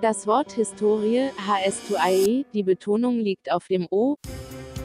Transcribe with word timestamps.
Das 0.00 0.26
Wort 0.26 0.52
Historie, 0.52 1.28
HS2IE, 1.46 2.46
die 2.54 2.62
Betonung 2.62 3.18
liegt 3.18 3.52
auf 3.52 3.66
dem 3.66 3.86
O, 3.90 4.16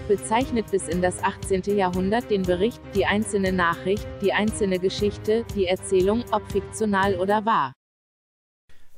bezeichnet 0.09 0.69
bis 0.71 0.89
in 0.89 1.01
das 1.01 1.23
18. 1.23 1.77
Jahrhundert 1.77 2.29
den 2.29 2.41
Bericht, 2.41 2.81
die 2.93 3.05
einzelne 3.05 3.53
Nachricht, 3.53 4.05
die 4.21 4.33
einzelne 4.33 4.77
Geschichte, 4.77 5.45
die 5.55 5.67
Erzählung, 5.67 6.25
ob 6.33 6.51
fiktional 6.51 7.15
oder 7.15 7.45
wahr. 7.45 7.71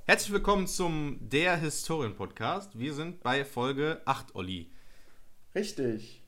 Herzlich 0.05 0.34
willkommen 0.34 0.66
zum 0.66 1.20
Der 1.21 1.55
Historien-Podcast. 1.57 2.79
Wir 2.79 2.95
sind 2.95 3.21
bei 3.21 3.45
Folge 3.45 4.02
8, 4.05 4.34
Olli. 4.34 4.71
Richtig. 5.54 6.23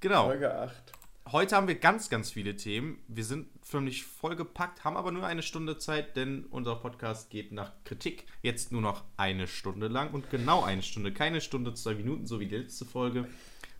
Genau. 0.00 0.26
Folge 0.26 0.54
8. 0.54 0.85
Heute 1.32 1.56
haben 1.56 1.66
wir 1.66 1.74
ganz, 1.74 2.08
ganz 2.08 2.30
viele 2.30 2.54
Themen. 2.54 3.00
Wir 3.08 3.24
sind 3.24 3.48
förmlich 3.60 4.04
vollgepackt, 4.04 4.84
haben 4.84 4.96
aber 4.96 5.10
nur 5.10 5.26
eine 5.26 5.42
Stunde 5.42 5.76
Zeit, 5.76 6.14
denn 6.14 6.44
unser 6.50 6.76
Podcast 6.76 7.30
geht 7.30 7.50
nach 7.50 7.72
Kritik 7.82 8.26
jetzt 8.42 8.70
nur 8.70 8.80
noch 8.80 9.02
eine 9.16 9.48
Stunde 9.48 9.88
lang 9.88 10.12
und 10.12 10.30
genau 10.30 10.62
eine 10.62 10.82
Stunde. 10.82 11.12
Keine 11.12 11.40
Stunde, 11.40 11.74
zwei 11.74 11.94
Minuten, 11.94 12.26
so 12.26 12.38
wie 12.38 12.46
die 12.46 12.56
letzte 12.56 12.84
Folge, 12.84 13.26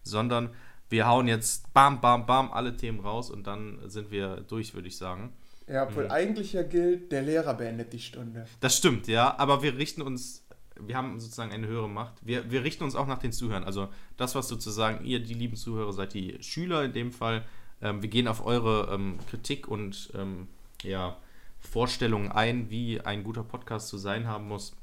sondern 0.03 0.51
wir 0.89 1.07
hauen 1.07 1.29
jetzt 1.29 1.73
bam, 1.73 2.01
bam, 2.01 2.27
bam 2.27 2.51
alle 2.51 2.77
Themen 2.77 2.99
raus 2.99 3.31
und 3.31 3.47
dann 3.47 3.79
sind 3.89 4.11
wir 4.11 4.39
durch, 4.49 4.75
würde 4.75 4.89
ich 4.89 4.97
sagen. 4.97 5.33
Ja, 5.69 5.85
obwohl 5.85 6.07
mhm. 6.07 6.11
eigentlich 6.11 6.53
ja 6.53 6.65
gilt, 6.65 7.13
der 7.13 7.23
Lehrer 7.23 7.55
beendet 7.55 7.93
die 7.93 8.01
Stunde. 8.01 8.47
Das 8.59 8.77
stimmt, 8.77 9.07
ja, 9.07 9.39
aber 9.39 9.63
wir 9.63 9.79
richten 9.79 10.03
uns 10.03 10.46
wir 10.81 10.97
haben 10.97 11.19
sozusagen 11.19 11.53
eine 11.53 11.67
höhere 11.67 11.89
Macht. 11.89 12.15
Wir, 12.23 12.51
wir 12.51 12.65
richten 12.65 12.85
uns 12.85 12.95
auch 12.95 13.07
nach 13.07 13.19
den 13.19 13.33
Zuhörern. 13.33 13.65
Also 13.65 13.89
das, 14.17 14.35
was 14.35 14.49
sozusagen 14.49 15.05
ihr, 15.05 15.21
die 15.21 15.35
lieben 15.35 15.57
Zuhörer, 15.57 15.93
seid 15.93 16.15
die 16.15 16.43
Schüler 16.43 16.85
in 16.85 16.93
dem 16.93 17.13
Fall. 17.13 17.45
Ähm, 17.81 18.03
wir 18.03 18.09
gehen 18.09 18.29
auf 18.29 18.45
eure 18.45 18.93
ähm, 18.93 19.19
Kritik 19.29 19.69
und 19.69 20.11
ähm, 20.15 20.49
ja, 20.83 21.17
Vorstellungen 21.59 22.31
ein, 22.31 22.71
wie 22.71 23.01
ein 23.01 23.25
guter 23.25 23.43
Podcast 23.43 23.89
zu 23.89 23.99
sein 23.99 24.27
haben 24.27 24.49
muss. 24.49 24.77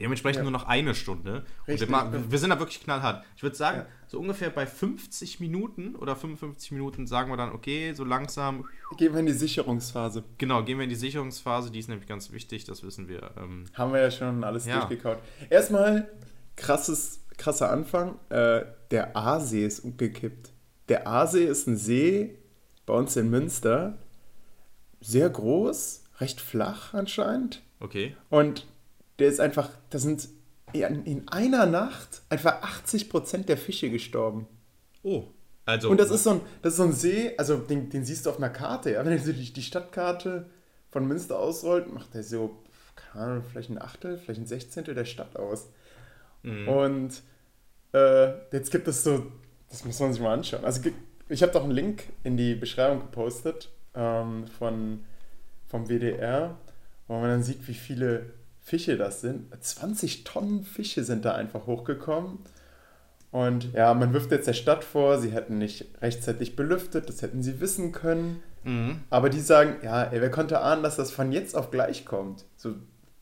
Dementsprechend 0.00 0.38
ja. 0.38 0.42
nur 0.42 0.52
noch 0.52 0.66
eine 0.66 0.94
Stunde. 0.94 1.44
Richtig, 1.68 1.88
wir, 1.88 2.30
wir, 2.30 2.38
sind 2.38 2.50
da 2.50 2.58
wirklich 2.58 2.82
knallhart. 2.82 3.24
Ich 3.36 3.42
würde 3.42 3.56
sagen, 3.56 3.78
ja. 3.78 3.86
so 4.06 4.18
ungefähr 4.18 4.50
bei 4.50 4.66
50 4.66 5.40
Minuten 5.40 5.94
oder 5.96 6.16
55 6.16 6.72
Minuten 6.72 7.06
sagen 7.06 7.30
wir 7.30 7.36
dann, 7.36 7.52
okay, 7.52 7.92
so 7.94 8.04
langsam. 8.04 8.66
Gehen 8.96 9.12
wir 9.12 9.20
in 9.20 9.26
die 9.26 9.32
Sicherungsphase. 9.32 10.24
Genau, 10.38 10.62
gehen 10.64 10.78
wir 10.78 10.84
in 10.84 10.90
die 10.90 10.96
Sicherungsphase, 10.96 11.70
die 11.70 11.78
ist 11.78 11.88
nämlich 11.88 12.08
ganz 12.08 12.32
wichtig, 12.32 12.64
das 12.64 12.82
wissen 12.82 13.08
wir. 13.08 13.30
Ähm, 13.36 13.64
Haben 13.74 13.92
wir 13.92 14.00
ja 14.00 14.10
schon 14.10 14.44
alles 14.44 14.64
durchgekaut. 14.64 15.18
Erstmal, 15.50 16.10
krasses, 16.56 17.24
krasser 17.36 17.70
Anfang. 17.70 18.18
Äh, 18.30 18.64
der 18.90 19.16
Aasee 19.16 19.64
ist 19.64 19.80
umgekippt. 19.80 20.50
Der 20.88 21.06
Aasee 21.06 21.44
ist 21.44 21.66
ein 21.66 21.76
See 21.76 22.38
bei 22.86 22.94
uns 22.94 23.16
in 23.16 23.30
Münster. 23.30 23.98
Sehr 25.00 25.28
groß, 25.28 26.04
recht 26.20 26.40
flach 26.40 26.94
anscheinend. 26.94 27.62
Okay. 27.80 28.16
Und 28.30 28.66
der 29.18 29.28
ist 29.28 29.40
einfach, 29.40 29.70
da 29.90 29.98
sind 29.98 30.28
in 30.72 31.28
einer 31.28 31.66
Nacht 31.66 32.22
einfach 32.28 32.62
80% 32.62 33.44
der 33.44 33.56
Fische 33.56 33.90
gestorben. 33.90 34.48
Oh. 35.02 35.24
Also, 35.66 35.88
und 35.88 35.98
das 35.98 36.10
ist, 36.10 36.24
so 36.24 36.30
ein, 36.30 36.40
das 36.62 36.74
ist 36.74 36.76
so 36.76 36.82
ein 36.82 36.92
See, 36.92 37.32
also 37.38 37.56
den, 37.56 37.88
den 37.88 38.04
siehst 38.04 38.26
du 38.26 38.30
auf 38.30 38.36
einer 38.36 38.50
Karte, 38.50 38.92
ja? 38.92 39.04
wenn 39.04 39.24
du 39.24 39.32
die, 39.32 39.52
die 39.52 39.62
Stadtkarte 39.62 40.50
von 40.90 41.06
Münster 41.06 41.38
ausrollt, 41.38 41.92
macht 41.92 42.12
der 42.12 42.22
so, 42.22 42.62
keine 42.96 43.24
Ahnung, 43.24 43.44
vielleicht 43.50 43.70
ein 43.70 43.80
Achtel, 43.80 44.18
vielleicht 44.18 44.40
ein 44.40 44.46
Sechzehntel 44.46 44.94
der 44.94 45.06
Stadt 45.06 45.36
aus. 45.36 45.68
Mhm. 46.42 46.68
Und 46.68 47.22
äh, 47.92 48.32
jetzt 48.52 48.70
gibt 48.70 48.88
es 48.88 49.04
so, 49.04 49.26
das 49.70 49.84
muss 49.84 49.98
man 50.00 50.12
sich 50.12 50.20
mal 50.20 50.34
anschauen. 50.34 50.64
Also 50.64 50.82
ich 51.28 51.42
habe 51.42 51.52
doch 51.52 51.64
einen 51.64 51.72
Link 51.72 52.04
in 52.24 52.36
die 52.36 52.54
Beschreibung 52.54 53.00
gepostet 53.00 53.70
ähm, 53.94 54.46
von, 54.58 55.04
vom 55.66 55.88
WDR, 55.88 56.58
wo 57.08 57.14
man 57.14 57.30
dann 57.30 57.42
sieht, 57.42 57.66
wie 57.66 57.74
viele 57.74 58.34
Fische 58.64 58.96
das 58.96 59.20
sind. 59.20 59.52
20 59.60 60.24
Tonnen 60.24 60.64
Fische 60.64 61.04
sind 61.04 61.26
da 61.26 61.34
einfach 61.34 61.66
hochgekommen. 61.66 62.38
Und 63.30 63.72
ja, 63.74 63.92
man 63.92 64.14
wirft 64.14 64.30
jetzt 64.30 64.46
der 64.46 64.54
Stadt 64.54 64.82
vor, 64.82 65.18
sie 65.18 65.32
hätten 65.32 65.58
nicht 65.58 65.86
rechtzeitig 66.00 66.56
belüftet, 66.56 67.08
das 67.08 67.20
hätten 67.20 67.42
sie 67.42 67.60
wissen 67.60 67.92
können. 67.92 68.42
Mhm. 68.62 69.00
Aber 69.10 69.28
die 69.28 69.40
sagen, 69.40 69.76
ja, 69.82 70.04
ey, 70.04 70.20
wer 70.20 70.30
konnte 70.30 70.60
ahnen, 70.60 70.82
dass 70.82 70.96
das 70.96 71.10
von 71.10 71.30
jetzt 71.30 71.54
auf 71.54 71.70
gleich 71.70 72.06
kommt? 72.06 72.46
So, 72.56 72.74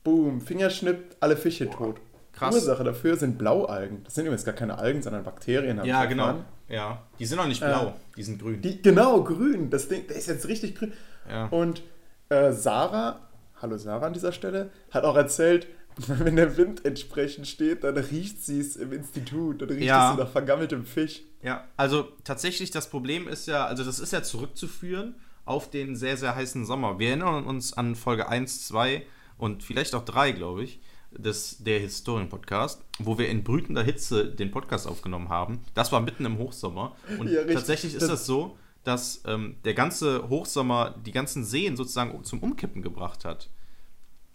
boom, 0.05 0.41
Fingerschnipp, 0.41 1.17
alle 1.19 1.37
Fische 1.37 1.67
Boah, 1.67 1.77
tot. 1.77 2.01
Krass. 2.35 2.55
Ursache 2.55 2.85
dafür 2.85 3.17
sind 3.17 3.37
Blaualgen. 3.37 4.05
Das 4.05 4.15
sind 4.15 4.27
übrigens 4.27 4.45
gar 4.45 4.55
keine 4.55 4.79
Algen, 4.79 5.03
sondern 5.03 5.25
Bakterien. 5.25 5.85
Ja, 5.85 6.05
genau. 6.05 6.45
Ja, 6.69 7.03
die 7.19 7.27
sind 7.27 7.39
auch 7.41 7.47
nicht 7.47 7.61
blau, 7.61 7.89
äh, 7.89 7.93
die 8.17 8.23
sind 8.23 8.41
grün. 8.41 8.63
Die, 8.63 8.81
genau, 8.81 9.25
grün. 9.25 9.71
Das 9.71 9.89
Ding, 9.89 10.07
der 10.07 10.17
ist 10.17 10.29
jetzt 10.29 10.47
richtig 10.47 10.77
grün. 10.77 10.93
Ja. 11.29 11.47
Und 11.47 11.83
äh, 12.29 12.53
Sarah 12.53 13.19
hallo 13.63 13.79
Sarah 13.79 14.07
an 14.07 14.13
dieser 14.13 14.33
Stelle, 14.33 14.71
hat 14.91 15.05
auch 15.05 15.17
erzählt, 15.17 15.69
wenn 15.97 16.37
der 16.37 16.57
Wind 16.57 16.85
entsprechend 16.85 17.47
steht, 17.47 17.85
dann 17.85 17.97
riecht 17.97 18.43
sie 18.43 18.61
es 18.61 18.77
im 18.77 18.93
Institut, 18.93 19.63
dann 19.63 19.69
riecht 19.69 19.83
ja. 19.83 20.13
es 20.13 20.19
nach 20.19 20.29
vergammeltem 20.29 20.85
Fisch. 20.85 21.23
Ja, 21.43 21.65
also 21.77 22.09
tatsächlich 22.25 22.71
das 22.71 22.91
Problem 22.91 23.29
ist 23.29 23.47
ja, 23.47 23.67
also 23.67 23.85
das 23.85 23.99
ist 23.99 24.13
ja 24.13 24.23
zurückzuführen 24.23 25.15
auf 25.45 25.71
den 25.71 25.97
sehr, 25.97 26.17
sehr 26.17 26.35
heißen 26.35 26.65
Sommer. 26.67 26.99
Wir 26.99 27.09
erinnern 27.09 27.45
uns 27.45 27.73
an 27.73 27.95
Folge 27.95 28.29
1, 28.29 28.67
2 28.69 29.05
und 29.39 29.63
vielleicht 29.63 29.95
auch 29.95 30.05
3, 30.05 30.33
glaube 30.33 30.65
ich, 30.65 30.81
des, 31.11 31.63
der 31.63 31.79
Historien-Podcast, 31.81 32.83
wo 33.01 33.19
wir 33.19 33.29
in 33.29 33.45
brütender 33.45 33.83
Hitze 33.83 34.27
den 34.27 34.51
Podcast 34.51 34.87
aufgenommen 34.87 35.29
haben. 35.29 35.61
Das 35.75 35.93
war 35.93 36.01
mitten 36.01 36.25
im 36.25 36.39
Hochsommer. 36.39 36.97
Und 37.19 37.29
ja, 37.29 37.45
tatsächlich 37.45 37.95
ist 37.95 38.03
das, 38.03 38.11
das 38.11 38.27
so, 38.27 38.57
dass 38.85 39.23
ähm, 39.27 39.57
der 39.65 39.75
ganze 39.75 40.29
Hochsommer 40.29 40.95
die 41.05 41.13
ganzen 41.13 41.45
Seen 41.45 41.77
sozusagen 41.77 42.25
zum 42.25 42.41
Umkippen 42.41 42.83
gebracht 42.83 43.25
hat. 43.25 43.49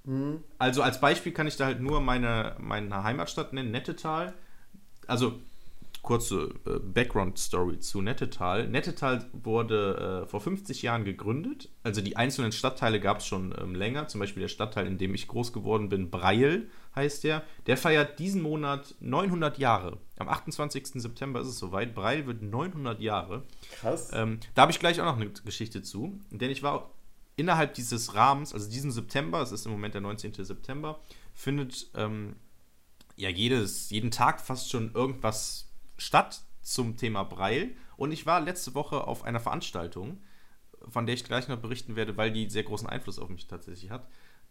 Mhm. 0.06 0.44
Also 0.58 0.82
als 0.82 1.02
Beispiel 1.02 1.34
kann 1.34 1.48
ich 1.48 1.58
da 1.58 1.66
halt 1.66 1.82
nur 1.82 2.02
meine, 2.02 2.56
meine 2.60 3.04
Heimatstadt 3.04 3.54
nennen, 3.54 3.72
Nettetal. 3.72 4.34
Also 5.06 5.40
kurze 6.08 6.54
äh, 6.66 6.80
Background-Story 6.80 7.80
zu 7.82 8.02
Nettetal. 8.02 8.70
Nettetal 8.70 9.30
wurde 9.34 10.24
äh, 10.24 10.26
vor 10.26 10.40
50 10.40 10.82
Jahren 10.82 11.04
gegründet. 11.04 11.70
Also 11.84 12.00
die 12.00 12.16
einzelnen 12.16 12.54
Stadtteile 12.54 13.02
gab 13.02 13.18
es 13.18 13.26
schon 13.26 13.54
ähm, 13.60 13.76
länger. 13.76 14.08
Zum 14.08 14.20
Beispiel 14.20 14.40
der 14.40 14.48
Stadtteil, 14.48 14.88
in 14.88 14.98
dem 14.98 15.14
ich 15.14 15.28
groß 15.28 15.52
geworden 15.52 15.90
bin, 15.90 16.10
Breil 16.10 16.70
heißt 16.96 17.26
der. 17.26 17.44
Der 17.66 17.76
feiert 17.76 18.20
diesen 18.20 18.42
Monat 18.42 18.96
900 19.02 19.58
Jahre. 19.58 19.98
Am 20.18 20.30
28. 20.30 20.88
September 20.94 21.42
ist 21.42 21.50
es 21.50 21.60
soweit. 21.60 21.94
Breil 21.94 22.26
wird 22.26 22.42
900 22.42 23.02
Jahre. 23.02 23.44
Krass. 23.82 24.12
Ähm, 24.14 24.40
da 24.56 24.62
habe 24.62 24.72
ich 24.72 24.80
gleich 24.80 25.02
auch 25.02 25.06
noch 25.06 25.18
eine 25.18 25.30
Geschichte 25.30 25.82
zu. 25.82 26.22
Denn 26.32 26.50
ich 26.50 26.64
war 26.64 26.90
innerhalb 27.36 27.74
dieses 27.74 28.16
Rahmens, 28.16 28.54
also 28.54 28.70
diesen 28.70 28.94
September, 28.94 29.42
es 29.42 29.52
ist 29.52 29.66
im 29.66 29.74
Moment 29.74 29.94
der 29.94 30.02
19. 30.02 30.36
September, 30.36 31.02
findet 31.34 31.92
ähm, 31.96 32.38
ja 33.18 33.28
jedes, 33.28 33.90
jeden 33.90 34.10
Tag 34.10 34.40
fast 34.40 34.72
schon 34.72 34.94
irgendwas 34.94 35.67
statt 35.98 36.44
zum 36.62 36.98
Thema 36.98 37.24
Breil. 37.24 37.76
Und 37.96 38.12
ich 38.12 38.26
war 38.26 38.42
letzte 38.42 38.76
Woche 38.76 39.08
auf 39.08 39.24
einer 39.24 39.40
Veranstaltung, 39.40 40.22
von 40.90 41.06
der 41.06 41.16
ich 41.16 41.24
gleich 41.24 41.48
noch 41.48 41.60
berichten 41.60 41.96
werde, 41.96 42.18
weil 42.18 42.32
die 42.32 42.50
sehr 42.50 42.64
großen 42.64 42.88
Einfluss 42.88 43.20
auf 43.20 43.30
mich 43.30 43.48
tatsächlich 43.48 43.90
hat. 43.90 44.08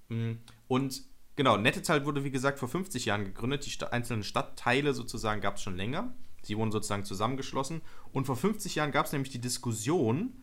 Mm, 0.09 0.33
und 0.69 1.03
genau, 1.37 1.57
Nettetal 1.57 2.05
wurde, 2.05 2.25
wie 2.25 2.31
gesagt, 2.31 2.59
vor 2.59 2.69
50 2.69 3.05
Jahren 3.05 3.25
gegründet. 3.25 3.67
Die 3.67 3.87
einzelnen 3.87 4.25
Stadtteile 4.25 4.95
sozusagen 4.95 5.41
gab 5.41 5.57
es 5.57 5.63
schon 5.63 5.77
länger. 5.77 6.15
Sie 6.43 6.57
wurden 6.57 6.73
sozusagen 6.73 7.05
zusammengeschlossen. 7.05 7.83
Und 8.13 8.27
vor 8.27 8.37
50 8.37 8.75
Jahren 8.77 8.93
gab 8.93 9.07
es 9.07 9.13
nämlich 9.13 9.31
die 9.31 9.41
Diskussion, 9.41 10.43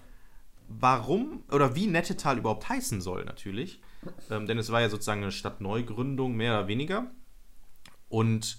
warum 0.67 1.43
oder 1.51 1.75
wie 1.75 1.87
Nettetal 1.87 2.37
überhaupt 2.37 2.69
heißen 2.69 3.01
soll, 3.01 3.25
natürlich. 3.25 3.81
Ähm, 4.29 4.47
denn 4.47 4.57
es 4.57 4.71
war 4.71 4.81
ja 4.81 4.89
sozusagen 4.89 5.23
eine 5.23 5.31
Stadtneugründung, 5.31 6.35
mehr 6.35 6.59
oder 6.59 6.67
weniger. 6.67 7.11
Und 8.09 8.57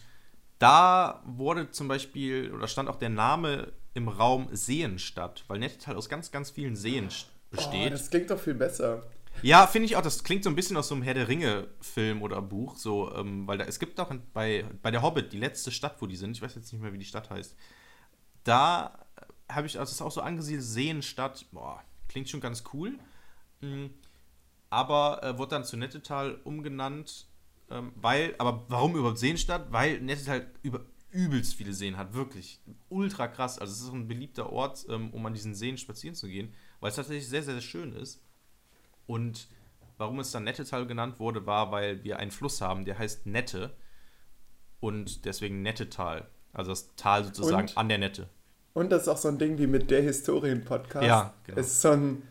da 0.58 1.22
wurde 1.26 1.70
zum 1.70 1.88
Beispiel, 1.88 2.52
oder 2.52 2.68
stand 2.68 2.88
auch 2.88 2.96
der 2.96 3.10
Name 3.10 3.72
im 3.94 4.08
Raum 4.08 4.48
Seenstadt, 4.52 5.44
weil 5.48 5.58
Nettetal 5.58 5.96
aus 5.96 6.08
ganz, 6.08 6.30
ganz 6.30 6.50
vielen 6.50 6.76
Seen 6.76 7.08
besteht. 7.50 7.86
Oh, 7.86 7.90
das 7.90 8.10
klingt 8.10 8.30
doch 8.30 8.38
viel 8.38 8.54
besser. 8.54 9.04
Ja, 9.42 9.66
finde 9.66 9.86
ich 9.86 9.96
auch. 9.96 10.02
Das 10.02 10.24
klingt 10.24 10.44
so 10.44 10.50
ein 10.50 10.56
bisschen 10.56 10.76
aus 10.76 10.88
so 10.88 10.94
einem 10.94 11.02
Herr 11.02 11.14
der 11.14 11.28
Ringe-Film 11.28 12.22
oder 12.22 12.40
Buch. 12.40 12.76
So, 12.76 13.14
ähm, 13.14 13.46
weil 13.46 13.58
da, 13.58 13.64
es 13.64 13.78
gibt 13.78 13.98
auch 14.00 14.12
bei, 14.32 14.64
bei 14.82 14.90
der 14.90 15.02
Hobbit, 15.02 15.32
die 15.32 15.38
letzte 15.38 15.70
Stadt, 15.70 15.96
wo 16.00 16.06
die 16.06 16.16
sind, 16.16 16.36
ich 16.36 16.42
weiß 16.42 16.54
jetzt 16.54 16.72
nicht 16.72 16.82
mehr, 16.82 16.92
wie 16.92 16.98
die 16.98 17.04
Stadt 17.04 17.30
heißt, 17.30 17.56
da 18.44 18.98
habe 19.50 19.66
ich, 19.66 19.78
also 19.78 19.90
das 19.90 19.92
ist 19.92 20.02
auch 20.02 20.12
so 20.12 20.20
angesiedelt, 20.20 20.64
Seenstadt, 20.64 21.46
boah, 21.52 21.82
klingt 22.08 22.28
schon 22.28 22.40
ganz 22.40 22.64
cool. 22.72 22.98
Mhm. 23.60 23.90
Aber 24.70 25.22
äh, 25.22 25.38
wurde 25.38 25.50
dann 25.50 25.64
zu 25.64 25.76
Nettetal 25.76 26.40
umgenannt 26.44 27.26
ähm, 27.74 27.92
weil, 27.96 28.34
aber 28.38 28.64
warum 28.68 28.96
überhaupt 28.96 29.18
Seenstadt? 29.18 29.70
Weil 29.70 30.00
Nettet 30.00 30.28
halt 30.28 30.46
über 30.62 30.80
übelst 31.10 31.54
viele 31.54 31.72
Seen 31.72 31.96
hat, 31.96 32.12
wirklich 32.14 32.60
ultra 32.88 33.28
krass. 33.28 33.60
Also 33.60 33.72
es 33.72 33.80
ist 33.82 33.92
ein 33.92 34.08
beliebter 34.08 34.50
Ort, 34.50 34.84
ähm, 34.90 35.10
um 35.10 35.24
an 35.24 35.32
diesen 35.32 35.54
Seen 35.54 35.78
spazieren 35.78 36.16
zu 36.16 36.26
gehen, 36.26 36.52
weil 36.80 36.90
es 36.90 36.96
tatsächlich 36.96 37.28
sehr, 37.28 37.44
sehr 37.44 37.60
schön 37.60 37.92
ist. 37.92 38.20
Und 39.06 39.46
warum 39.96 40.18
es 40.18 40.32
dann 40.32 40.42
Nettetal 40.42 40.86
genannt 40.86 41.20
wurde, 41.20 41.46
war, 41.46 41.70
weil 41.70 42.02
wir 42.02 42.18
einen 42.18 42.32
Fluss 42.32 42.60
haben, 42.60 42.84
der 42.84 42.98
heißt 42.98 43.26
Nette 43.26 43.76
und 44.80 45.24
deswegen 45.24 45.62
Nettetal. 45.62 46.26
Also 46.52 46.72
das 46.72 46.96
Tal 46.96 47.24
sozusagen 47.24 47.68
und, 47.68 47.78
an 47.78 47.88
der 47.88 47.98
Nette. 47.98 48.28
Und 48.72 48.90
das 48.90 49.02
ist 49.02 49.08
auch 49.08 49.16
so 49.16 49.28
ein 49.28 49.38
Ding 49.38 49.58
wie 49.58 49.68
mit 49.68 49.92
der 49.92 50.02
Historien-Podcast. 50.02 51.06
Ja, 51.06 51.34
genau. 51.44 51.60
Es 51.60 51.68
ist 51.68 51.82
so 51.82 51.90
ein, 51.90 52.22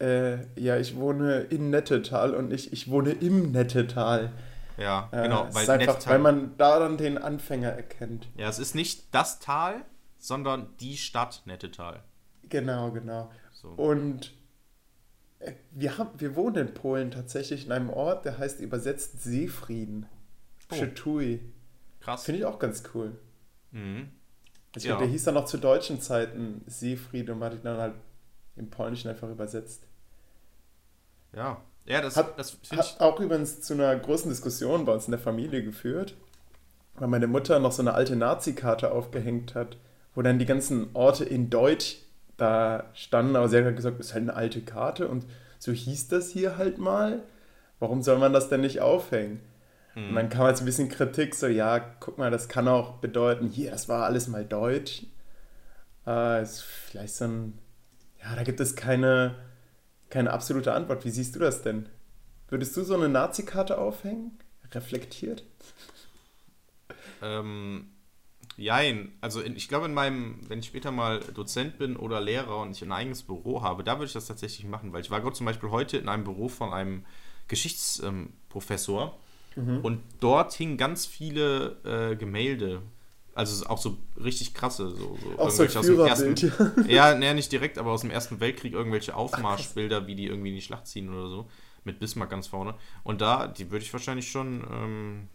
äh, 0.00 0.38
ja, 0.60 0.76
ich 0.76 0.96
wohne 0.96 1.42
in 1.42 1.70
Nettetal 1.70 2.34
und 2.34 2.48
nicht, 2.48 2.72
ich 2.72 2.90
wohne 2.90 3.12
im 3.12 3.52
Nettetal. 3.52 4.32
Ja, 4.78 5.08
genau. 5.10 5.46
Äh, 5.46 5.54
weil, 5.54 5.70
einfach, 5.70 6.06
weil 6.06 6.18
man 6.20 6.56
da 6.56 6.78
dann 6.78 6.96
den 6.96 7.18
Anfänger 7.18 7.70
erkennt. 7.70 8.28
ja, 8.36 8.48
es 8.48 8.58
ist 8.58 8.74
nicht 8.74 9.12
das 9.12 9.40
Tal, 9.40 9.84
sondern 10.18 10.68
die 10.78 10.96
Stadt 10.96 11.42
Nettetal. 11.46 12.02
Genau, 12.48 12.90
genau. 12.92 13.30
So. 13.52 13.68
Und 13.70 14.32
äh, 15.40 15.52
wir, 15.72 15.98
haben, 15.98 16.10
wir 16.18 16.36
wohnen 16.36 16.68
in 16.68 16.74
Polen 16.74 17.10
tatsächlich 17.10 17.66
in 17.66 17.72
einem 17.72 17.90
Ort, 17.90 18.24
der 18.24 18.38
heißt 18.38 18.60
übersetzt 18.60 19.20
Seefrieden. 19.22 20.06
Oh. 20.70 20.76
Krass. 22.00 22.24
Finde 22.24 22.40
ich 22.40 22.44
auch 22.46 22.58
ganz 22.58 22.82
cool. 22.94 23.18
Mhm. 23.72 24.10
Ich 24.76 24.84
Ja. 24.84 24.90
glaube, 24.92 25.04
der 25.04 25.10
hieß 25.12 25.24
dann 25.24 25.34
noch 25.34 25.46
zu 25.46 25.58
deutschen 25.58 26.00
Zeiten 26.00 26.62
Seefried 26.66 27.28
und 27.30 27.38
man 27.38 27.50
hat 27.50 27.58
ihn 27.58 27.64
dann 27.64 27.78
halt 27.78 27.94
im 28.56 28.70
Polnischen 28.70 29.08
einfach 29.10 29.28
übersetzt. 29.28 29.82
Ja. 31.34 31.60
Ja, 31.88 32.00
das, 32.00 32.16
Hat- 32.16 32.38
das. 32.38 32.56
Hat 32.70 32.96
auch 33.00 33.18
übrigens 33.20 33.60
zu 33.62 33.74
einer 33.74 33.94
großen 33.96 34.28
Diskussion 34.30 34.84
bei 34.84 34.92
uns 34.92 35.06
in 35.06 35.12
der 35.12 35.20
Familie 35.20 35.62
geführt, 35.62 36.14
weil 36.96 37.08
meine 37.08 37.26
Mutter 37.26 37.58
noch 37.58 37.72
so 37.72 37.82
eine 37.82 37.94
alte 37.94 38.14
Nazi-Karte 38.16 38.92
aufgehängt 38.92 39.54
hat, 39.54 39.76
wo 40.14 40.22
dann 40.22 40.38
die 40.38 40.46
ganzen 40.46 40.90
Orte 40.94 41.24
in 41.24 41.48
Deutsch 41.50 41.98
da 42.36 42.84
standen, 42.94 43.36
aber 43.36 43.48
sie 43.48 43.56
hat 43.56 43.64
halt 43.64 43.76
gesagt, 43.76 43.98
das 43.98 44.08
ist 44.08 44.14
halt 44.14 44.22
eine 44.24 44.34
alte 44.34 44.60
Karte 44.60 45.08
und 45.08 45.24
so 45.58 45.72
hieß 45.72 46.08
das 46.08 46.28
hier 46.30 46.56
halt 46.56 46.78
mal. 46.78 47.22
Warum 47.80 48.02
soll 48.02 48.18
man 48.18 48.32
das 48.32 48.48
denn 48.48 48.60
nicht 48.60 48.80
aufhängen? 48.80 49.40
Und 50.10 50.14
dann 50.14 50.28
kam 50.28 50.46
jetzt 50.46 50.60
ein 50.60 50.66
bisschen 50.66 50.88
Kritik, 50.88 51.34
so, 51.34 51.46
ja, 51.48 51.78
guck 51.80 52.18
mal, 52.18 52.30
das 52.30 52.48
kann 52.48 52.68
auch 52.68 52.98
bedeuten, 52.98 53.48
hier, 53.48 53.70
das 53.72 53.88
war 53.88 54.04
alles 54.04 54.28
mal 54.28 54.44
Deutsch. 54.44 55.02
Äh, 56.06 56.42
ist 56.42 56.62
vielleicht 56.62 57.14
so 57.16 57.24
ein, 57.24 57.58
ja, 58.22 58.36
da 58.36 58.42
gibt 58.44 58.60
es 58.60 58.76
keine, 58.76 59.34
keine 60.10 60.32
absolute 60.32 60.72
Antwort. 60.72 61.04
Wie 61.04 61.10
siehst 61.10 61.34
du 61.34 61.38
das 61.38 61.62
denn? 61.62 61.88
Würdest 62.48 62.76
du 62.76 62.82
so 62.82 62.94
eine 62.94 63.08
Nazi-Karte 63.08 63.78
aufhängen? 63.78 64.38
Reflektiert? 64.72 65.44
Ähm, 67.22 67.90
jein. 68.56 69.12
Also 69.20 69.40
in, 69.40 69.56
ich 69.56 69.68
glaube, 69.68 69.86
in 69.86 69.94
meinem, 69.94 70.40
wenn 70.48 70.60
ich 70.60 70.66
später 70.66 70.90
mal 70.90 71.20
Dozent 71.20 71.78
bin 71.78 71.96
oder 71.96 72.20
Lehrer 72.20 72.60
und 72.60 72.70
ich 72.70 72.82
ein 72.82 72.92
eigenes 72.92 73.22
Büro 73.22 73.62
habe, 73.62 73.84
da 73.84 73.94
würde 73.94 74.06
ich 74.06 74.12
das 74.12 74.26
tatsächlich 74.26 74.66
machen, 74.66 74.92
weil 74.92 75.00
ich 75.02 75.10
war 75.10 75.20
gerade 75.20 75.36
zum 75.36 75.46
Beispiel 75.46 75.70
heute 75.70 75.98
in 75.98 76.08
einem 76.08 76.24
Büro 76.24 76.48
von 76.48 76.72
einem 76.72 77.04
Geschichtsprofessor 77.48 79.18
und 79.82 80.02
dort 80.20 80.52
hingen 80.52 80.76
ganz 80.76 81.04
viele 81.04 81.76
äh, 81.84 82.16
Gemälde. 82.16 82.82
Also 83.38 83.66
auch 83.66 83.78
so 83.78 83.96
richtig 84.16 84.52
krasse, 84.52 84.90
so, 84.90 85.16
so 85.22 85.38
Auch 85.38 85.48
so 85.50 85.62
irgendwelche 85.62 85.78
aus 85.78 85.86
dem 85.86 86.00
ersten, 86.00 86.86
ja, 86.88 87.14
nee, 87.14 87.32
nicht 87.34 87.52
direkt, 87.52 87.78
aber 87.78 87.92
aus 87.92 88.00
dem 88.00 88.10
Ersten 88.10 88.40
Weltkrieg 88.40 88.72
irgendwelche 88.72 89.14
Aufmarschbilder, 89.14 90.08
wie 90.08 90.16
die 90.16 90.26
irgendwie 90.26 90.48
in 90.48 90.56
die 90.56 90.60
Schlacht 90.62 90.88
ziehen 90.88 91.08
oder 91.08 91.28
so, 91.28 91.48
mit 91.84 92.00
Bismarck 92.00 92.30
ganz 92.30 92.48
vorne. 92.48 92.74
Und 93.04 93.20
da, 93.20 93.46
die 93.46 93.70
würde 93.70 93.84
ich 93.84 93.92
wahrscheinlich 93.92 94.28
schon, 94.28 94.64
ähm, 94.70 95.28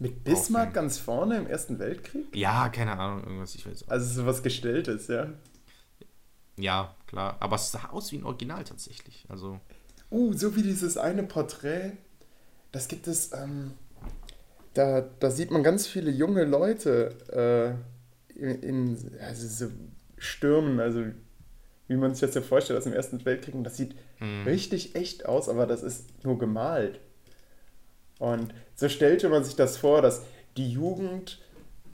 Mit 0.00 0.24
Bismarck 0.24 0.70
Aufhängen. 0.70 0.74
ganz 0.74 0.98
vorne 0.98 1.36
im 1.38 1.46
Ersten 1.46 1.78
Weltkrieg? 1.78 2.34
ja, 2.34 2.68
keine 2.70 2.98
Ahnung, 2.98 3.22
irgendwas, 3.24 3.54
ich 3.54 3.64
weiß 3.66 3.84
auch. 3.84 3.88
Also 3.88 4.22
sowas 4.22 4.42
Gestelltes, 4.42 5.06
ja. 5.08 5.28
Ja, 6.56 6.94
klar. 7.06 7.36
Aber 7.40 7.56
es 7.56 7.70
sah 7.72 7.90
aus 7.90 8.12
wie 8.12 8.16
ein 8.18 8.24
Original 8.24 8.64
tatsächlich. 8.64 9.24
Also, 9.28 9.60
Uh, 10.10 10.32
so 10.32 10.56
wie 10.56 10.62
dieses 10.62 10.96
eine 10.96 11.22
Porträt, 11.22 11.92
das 12.72 12.88
gibt 12.88 13.06
es, 13.06 13.32
ähm, 13.32 13.74
da, 14.74 15.08
da 15.18 15.30
sieht 15.30 15.50
man 15.50 15.62
ganz 15.62 15.86
viele 15.86 16.10
junge 16.10 16.44
Leute 16.44 17.76
äh, 18.36 18.38
in, 18.38 18.62
in 18.62 19.10
also 19.20 19.66
so 19.66 19.72
Stürmen, 20.16 20.80
also 20.80 21.04
wie 21.88 21.96
man 21.96 22.14
sich 22.14 22.20
das 22.20 22.34
ja 22.34 22.40
vorstellt 22.40 22.78
aus 22.78 22.84
dem 22.84 22.92
Ersten 22.92 23.24
Weltkrieg. 23.24 23.54
Und 23.54 23.64
das 23.64 23.76
sieht 23.76 23.96
richtig 24.46 24.94
echt 24.94 25.26
aus, 25.26 25.48
aber 25.48 25.66
das 25.66 25.82
ist 25.82 26.24
nur 26.24 26.38
gemalt. 26.38 27.00
Und 28.20 28.54
so 28.76 28.88
stellte 28.88 29.28
man 29.28 29.44
sich 29.44 29.56
das 29.56 29.76
vor, 29.76 30.02
dass 30.02 30.22
die 30.56 30.70
Jugend, 30.70 31.40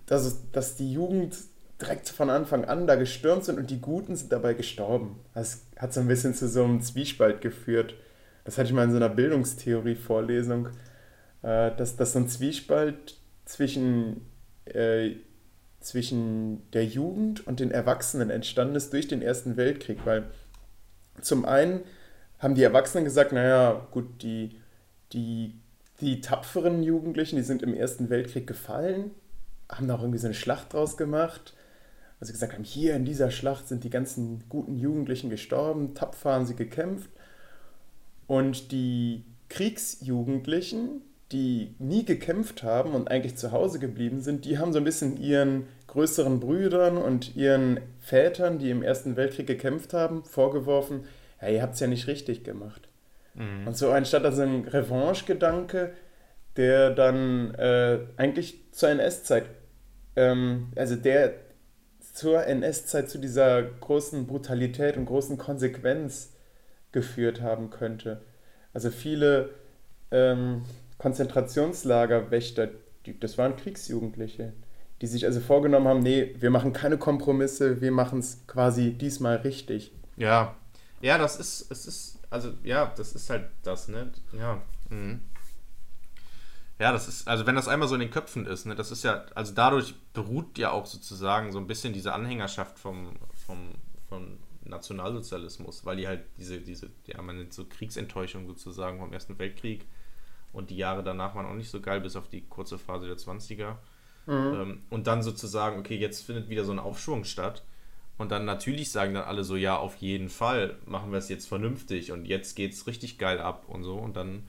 dass, 0.06 0.26
es, 0.26 0.50
dass 0.50 0.76
die 0.76 0.92
Jugend 0.92 1.36
direkt 1.80 2.08
von 2.08 2.30
Anfang 2.30 2.64
an 2.64 2.86
da 2.86 2.96
gestürmt 2.96 3.44
sind 3.44 3.58
und 3.58 3.70
die 3.70 3.80
Guten 3.80 4.16
sind 4.16 4.32
dabei 4.32 4.54
gestorben. 4.54 5.20
Das 5.34 5.62
hat 5.78 5.94
so 5.94 6.00
ein 6.00 6.08
bisschen 6.08 6.34
zu 6.34 6.48
so 6.48 6.64
einem 6.64 6.80
Zwiespalt 6.80 7.40
geführt. 7.40 7.94
Das 8.44 8.58
hatte 8.58 8.68
ich 8.68 8.74
mal 8.74 8.84
in 8.84 8.90
so 8.90 8.96
einer 8.96 9.08
Bildungstheorie-Vorlesung, 9.08 10.68
äh, 11.46 11.76
dass, 11.76 11.94
dass 11.94 12.12
so 12.12 12.18
ein 12.18 12.28
Zwiespalt 12.28 13.18
zwischen, 13.44 14.26
äh, 14.64 15.12
zwischen 15.78 16.68
der 16.72 16.84
Jugend 16.84 17.46
und 17.46 17.60
den 17.60 17.70
Erwachsenen 17.70 18.30
entstanden 18.30 18.74
ist 18.74 18.92
durch 18.92 19.06
den 19.06 19.22
Ersten 19.22 19.56
Weltkrieg, 19.56 20.00
weil 20.04 20.24
zum 21.20 21.44
einen 21.44 21.82
haben 22.40 22.56
die 22.56 22.64
Erwachsenen 22.64 23.04
gesagt, 23.04 23.30
naja, 23.30 23.86
gut, 23.92 24.22
die, 24.22 24.60
die, 25.12 25.54
die 26.00 26.20
tapferen 26.20 26.82
Jugendlichen, 26.82 27.36
die 27.36 27.42
sind 27.42 27.62
im 27.62 27.74
Ersten 27.74 28.10
Weltkrieg 28.10 28.48
gefallen, 28.48 29.12
haben 29.70 29.86
da 29.86 29.94
auch 29.94 30.00
irgendwie 30.02 30.18
so 30.18 30.26
eine 30.26 30.34
Schlacht 30.34 30.72
draus 30.72 30.96
gemacht. 30.96 31.54
Also 32.18 32.32
gesagt 32.32 32.54
haben, 32.54 32.64
hier 32.64 32.96
in 32.96 33.04
dieser 33.04 33.30
Schlacht 33.30 33.68
sind 33.68 33.84
die 33.84 33.90
ganzen 33.90 34.42
guten 34.48 34.74
Jugendlichen 34.74 35.30
gestorben, 35.30 35.94
tapfer 35.94 36.32
haben 36.32 36.46
sie 36.46 36.56
gekämpft. 36.56 37.10
Und 38.26 38.72
die 38.72 39.24
Kriegsjugendlichen, 39.48 41.02
die 41.32 41.74
nie 41.78 42.04
gekämpft 42.04 42.62
haben 42.62 42.92
und 42.92 43.10
eigentlich 43.10 43.36
zu 43.36 43.52
Hause 43.52 43.78
geblieben 43.78 44.20
sind, 44.20 44.44
die 44.44 44.58
haben 44.58 44.72
so 44.72 44.78
ein 44.78 44.84
bisschen 44.84 45.20
ihren 45.20 45.66
größeren 45.88 46.40
Brüdern 46.40 46.96
und 46.96 47.34
ihren 47.34 47.80
Vätern, 48.00 48.58
die 48.58 48.70
im 48.70 48.82
Ersten 48.82 49.16
Weltkrieg 49.16 49.46
gekämpft 49.46 49.92
haben, 49.92 50.24
vorgeworfen, 50.24 51.04
ja, 51.40 51.48
ihr 51.48 51.62
habt 51.62 51.74
es 51.74 51.80
ja 51.80 51.86
nicht 51.86 52.06
richtig 52.06 52.44
gemacht. 52.44 52.88
Und 53.66 53.76
so 53.76 53.90
anstatt 53.90 54.24
also 54.24 54.42
ein 54.42 54.66
Revanche-Gedanke, 54.66 55.92
der 56.56 56.90
dann 56.90 57.54
äh, 57.54 57.98
eigentlich 58.16 58.72
zur 58.72 58.88
NS-Zeit, 58.90 59.44
ähm, 60.16 60.72
also 60.76 60.96
der 60.96 61.34
zur 62.12 62.46
NS-Zeit 62.46 63.10
zu 63.10 63.18
dieser 63.18 63.62
großen 63.62 64.26
Brutalität 64.26 64.96
und 64.96 65.04
großen 65.04 65.36
Konsequenz 65.36 66.32
geführt 66.92 67.42
haben 67.42 67.68
könnte. 67.68 68.22
Also 68.72 68.90
viele 68.90 69.50
ähm, 70.10 70.62
Konzentrationslagerwächter, 70.98 72.70
die, 73.04 73.18
das 73.18 73.38
waren 73.38 73.56
Kriegsjugendliche, 73.56 74.52
die 75.00 75.06
sich 75.06 75.24
also 75.26 75.40
vorgenommen 75.40 75.88
haben, 75.88 76.00
nee, 76.00 76.34
wir 76.38 76.50
machen 76.50 76.72
keine 76.72 76.98
Kompromisse, 76.98 77.80
wir 77.80 77.92
machen 77.92 78.20
es 78.20 78.46
quasi 78.46 78.92
diesmal 78.92 79.36
richtig. 79.36 79.92
ja. 80.16 80.54
Ja, 81.02 81.18
das 81.18 81.38
ist, 81.38 81.70
es 81.70 81.86
ist, 81.86 82.18
also, 82.30 82.54
ja, 82.64 82.92
das 82.96 83.14
ist 83.14 83.28
halt 83.28 83.50
das, 83.62 83.86
ne? 83.88 84.10
Ja. 84.32 84.62
Mhm. 84.88 85.20
Ja, 86.78 86.90
das 86.92 87.06
ist, 87.06 87.28
also 87.28 87.46
wenn 87.46 87.54
das 87.54 87.68
einmal 87.68 87.86
so 87.86 87.94
in 87.94 88.00
den 88.00 88.10
Köpfen 88.10 88.46
ist, 88.46 88.64
ne, 88.64 88.74
das 88.74 88.90
ist 88.90 89.04
ja, 89.04 89.24
also 89.34 89.52
dadurch 89.54 89.94
beruht 90.14 90.58
ja 90.58 90.70
auch 90.70 90.86
sozusagen 90.86 91.52
so 91.52 91.58
ein 91.58 91.66
bisschen 91.66 91.92
diese 91.92 92.12
Anhängerschaft 92.14 92.78
vom, 92.78 93.16
vom, 93.46 93.74
vom 94.08 94.38
Nationalsozialismus, 94.64 95.84
weil 95.84 95.96
die 95.96 96.06
halt 96.06 96.24
diese, 96.38 96.60
diese, 96.60 96.90
ja, 97.06 97.20
man 97.22 97.36
nennt 97.36 97.52
so 97.52 97.66
Kriegsenttäuschung 97.66 98.46
sozusagen 98.46 98.98
vom 98.98 99.12
Ersten 99.12 99.38
Weltkrieg 99.38 99.86
und 100.56 100.70
die 100.70 100.76
Jahre 100.76 101.02
danach 101.02 101.34
waren 101.34 101.46
auch 101.46 101.54
nicht 101.54 101.70
so 101.70 101.80
geil, 101.80 102.00
bis 102.00 102.16
auf 102.16 102.28
die 102.28 102.42
kurze 102.42 102.78
Phase 102.78 103.06
der 103.06 103.16
20er. 103.18 103.76
Ähm, 104.52 104.82
und 104.90 105.06
dann 105.06 105.22
sozusagen, 105.22 105.78
okay, 105.78 105.96
jetzt 105.96 106.24
findet 106.26 106.48
wieder 106.48 106.64
so 106.64 106.72
ein 106.72 106.78
Aufschwung 106.78 107.24
statt. 107.24 107.62
Und 108.18 108.30
dann 108.32 108.44
natürlich 108.46 108.90
sagen 108.90 109.14
dann 109.14 109.24
alle 109.24 109.44
so, 109.44 109.56
ja, 109.56 109.76
auf 109.76 109.96
jeden 109.96 110.30
Fall 110.30 110.76
machen 110.86 111.12
wir 111.12 111.18
es 111.18 111.28
jetzt 111.28 111.46
vernünftig 111.48 112.12
und 112.12 112.24
jetzt 112.26 112.56
geht's 112.56 112.86
richtig 112.86 113.18
geil 113.18 113.40
ab 113.40 113.64
und 113.68 113.84
so. 113.84 113.96
Und 113.96 114.16
dann, 114.16 114.48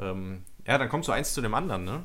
ähm, 0.00 0.42
ja, 0.66 0.76
dann 0.78 0.88
kommt 0.88 1.04
so 1.04 1.12
eins 1.12 1.32
zu 1.32 1.40
dem 1.40 1.54
anderen, 1.54 1.84
ne? 1.84 2.04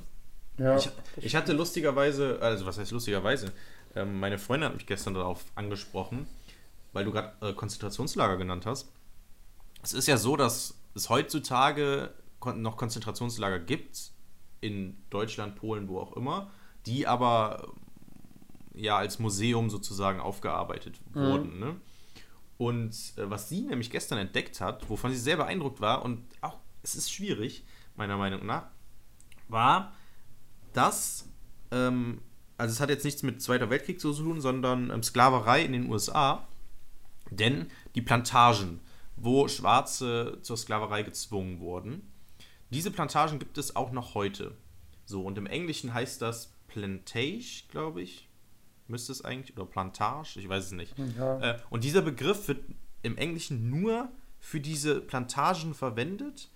Ja, 0.57 0.77
Ich, 0.77 0.89
ich 1.17 1.35
hatte 1.35 1.53
lustigerweise, 1.53 2.37
also 2.41 2.65
was 2.67 2.77
heißt 2.77 2.91
lustigerweise, 2.91 3.51
ähm, 3.95 4.19
meine 4.19 4.37
Freundin 4.37 4.69
hat 4.69 4.75
mich 4.75 4.85
gestern 4.85 5.15
darauf 5.15 5.43
angesprochen, 5.55 6.27
weil 6.93 7.05
du 7.05 7.11
gerade 7.11 7.33
äh, 7.41 7.53
Konzentrationslager 7.53 8.37
genannt 8.37 8.67
hast. 8.67 8.91
Es 9.81 9.93
ist 9.93 10.07
ja 10.07 10.17
so, 10.17 10.35
dass 10.37 10.75
es 10.93 11.09
heutzutage 11.09 12.11
noch 12.55 12.77
Konzentrationslager 12.77 13.59
gibt, 13.59 14.11
in 14.61 14.97
Deutschland, 15.09 15.55
Polen, 15.55 15.87
wo 15.87 15.99
auch 15.99 16.13
immer, 16.13 16.51
die 16.85 17.07
aber 17.07 17.73
ja 18.73 18.97
als 18.97 19.19
Museum 19.19 19.69
sozusagen 19.69 20.19
aufgearbeitet 20.19 20.99
wurden. 21.13 21.59
Ne? 21.59 21.75
Und 22.57 22.93
äh, 23.17 23.29
was 23.29 23.49
sie 23.49 23.61
nämlich 23.61 23.89
gestern 23.89 24.19
entdeckt 24.19 24.61
hat, 24.61 24.89
wovon 24.89 25.11
sie 25.11 25.17
sehr 25.17 25.37
beeindruckt 25.37 25.81
war, 25.81 26.05
und 26.05 26.23
auch 26.41 26.57
es 26.83 26.95
ist 26.95 27.11
schwierig, 27.11 27.65
meiner 27.95 28.17
Meinung 28.17 28.45
nach, 28.45 28.67
war, 29.47 29.93
dass, 30.73 31.27
ähm, 31.71 32.21
also 32.57 32.71
es 32.71 32.79
hat 32.79 32.89
jetzt 32.89 33.03
nichts 33.03 33.23
mit 33.23 33.41
Zweiter 33.41 33.69
Weltkrieg 33.69 33.99
zu 33.99 34.13
tun, 34.13 34.41
sondern 34.41 34.91
ähm, 34.91 35.03
Sklaverei 35.03 35.63
in 35.63 35.73
den 35.73 35.89
USA, 35.89 36.47
denn 37.29 37.67
die 37.95 38.01
Plantagen, 38.01 38.79
wo 39.15 39.47
Schwarze 39.47 40.39
zur 40.41 40.57
Sklaverei 40.57 41.03
gezwungen 41.03 41.59
wurden, 41.59 42.10
diese 42.71 42.91
Plantagen 42.91 43.39
gibt 43.39 43.57
es 43.57 43.75
auch 43.75 43.91
noch 43.91 44.15
heute. 44.15 44.55
So, 45.05 45.23
und 45.23 45.37
im 45.37 45.45
Englischen 45.45 45.93
heißt 45.93 46.21
das 46.21 46.53
Plantage, 46.67 47.63
glaube 47.69 48.01
ich. 48.01 48.29
Müsste 48.87 49.11
es 49.11 49.23
eigentlich, 49.23 49.55
oder 49.55 49.65
Plantage, 49.65 50.39
ich 50.39 50.49
weiß 50.49 50.65
es 50.65 50.71
nicht. 50.71 50.93
Ja. 51.17 51.39
Äh, 51.39 51.59
und 51.69 51.83
dieser 51.83 52.01
Begriff 52.01 52.47
wird 52.47 52.63
im 53.03 53.17
Englischen 53.17 53.69
nur 53.69 54.09
für 54.39 54.59
diese 54.59 55.01
Plantagen 55.01 55.73
verwendet, 55.73 56.49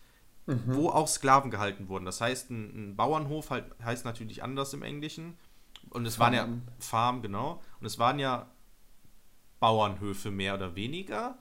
mhm. 0.45 0.61
wo 0.65 0.89
auch 0.89 1.07
Sklaven 1.07 1.51
gehalten 1.51 1.87
wurden. 1.87 2.05
Das 2.05 2.19
heißt, 2.21 2.49
ein, 2.49 2.91
ein 2.91 2.95
Bauernhof 2.95 3.51
halt, 3.51 3.65
heißt 3.83 4.05
natürlich 4.05 4.43
anders 4.43 4.73
im 4.73 4.81
Englischen. 4.81 5.37
Und 5.91 6.05
es 6.05 6.15
Farm. 6.15 6.33
waren 6.33 6.33
ja 6.33 6.61
Farm, 6.79 7.21
genau. 7.21 7.61
Und 7.79 7.85
es 7.85 7.99
waren 7.99 8.19
ja 8.19 8.49
Bauernhöfe 9.59 10.31
mehr 10.31 10.55
oder 10.55 10.75
weniger, 10.75 11.37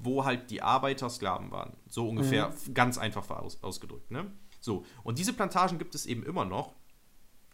wo 0.00 0.24
halt 0.24 0.50
die 0.50 0.62
Arbeiter 0.62 1.10
Sklaven 1.10 1.50
waren. 1.50 1.76
So 1.88 2.08
ungefähr, 2.08 2.50
mhm. 2.66 2.74
ganz 2.74 2.98
einfach 2.98 3.28
aus, 3.30 3.62
ausgedrückt. 3.62 4.10
Ne? 4.10 4.30
So, 4.60 4.84
und 5.02 5.18
diese 5.18 5.32
Plantagen 5.32 5.78
gibt 5.78 5.94
es 5.94 6.06
eben 6.06 6.22
immer 6.24 6.44
noch. 6.44 6.74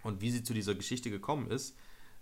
Und 0.02 0.20
wie 0.20 0.30
sie 0.30 0.42
zu 0.42 0.52
dieser 0.52 0.74
Geschichte 0.74 1.10
gekommen 1.10 1.50
ist, 1.50 1.76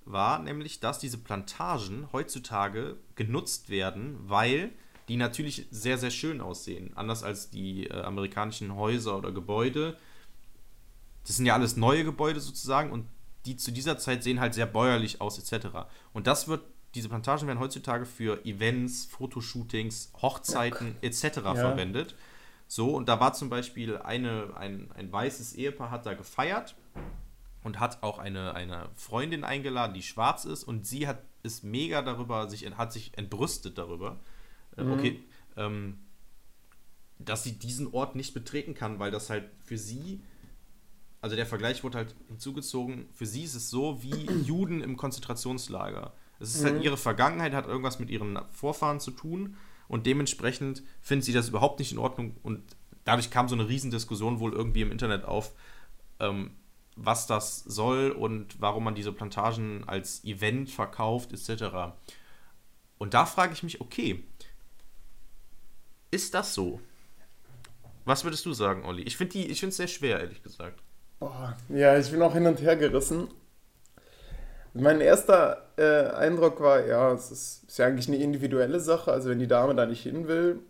war 0.05 0.38
nämlich, 0.38 0.81
dass 0.81 0.99
diese 0.99 1.19
Plantagen 1.19 2.09
heutzutage 2.12 2.99
genutzt 3.14 3.69
werden, 3.69 4.19
weil 4.23 4.73
die 5.09 5.17
natürlich 5.17 5.67
sehr, 5.71 5.99
sehr 5.99 6.11
schön 6.11 6.41
aussehen. 6.41 6.97
Anders 6.97 7.23
als 7.25 7.50
die 7.50 7.87
äh, 7.88 8.02
amerikanischen 8.02 8.75
Häuser 8.76 9.19
oder 9.19 9.33
Gebäude. 9.33 9.97
Das 11.26 11.37
sind 11.37 11.47
ja 11.47 11.55
alles 11.55 11.76
neue 11.76 12.05
Gebäude 12.05 12.41
sozusagen 12.41 12.91
und 12.91 13.07
die 13.45 13.57
zu 13.57 13.73
dieser 13.73 13.99
Zeit 13.99 14.23
sehen 14.23 14.41
halt 14.41 14.55
sehr 14.55 14.67
bäuerlich 14.67 15.21
aus, 15.21 15.38
etc. 15.38 15.69
Und 16.12 16.26
das 16.26 16.47
wird, 16.47 16.62
diese 16.95 17.09
Plantagen 17.09 17.47
werden 17.47 17.59
heutzutage 17.59 18.05
für 18.05 18.45
Events, 18.45 19.07
Fotoshootings, 19.07 20.13
Hochzeiten 20.21 20.97
ja. 21.01 21.09
etc. 21.09 21.37
Ja. 21.37 21.55
verwendet. 21.55 22.15
So, 22.69 22.97
und 22.97 23.09
da 23.09 23.21
war 23.21 23.35
zum 23.35 23.51
Beispiel 23.51 23.99
eine, 23.99 24.57
ein, 24.57 24.91
ein 24.93 25.13
weißes 25.13 25.55
Ehepaar 25.55 25.91
hat 25.91 26.07
da 26.07 26.15
gefeiert 26.15 26.75
und 27.63 27.81
hat 27.81 28.03
auch 28.03 28.19
eine, 28.19 28.55
eine 28.55 28.89
Freundin 28.95 29.45
eingeladen, 29.45 29.95
die 29.95 30.03
schwarz 30.03 30.45
ist 30.45 30.65
und 30.65 30.87
sie 30.87 31.07
hat 31.07 31.23
ist 31.43 31.65
mega 31.65 32.03
darüber, 32.03 32.49
sich, 32.49 32.65
hat 32.77 32.93
sich 32.93 33.17
entbrüstet 33.17 33.79
darüber. 33.79 34.21
Äh, 34.77 34.85
mhm. 34.85 34.93
Okay, 34.93 35.21
ähm, 35.57 35.99
dass 37.19 37.45
sie 37.45 37.59
diesen 37.59 37.93
Ort 37.93 38.17
nicht 38.17 38.35
betreten 38.35 38.75
kann, 38.75 38.99
weil 38.99 39.11
das 39.11 39.31
halt 39.31 39.51
für 39.65 39.79
sie, 39.79 40.23
also 41.21 41.37
der 41.37 41.47
Vergleich 41.47 41.85
wurde 41.85 41.99
halt 41.99 42.15
hinzugezogen, 42.29 43.09
für 43.13 43.27
sie 43.27 43.45
ist 43.45 43.55
es 43.55 43.71
so 43.71 44.03
wie 44.03 44.27
Juden 44.45 44.81
im 44.83 44.97
Konzentrationslager. 44.97 46.13
Es 46.43 46.57
ist 46.57 46.65
halt 46.65 46.73
mhm. 46.73 46.77
halt 46.77 46.85
ihre 46.85 46.97
Vergangenheit, 46.97 47.53
hat 47.53 47.67
irgendwas 47.67 47.99
mit 47.99 48.11
ihren 48.11 48.39
Vorfahren 48.51 49.01
zu 49.01 49.13
tun 49.13 49.57
und 49.89 50.07
dementsprechend 50.07 50.83
findet 51.01 51.25
sie 51.25 51.33
das 51.33 51.49
überhaupt 51.49 51.79
nicht 51.79 51.93
in 51.93 51.99
Ordnung 51.99 52.37
und 52.43 52.63
dadurch 53.05 53.31
kam 53.31 53.49
so 53.49 53.55
eine 53.55 53.69
Riesendiskussion 53.69 54.41
wohl 54.41 54.53
irgendwie 54.53 54.83
im 54.83 54.91
Internet 54.91 55.25
auf, 55.25 55.53
ähm, 56.21 56.53
was 56.97 57.27
das 57.27 57.61
soll 57.61 58.11
und 58.11 58.61
warum 58.61 58.85
man 58.85 58.95
diese 58.95 59.13
Plantagen 59.13 59.85
als 59.87 60.25
Event 60.25 60.71
verkauft, 60.71 61.33
etc. 61.33 61.95
Und 62.99 63.15
da 63.15 63.25
frage 63.25 63.53
ich 63.53 63.63
mich, 63.63 63.81
okay, 63.81 64.23
ist 66.11 66.35
das 66.35 66.55
so? 66.55 66.81
Was 68.05 68.25
würdest 68.25 68.45
du 68.45 68.53
sagen, 68.53 68.85
Olli? 68.85 69.03
Ich 69.03 69.17
finde 69.17 69.39
es 69.39 69.77
sehr 69.77 69.89
schwer, 69.89 70.21
ehrlich 70.21 70.43
gesagt. 70.43 70.83
Boah, 71.21 71.57
ja, 71.69 71.97
ich 71.97 72.11
bin 72.11 72.21
auch 72.21 72.33
hin 72.35 72.47
und 72.47 72.61
her 72.61 72.77
gerissen. 72.77 73.29
Mein 74.75 75.00
erster 75.00 75.69
äh, 75.76 76.11
Eindruck 76.14 76.61
war, 76.61 76.87
ja, 76.87 77.12
es 77.12 77.31
ist, 77.31 77.64
ist, 77.69 77.79
ja 77.79 77.87
eigentlich 77.87 78.09
eine 78.09 78.17
individuelle 78.17 78.81
Sache. 78.81 79.12
Also 79.12 79.29
wenn 79.31 79.38
die 79.38 79.47
Dame 79.47 79.75
da 79.75 79.87
nicht 79.87 80.02
hin 80.02 80.29
will, 80.29 80.61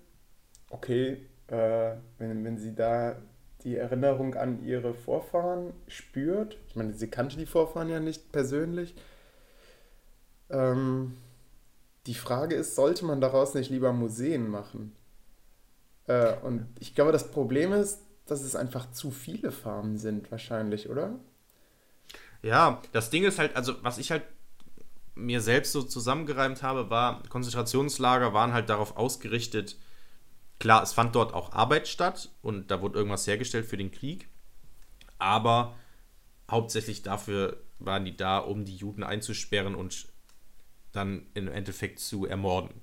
okay, 0.71 1.26
äh, 1.49 1.92
wenn, 2.18 2.44
wenn 2.44 2.59
sie 2.59 2.75
da 2.75 3.16
die 3.64 3.76
Erinnerung 3.76 4.35
an 4.35 4.64
ihre 4.64 4.94
Vorfahren 4.94 5.73
spürt. 5.87 6.59
Ich 6.68 6.76
meine, 6.76 6.94
sie 6.94 7.09
kannte 7.09 7.37
die 7.37 7.47
Vorfahren 7.47 7.88
ja 7.88 8.00
nicht 8.00 8.32
persönlich. 8.32 8.94
Ähm, 10.50 11.16
die 12.06 12.14
Frage 12.14 12.56
ist, 12.56 12.75
sollte 12.75 13.04
man 13.04 13.21
daraus 13.21 13.54
nicht 13.54 13.71
lieber 13.71 13.92
Museen 13.92 14.49
machen? 14.49 14.97
Äh, 16.06 16.35
und 16.42 16.66
ich 16.80 16.94
glaube, 16.94 17.12
das 17.12 17.30
Problem 17.30 17.73
ist, 17.73 18.00
dass 18.26 18.42
es 18.42 18.56
einfach 18.56 18.90
zu 18.90 19.11
viele 19.11 19.52
Farmen 19.52 19.97
sind, 19.97 20.30
wahrscheinlich, 20.30 20.88
oder? 20.88 21.18
Ja, 22.42 22.82
das 22.92 23.11
Ding 23.11 23.25
ist 23.25 23.38
halt, 23.38 23.56
also 23.56 23.75
was 23.82 23.99
ich 23.99 24.11
halt 24.11 24.25
mir 25.14 25.40
selbst 25.40 25.72
so 25.72 25.82
zusammengereimt 25.82 26.62
habe, 26.62 26.90
war, 26.90 27.22
Konzentrationslager 27.28 28.32
waren 28.32 28.52
halt 28.52 28.68
darauf 28.68 28.96
ausgerichtet, 28.96 29.76
Klar, 30.62 30.84
es 30.84 30.92
fand 30.92 31.16
dort 31.16 31.34
auch 31.34 31.50
Arbeit 31.54 31.88
statt 31.88 32.30
und 32.40 32.70
da 32.70 32.80
wurde 32.80 32.96
irgendwas 32.96 33.26
hergestellt 33.26 33.66
für 33.66 33.76
den 33.76 33.90
Krieg, 33.90 34.28
aber 35.18 35.75
hauptsächlich 36.49 37.02
dafür 37.02 37.56
waren 37.80 38.04
die 38.04 38.16
da, 38.16 38.38
um 38.38 38.64
die 38.64 38.76
Juden 38.76 39.02
einzusperren 39.02 39.75
und 39.75 40.06
dann 40.92 41.26
im 41.34 41.49
Endeffekt 41.49 41.99
zu 41.99 42.26
ermorden. 42.26 42.80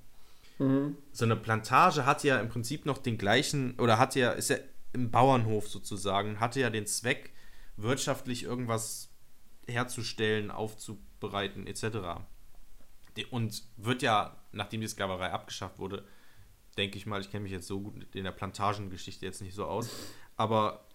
Mhm. 0.58 0.98
So 1.10 1.24
eine 1.24 1.36
Plantage 1.36 2.04
hat 2.04 2.22
ja 2.22 2.38
im 2.38 2.50
Prinzip 2.50 2.84
noch 2.84 2.98
den 2.98 3.16
gleichen, 3.16 3.80
oder 3.80 3.98
hat 3.98 4.14
ja, 4.14 4.32
ist 4.32 4.50
ja 4.50 4.56
im 4.92 5.10
Bauernhof 5.10 5.66
sozusagen, 5.66 6.38
hatte 6.38 6.60
ja 6.60 6.68
den 6.68 6.86
Zweck, 6.86 7.30
wirtschaftlich 7.78 8.42
irgendwas 8.42 9.09
herzustellen, 9.70 10.50
aufzubereiten, 10.50 11.66
etc. 11.66 12.20
Und 13.30 13.62
wird 13.76 14.02
ja, 14.02 14.36
nachdem 14.52 14.80
die 14.80 14.88
Sklaverei 14.88 15.30
abgeschafft 15.30 15.78
wurde, 15.78 16.04
denke 16.76 16.96
ich 16.96 17.06
mal, 17.06 17.20
ich 17.20 17.30
kenne 17.30 17.42
mich 17.42 17.52
jetzt 17.52 17.66
so 17.66 17.80
gut 17.80 18.14
in 18.14 18.24
der 18.24 18.32
Plantagengeschichte 18.32 19.26
jetzt 19.26 19.42
nicht 19.42 19.54
so 19.54 19.66
aus, 19.66 19.90
aber 20.36 20.86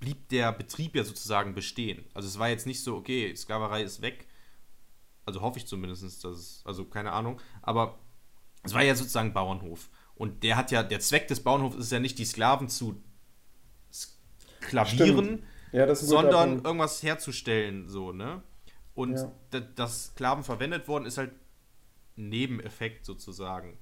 blieb 0.00 0.28
der 0.28 0.52
Betrieb 0.52 0.96
ja 0.96 1.04
sozusagen 1.04 1.54
bestehen. 1.54 2.04
Also 2.12 2.28
es 2.28 2.38
war 2.38 2.48
jetzt 2.48 2.66
nicht 2.66 2.82
so, 2.82 2.96
okay, 2.96 3.34
Sklaverei 3.34 3.82
ist 3.82 4.02
weg, 4.02 4.26
also 5.24 5.40
hoffe 5.40 5.58
ich 5.58 5.66
zumindest, 5.66 6.02
dass 6.24 6.38
es, 6.38 6.62
also 6.64 6.84
keine 6.84 7.12
Ahnung, 7.12 7.40
aber 7.62 7.98
es 8.64 8.74
war 8.74 8.82
ja 8.82 8.94
sozusagen 8.94 9.32
Bauernhof. 9.32 9.88
Und 10.14 10.42
der 10.42 10.56
hat 10.56 10.70
ja, 10.70 10.82
der 10.82 11.00
Zweck 11.00 11.28
des 11.28 11.42
Bauernhofs 11.42 11.76
ist 11.76 11.92
ja 11.92 12.00
nicht, 12.00 12.18
die 12.18 12.24
Sklaven 12.24 12.68
zu 12.68 13.02
sklavieren, 13.92 15.44
ja, 15.72 15.94
sondern 15.94 16.64
irgendwas 16.64 17.02
herzustellen, 17.02 17.88
so, 17.88 18.12
ne? 18.12 18.42
Und 18.94 19.16
ja. 19.16 19.60
dass 19.74 20.06
Sklaven 20.08 20.44
verwendet 20.44 20.86
worden, 20.86 21.06
ist 21.06 21.18
halt 21.18 21.32
ein 22.16 22.28
Nebeneffekt 22.28 23.06
sozusagen. 23.06 23.78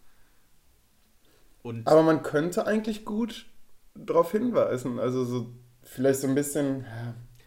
Und 1.62 1.87
Aber 1.87 2.02
man 2.02 2.23
könnte 2.23 2.66
eigentlich 2.66 3.04
gut 3.04 3.47
darauf 3.94 4.32
hinweisen. 4.32 4.99
Also 4.99 5.25
so 5.25 5.52
vielleicht 5.82 6.20
so 6.20 6.28
ein 6.28 6.35
bisschen. 6.35 6.87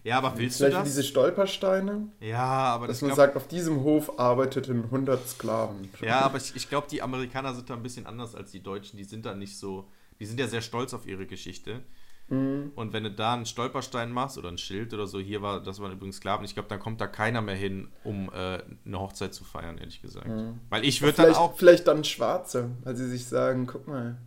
Ja, 0.03 0.17
aber 0.17 0.37
willst 0.37 0.57
vielleicht 0.57 0.75
du 0.75 0.79
das? 0.79 0.89
diese 0.89 1.03
Stolpersteine? 1.03 2.09
Ja, 2.19 2.43
aber 2.43 2.87
das 2.87 2.97
Dass 2.97 3.01
man 3.03 3.09
glaub... 3.09 3.17
sagt, 3.17 3.37
auf 3.37 3.47
diesem 3.47 3.83
Hof 3.83 4.19
arbeiteten 4.19 4.83
100 4.83 5.27
Sklaven. 5.27 5.89
Ja, 6.01 6.19
aber 6.21 6.37
ich, 6.37 6.55
ich 6.55 6.67
glaube, 6.67 6.87
die 6.91 7.01
Amerikaner 7.01 7.55
sind 7.55 7.69
da 7.69 7.73
ein 7.75 7.83
bisschen 7.83 8.05
anders 8.05 8.35
als 8.35 8.51
die 8.51 8.61
Deutschen. 8.61 8.97
Die 8.97 9.05
sind 9.05 9.25
da 9.25 9.33
nicht 9.33 9.57
so. 9.57 9.87
Die 10.19 10.25
sind 10.25 10.39
ja 10.39 10.47
sehr 10.47 10.61
stolz 10.61 10.93
auf 10.93 11.07
ihre 11.07 11.25
Geschichte. 11.25 11.83
Mhm. 12.29 12.71
Und 12.75 12.93
wenn 12.93 13.03
du 13.03 13.11
da 13.11 13.33
einen 13.33 13.45
Stolperstein 13.45 14.11
machst 14.11 14.37
oder 14.37 14.49
ein 14.49 14.57
Schild 14.57 14.93
oder 14.93 15.07
so, 15.07 15.19
hier 15.19 15.41
war, 15.41 15.61
das 15.61 15.79
waren 15.79 15.91
übrigens 15.91 16.17
Sklaven, 16.17 16.45
ich 16.45 16.53
glaube, 16.53 16.69
dann 16.69 16.79
kommt 16.79 17.01
da 17.01 17.07
keiner 17.07 17.41
mehr 17.41 17.55
hin, 17.55 17.89
um 18.03 18.29
äh, 18.33 18.61
eine 18.85 18.99
Hochzeit 18.99 19.33
zu 19.33 19.43
feiern, 19.43 19.77
ehrlich 19.77 20.01
gesagt. 20.01 20.27
Mhm. 20.27 20.59
Weil 20.69 20.85
ich 20.85 21.01
würde 21.01 21.17
dann 21.17 21.35
auch. 21.35 21.55
Vielleicht 21.55 21.87
dann 21.87 22.03
Schwarze, 22.03 22.71
weil 22.83 22.95
sie 22.95 23.07
sich 23.07 23.25
sagen, 23.25 23.67
guck 23.67 23.87
mal, 23.87 24.17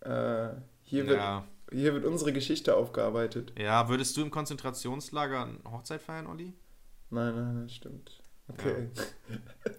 äh, 0.00 0.60
hier, 0.82 1.06
wird, 1.06 1.18
ja. 1.18 1.44
hier 1.72 1.94
wird 1.94 2.04
unsere 2.04 2.32
Geschichte 2.32 2.76
aufgearbeitet. 2.76 3.52
Ja, 3.58 3.88
würdest 3.88 4.16
du 4.16 4.22
im 4.22 4.30
Konzentrationslager 4.30 5.42
eine 5.42 5.58
Hochzeit 5.70 6.02
feiern, 6.02 6.26
Olli? 6.26 6.54
Nein, 7.10 7.34
nein, 7.34 7.62
das 7.62 7.74
stimmt. 7.74 8.17
Okay. 8.48 8.88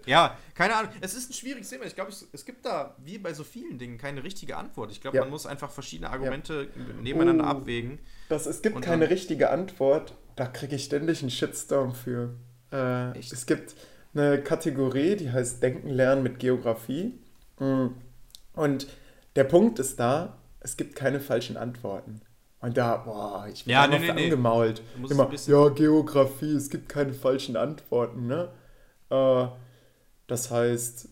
Ja. 0.05 0.37
keine 0.53 0.75
Ahnung. 0.75 0.91
Es 1.01 1.15
ist 1.15 1.29
ein 1.29 1.33
schwieriges 1.33 1.69
Thema. 1.69 1.85
Ich 1.85 1.95
glaube, 1.95 2.11
es 2.11 2.45
gibt 2.45 2.65
da, 2.65 2.95
wie 2.99 3.17
bei 3.17 3.33
so 3.33 3.43
vielen 3.43 3.79
Dingen, 3.79 3.97
keine 3.97 4.23
richtige 4.23 4.55
Antwort. 4.55 4.91
Ich 4.91 5.01
glaube, 5.01 5.17
ja. 5.17 5.23
man 5.23 5.31
muss 5.31 5.47
einfach 5.47 5.71
verschiedene 5.71 6.09
Argumente 6.09 6.67
ja. 6.75 7.01
nebeneinander 7.01 7.45
oh, 7.45 7.47
abwägen. 7.47 7.99
Das, 8.27 8.45
es 8.45 8.61
gibt 8.61 8.79
keine 8.81 9.05
dann, 9.05 9.13
richtige 9.13 9.49
Antwort. 9.49 10.13
Da 10.35 10.45
kriege 10.45 10.75
ich 10.75 10.85
ständig 10.85 11.21
einen 11.21 11.31
Shitstorm 11.31 11.93
für. 11.93 12.35
Äh, 12.71 13.17
es 13.17 13.45
gibt 13.45 13.75
eine 14.13 14.41
Kategorie, 14.41 15.15
die 15.15 15.31
heißt 15.31 15.61
Denken 15.61 15.89
lernen 15.89 16.23
mit 16.23 16.39
Geografie. 16.39 17.19
Hm. 17.57 17.95
Und 18.53 18.87
der 19.35 19.43
Punkt 19.43 19.79
ist 19.79 19.99
da, 19.99 20.37
es 20.59 20.77
gibt 20.77 20.95
keine 20.95 21.19
falschen 21.19 21.57
Antworten. 21.57 22.21
Und 22.61 22.77
da, 22.77 22.97
boah, 22.97 23.47
ich 23.51 23.63
bin 23.63 23.71
ja, 23.71 23.87
nee, 23.87 23.99
nee, 23.99 24.09
angemault. 24.09 24.81
Nee. 24.97 25.07
Immer, 25.09 25.31
ja, 25.33 25.69
Geografie, 25.69 26.55
es 26.55 26.69
gibt 26.69 26.89
keine 26.89 27.13
falschen 27.13 27.55
Antworten, 27.55 28.27
ne? 28.27 28.49
Äh, 29.09 29.47
das 30.27 30.51
heißt, 30.51 31.09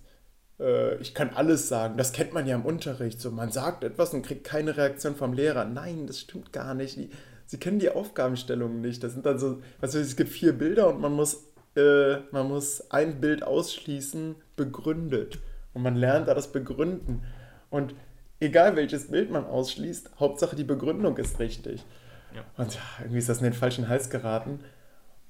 äh, 0.59 0.95
ich 0.97 1.13
kann 1.13 1.31
alles 1.31 1.67
sagen. 1.67 1.97
Das 1.97 2.13
kennt 2.13 2.33
man 2.33 2.47
ja 2.47 2.55
im 2.55 2.65
Unterricht. 2.65 3.19
So, 3.19 3.31
man 3.31 3.51
sagt 3.51 3.83
etwas 3.83 4.13
und 4.13 4.25
kriegt 4.25 4.43
keine 4.43 4.77
Reaktion 4.77 5.15
vom 5.15 5.33
Lehrer. 5.33 5.65
Nein, 5.65 6.07
das 6.07 6.19
stimmt 6.19 6.53
gar 6.53 6.73
nicht. 6.73 6.97
Die, 6.97 7.09
sie 7.45 7.57
kennen 7.57 7.79
die 7.79 7.89
Aufgabenstellungen 7.89 8.81
nicht. 8.81 9.03
Das 9.03 9.13
sind 9.13 9.25
dann 9.25 9.39
so, 9.39 9.61
was 9.79 9.95
ich, 9.95 10.01
es 10.01 10.15
gibt 10.15 10.29
vier 10.29 10.53
Bilder 10.53 10.89
und 10.89 11.01
man 11.01 11.13
muss, 11.13 11.45
äh, 11.75 12.17
man 12.31 12.47
muss 12.47 12.91
ein 12.91 13.19
Bild 13.19 13.43
ausschließen, 13.43 14.35
begründet. 14.55 15.39
Und 15.73 15.83
man 15.83 15.95
lernt 15.95 16.27
da 16.27 16.33
das 16.33 16.51
Begründen. 16.51 17.23
Und 17.69 17.93
egal 18.39 18.75
welches 18.75 19.09
Bild 19.09 19.31
man 19.31 19.45
ausschließt, 19.45 20.11
Hauptsache 20.19 20.55
die 20.55 20.63
Begründung 20.63 21.17
ist 21.17 21.39
richtig. 21.39 21.85
Ja. 22.33 22.43
Und 22.57 22.77
irgendwie 22.99 23.19
ist 23.19 23.29
das 23.29 23.39
in 23.39 23.45
den 23.45 23.53
falschen 23.53 23.87
Hals 23.87 24.09
geraten. 24.09 24.59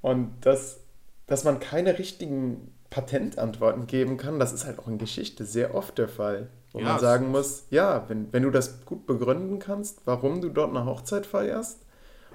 Und 0.02 0.32
das 0.42 0.80
dass 1.28 1.44
man 1.44 1.60
keine 1.60 2.00
richtigen 2.00 2.74
Patentantworten 2.90 3.86
geben 3.86 4.18
kann, 4.18 4.40
das 4.40 4.54
ist 4.54 4.66
halt 4.66 4.80
auch 4.80 4.88
in 4.88 4.98
Geschichte 4.98 5.46
sehr 5.46 5.76
oft 5.76 5.98
der 5.98 6.08
Fall. 6.08 6.50
Wo 6.72 6.80
ja, 6.80 6.86
man 6.86 7.00
sagen 7.00 7.32
muss, 7.32 7.66
ja, 7.70 8.06
wenn, 8.08 8.32
wenn 8.34 8.44
du 8.44 8.52
das 8.52 8.86
gut 8.86 9.06
begründen 9.06 9.60
kannst, 9.60 10.02
warum 10.06 10.42
du 10.42 10.50
dort 10.50 10.70
eine 10.70 10.86
Hochzeit 10.86 11.26
feierst 11.26 11.86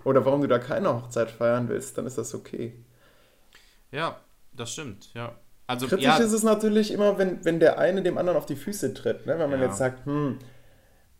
oder 0.04 0.24
warum 0.24 0.40
du 0.42 0.48
da 0.48 0.58
keine 0.58 0.94
Hochzeit 0.94 1.30
feiern 1.30 1.68
willst, 1.68 1.96
dann 1.96 2.06
ist 2.06 2.18
das 2.18 2.34
okay. 2.34 2.74
Ja, 3.90 4.20
das 4.52 4.72
stimmt, 4.72 5.12
ja. 5.14 5.32
Also, 5.66 5.86
Kritisch 5.86 6.04
ja, 6.04 6.16
ist 6.16 6.32
es 6.32 6.42
natürlich 6.42 6.90
immer, 6.92 7.18
wenn, 7.18 7.44
wenn 7.44 7.60
der 7.60 7.78
eine 7.78 8.02
dem 8.02 8.18
anderen 8.18 8.36
auf 8.36 8.46
die 8.46 8.56
Füße 8.56 8.94
tritt. 8.94 9.26
Ne? 9.26 9.38
Wenn 9.38 9.48
man 9.50 9.60
ja. 9.60 9.66
jetzt 9.66 9.78
sagt, 9.78 10.04
hm, 10.04 10.38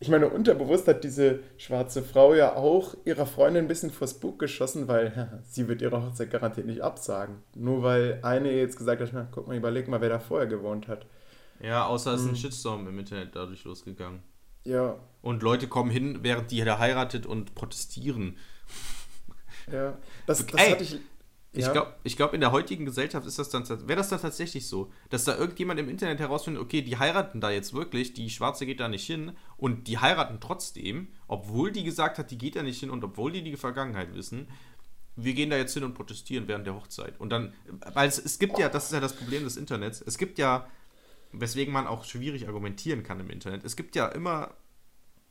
ich 0.03 0.09
meine, 0.09 0.27
unterbewusst 0.27 0.85
hat 0.89 1.05
diese 1.05 1.39
schwarze 1.55 2.03
Frau 2.03 2.33
ja 2.33 2.57
auch 2.57 2.93
ihrer 3.05 3.25
Freundin 3.25 3.63
ein 3.63 3.67
bisschen 3.69 3.89
vors 3.89 4.19
Bug 4.19 4.37
geschossen, 4.37 4.89
weil 4.89 5.39
sie 5.49 5.69
wird 5.69 5.81
ihre 5.81 6.03
Hochzeit 6.03 6.29
garantiert 6.29 6.67
nicht 6.67 6.81
absagen. 6.81 7.37
Nur 7.55 7.83
weil 7.83 8.19
eine 8.21 8.51
jetzt 8.51 8.75
gesagt 8.75 9.01
hat, 9.01 9.11
na, 9.13 9.29
guck 9.31 9.47
mal, 9.47 9.55
überleg 9.55 9.87
mal, 9.87 10.01
wer 10.01 10.09
da 10.09 10.19
vorher 10.19 10.45
gewohnt 10.45 10.89
hat. 10.89 11.05
Ja, 11.61 11.85
außer 11.85 12.15
es 12.15 12.19
ist 12.19 12.27
ein 12.27 12.31
hm. 12.31 12.35
Shitstorm 12.35 12.85
im 12.85 12.99
Internet 12.99 13.33
dadurch 13.33 13.63
losgegangen. 13.63 14.23
Ja. 14.65 14.97
Und 15.21 15.41
Leute 15.41 15.69
kommen 15.69 15.89
hin, 15.89 16.19
während 16.21 16.51
die 16.51 16.61
da 16.65 16.79
heiratet 16.79 17.25
und 17.25 17.55
protestieren. 17.55 18.35
Ja, 19.71 19.97
das, 20.27 20.45
das 20.45 20.61
Ey, 20.61 20.71
hatte 20.71 20.83
ich 20.83 20.99
ich 21.53 21.71
glaube, 21.71 21.93
ich 22.03 22.17
glaub, 22.17 22.33
in 22.33 22.41
der 22.41 22.51
heutigen 22.51 22.83
Gesellschaft 22.85 23.27
ist 23.27 23.37
das 23.37 23.49
dann, 23.49 23.67
wäre 23.69 23.97
das 23.97 24.09
dann 24.09 24.19
tatsächlich 24.19 24.67
so, 24.67 24.91
dass 25.09 25.23
da 25.23 25.37
irgendjemand 25.37 25.79
im 25.79 25.87
Internet 25.87 26.19
herausfindet, 26.19 26.61
okay, 26.61 26.81
die 26.81 26.97
heiraten 26.97 27.41
da 27.41 27.51
jetzt 27.51 27.73
wirklich, 27.73 28.13
die 28.13 28.29
Schwarze 28.31 28.65
geht 28.65 28.79
da 28.79 28.89
nicht 28.89 29.05
hin 29.05 29.33
und 29.57 29.87
die 29.87 29.99
heiraten 29.99 30.39
trotzdem, 30.39 31.09
obwohl 31.27 31.71
die 31.71 31.83
gesagt 31.83 32.17
hat, 32.17 32.31
die 32.31 32.39
geht 32.39 32.55
da 32.55 32.63
nicht 32.63 32.79
hin 32.79 32.89
und 32.89 33.03
obwohl 33.03 33.31
die 33.31 33.43
die 33.43 33.55
Vergangenheit 33.55 34.15
wissen, 34.15 34.47
wir 35.15 35.35
gehen 35.35 35.51
da 35.51 35.57
jetzt 35.57 35.75
hin 35.75 35.83
und 35.83 35.93
protestieren 35.93 36.47
während 36.47 36.65
der 36.65 36.73
Hochzeit. 36.73 37.19
Und 37.19 37.29
dann, 37.29 37.53
weil 37.93 38.09
es, 38.09 38.17
es 38.17 38.39
gibt 38.39 38.57
ja, 38.57 38.67
das 38.67 38.85
ist 38.85 38.93
ja 38.93 38.99
das 38.99 39.15
Problem 39.15 39.43
des 39.43 39.55
Internets, 39.55 40.01
es 40.01 40.17
gibt 40.17 40.39
ja, 40.39 40.67
weswegen 41.33 41.71
man 41.71 41.85
auch 41.85 42.03
schwierig 42.03 42.47
argumentieren 42.47 43.03
kann 43.03 43.19
im 43.19 43.29
Internet, 43.29 43.63
es 43.63 43.75
gibt 43.75 43.95
ja 43.95 44.07
immer 44.07 44.55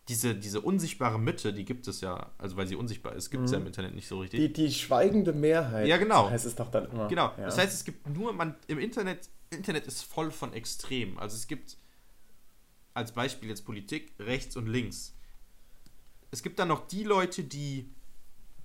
diese, 0.08 0.34
diese 0.34 0.60
unsichtbare 0.60 1.18
Mitte, 1.18 1.52
die 1.52 1.64
gibt 1.64 1.86
es 1.86 2.00
ja, 2.00 2.32
also 2.38 2.56
weil 2.56 2.66
sie 2.66 2.74
unsichtbar 2.74 3.14
ist, 3.14 3.30
gibt 3.30 3.44
es 3.44 3.50
mhm. 3.50 3.54
ja 3.54 3.60
im 3.60 3.66
Internet 3.68 3.94
nicht 3.94 4.08
so 4.08 4.18
richtig. 4.18 4.40
Die, 4.40 4.52
die 4.52 4.72
schweigende 4.72 5.32
Mehrheit. 5.32 5.86
Ja, 5.86 5.96
genau. 5.96 6.28
heißt 6.28 6.44
es 6.44 6.56
doch 6.56 6.70
dann 6.70 6.90
immer. 6.90 7.08
Genau. 7.08 7.32
Ja. 7.36 7.44
Das 7.44 7.58
heißt, 7.58 7.72
es 7.72 7.84
gibt 7.84 8.08
nur, 8.08 8.32
man, 8.32 8.56
im 8.66 8.78
Internet, 8.78 9.28
Internet 9.50 9.86
ist 9.86 10.02
voll 10.02 10.30
von 10.30 10.52
Extremen. 10.52 11.18
Also 11.18 11.36
es 11.36 11.46
gibt, 11.46 11.76
als 12.94 13.12
Beispiel 13.12 13.48
jetzt 13.48 13.64
Politik, 13.64 14.12
rechts 14.18 14.56
und 14.56 14.66
links. 14.66 15.14
Es 16.32 16.42
gibt 16.42 16.58
dann 16.58 16.68
noch 16.68 16.88
die 16.88 17.04
Leute, 17.04 17.44
die 17.44 17.88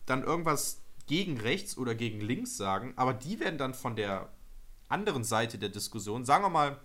dann 0.06 0.24
irgendwas 0.24 0.82
gegen 1.06 1.40
rechts 1.40 1.78
oder 1.78 1.94
gegen 1.94 2.20
links 2.20 2.58
sagen, 2.58 2.94
aber 2.96 3.14
die 3.14 3.40
werden 3.40 3.58
dann 3.58 3.74
von 3.74 3.96
der 3.96 4.30
anderen 4.90 5.24
Seite 5.24 5.58
der 5.58 5.70
Diskussion, 5.70 6.26
sagen 6.26 6.44
wir 6.44 6.50
mal, 6.50 6.80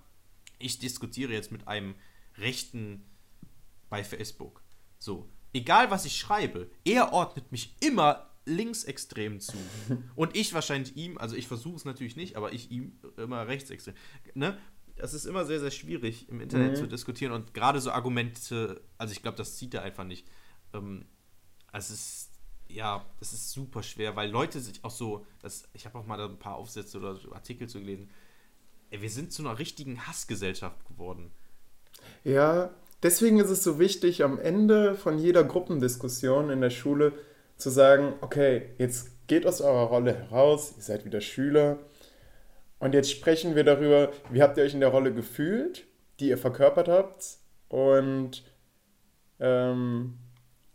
ich 0.59 0.79
diskutiere 0.79 1.33
jetzt 1.33 1.53
mit 1.53 1.69
einem 1.69 1.95
rechten 2.37 3.05
bei 3.93 4.03
Facebook. 4.03 4.63
So, 4.99 5.29
egal 5.53 5.91
was 5.91 6.07
ich 6.07 6.17
schreibe, 6.17 6.71
er 6.83 7.13
ordnet 7.13 7.53
mich 7.53 7.77
immer 7.81 8.31
linksextrem 8.47 9.39
zu. 9.39 9.59
Und 10.17 10.35
ich 10.35 10.55
wahrscheinlich 10.55 10.97
ihm, 10.97 11.19
also 11.19 11.37
ich 11.37 11.47
versuche 11.47 11.77
es 11.77 11.85
natürlich 11.85 12.17
nicht, 12.17 12.37
aber 12.37 12.55
ich 12.55 12.71
ihm 12.71 12.99
immer 13.19 13.47
rechtsextrem. 13.47 13.95
Ne? 14.33 14.57
Das 14.97 15.13
ist 15.13 15.27
immer 15.27 15.45
sehr, 15.45 15.61
sehr 15.61 15.71
schwierig 15.71 16.27
im 16.31 16.41
Internet 16.41 16.73
mhm. 16.73 16.77
zu 16.77 16.89
diskutieren 16.89 17.33
und 17.33 17.53
gerade 17.53 17.83
so 17.83 17.91
Argumente, 17.91 18.81
also 18.97 19.13
ich 19.13 19.21
glaube, 19.21 19.37
das 19.37 19.59
zieht 19.59 19.75
er 19.75 19.83
einfach 19.83 20.05
nicht. 20.05 20.27
Ähm, 20.73 21.05
also 21.71 21.93
es 21.93 22.01
ist, 22.01 22.31
ja, 22.69 23.05
es 23.21 23.35
ist 23.35 23.53
super 23.53 23.83
schwer, 23.83 24.17
weil 24.17 24.31
Leute 24.31 24.59
sich 24.61 24.83
auch 24.85 24.91
so, 24.91 25.27
das, 25.43 25.69
ich 25.75 25.85
habe 25.85 25.99
auch 25.99 26.07
mal 26.07 26.17
da 26.17 26.25
ein 26.25 26.39
paar 26.39 26.57
Aufsätze 26.57 26.97
oder 26.97 27.19
Artikel 27.33 27.69
zu 27.69 27.79
gelesen, 27.79 28.09
ey, 28.89 29.03
wir 29.03 29.11
sind 29.11 29.35
zu 29.35 29.43
einer 29.43 29.59
richtigen 29.59 30.07
Hassgesellschaft 30.07 30.83
geworden. 30.87 31.31
Ja, 32.25 32.71
Deswegen 33.03 33.41
ist 33.41 33.51
es 33.51 33.65
so 33.65 33.79
wichtig, 33.79 34.23
am 34.23 34.39
Ende 34.39 34.95
von 34.95 35.19
jeder 35.19 35.43
Gruppendiskussion 35.43 36.51
in 36.51 36.61
der 36.61 36.71
Schule 36.71 37.13
zu 37.57 37.69
sagen, 37.69 38.15
okay, 38.21 38.71
jetzt 38.79 39.27
geht 39.27 39.47
aus 39.47 39.61
eurer 39.61 39.87
Rolle 39.87 40.15
heraus, 40.15 40.75
ihr 40.77 40.83
seid 40.83 41.05
wieder 41.05 41.21
Schüler 41.21 41.79
und 42.79 42.95
jetzt 42.95 43.11
sprechen 43.11 43.57
wir 43.57 43.65
darüber, 43.65 44.11
wie 44.31 44.43
habt 44.43 44.57
ihr 44.57 44.65
euch 44.65 44.75
in 44.75 44.81
der 44.81 44.91
Rolle 44.91 45.12
gefühlt, 45.12 45.85
die 46.21 46.29
ihr 46.29 46.38
verkörpert 46.38 46.88
habt 46.88 47.38
und, 47.69 48.45
ähm, 49.41 50.19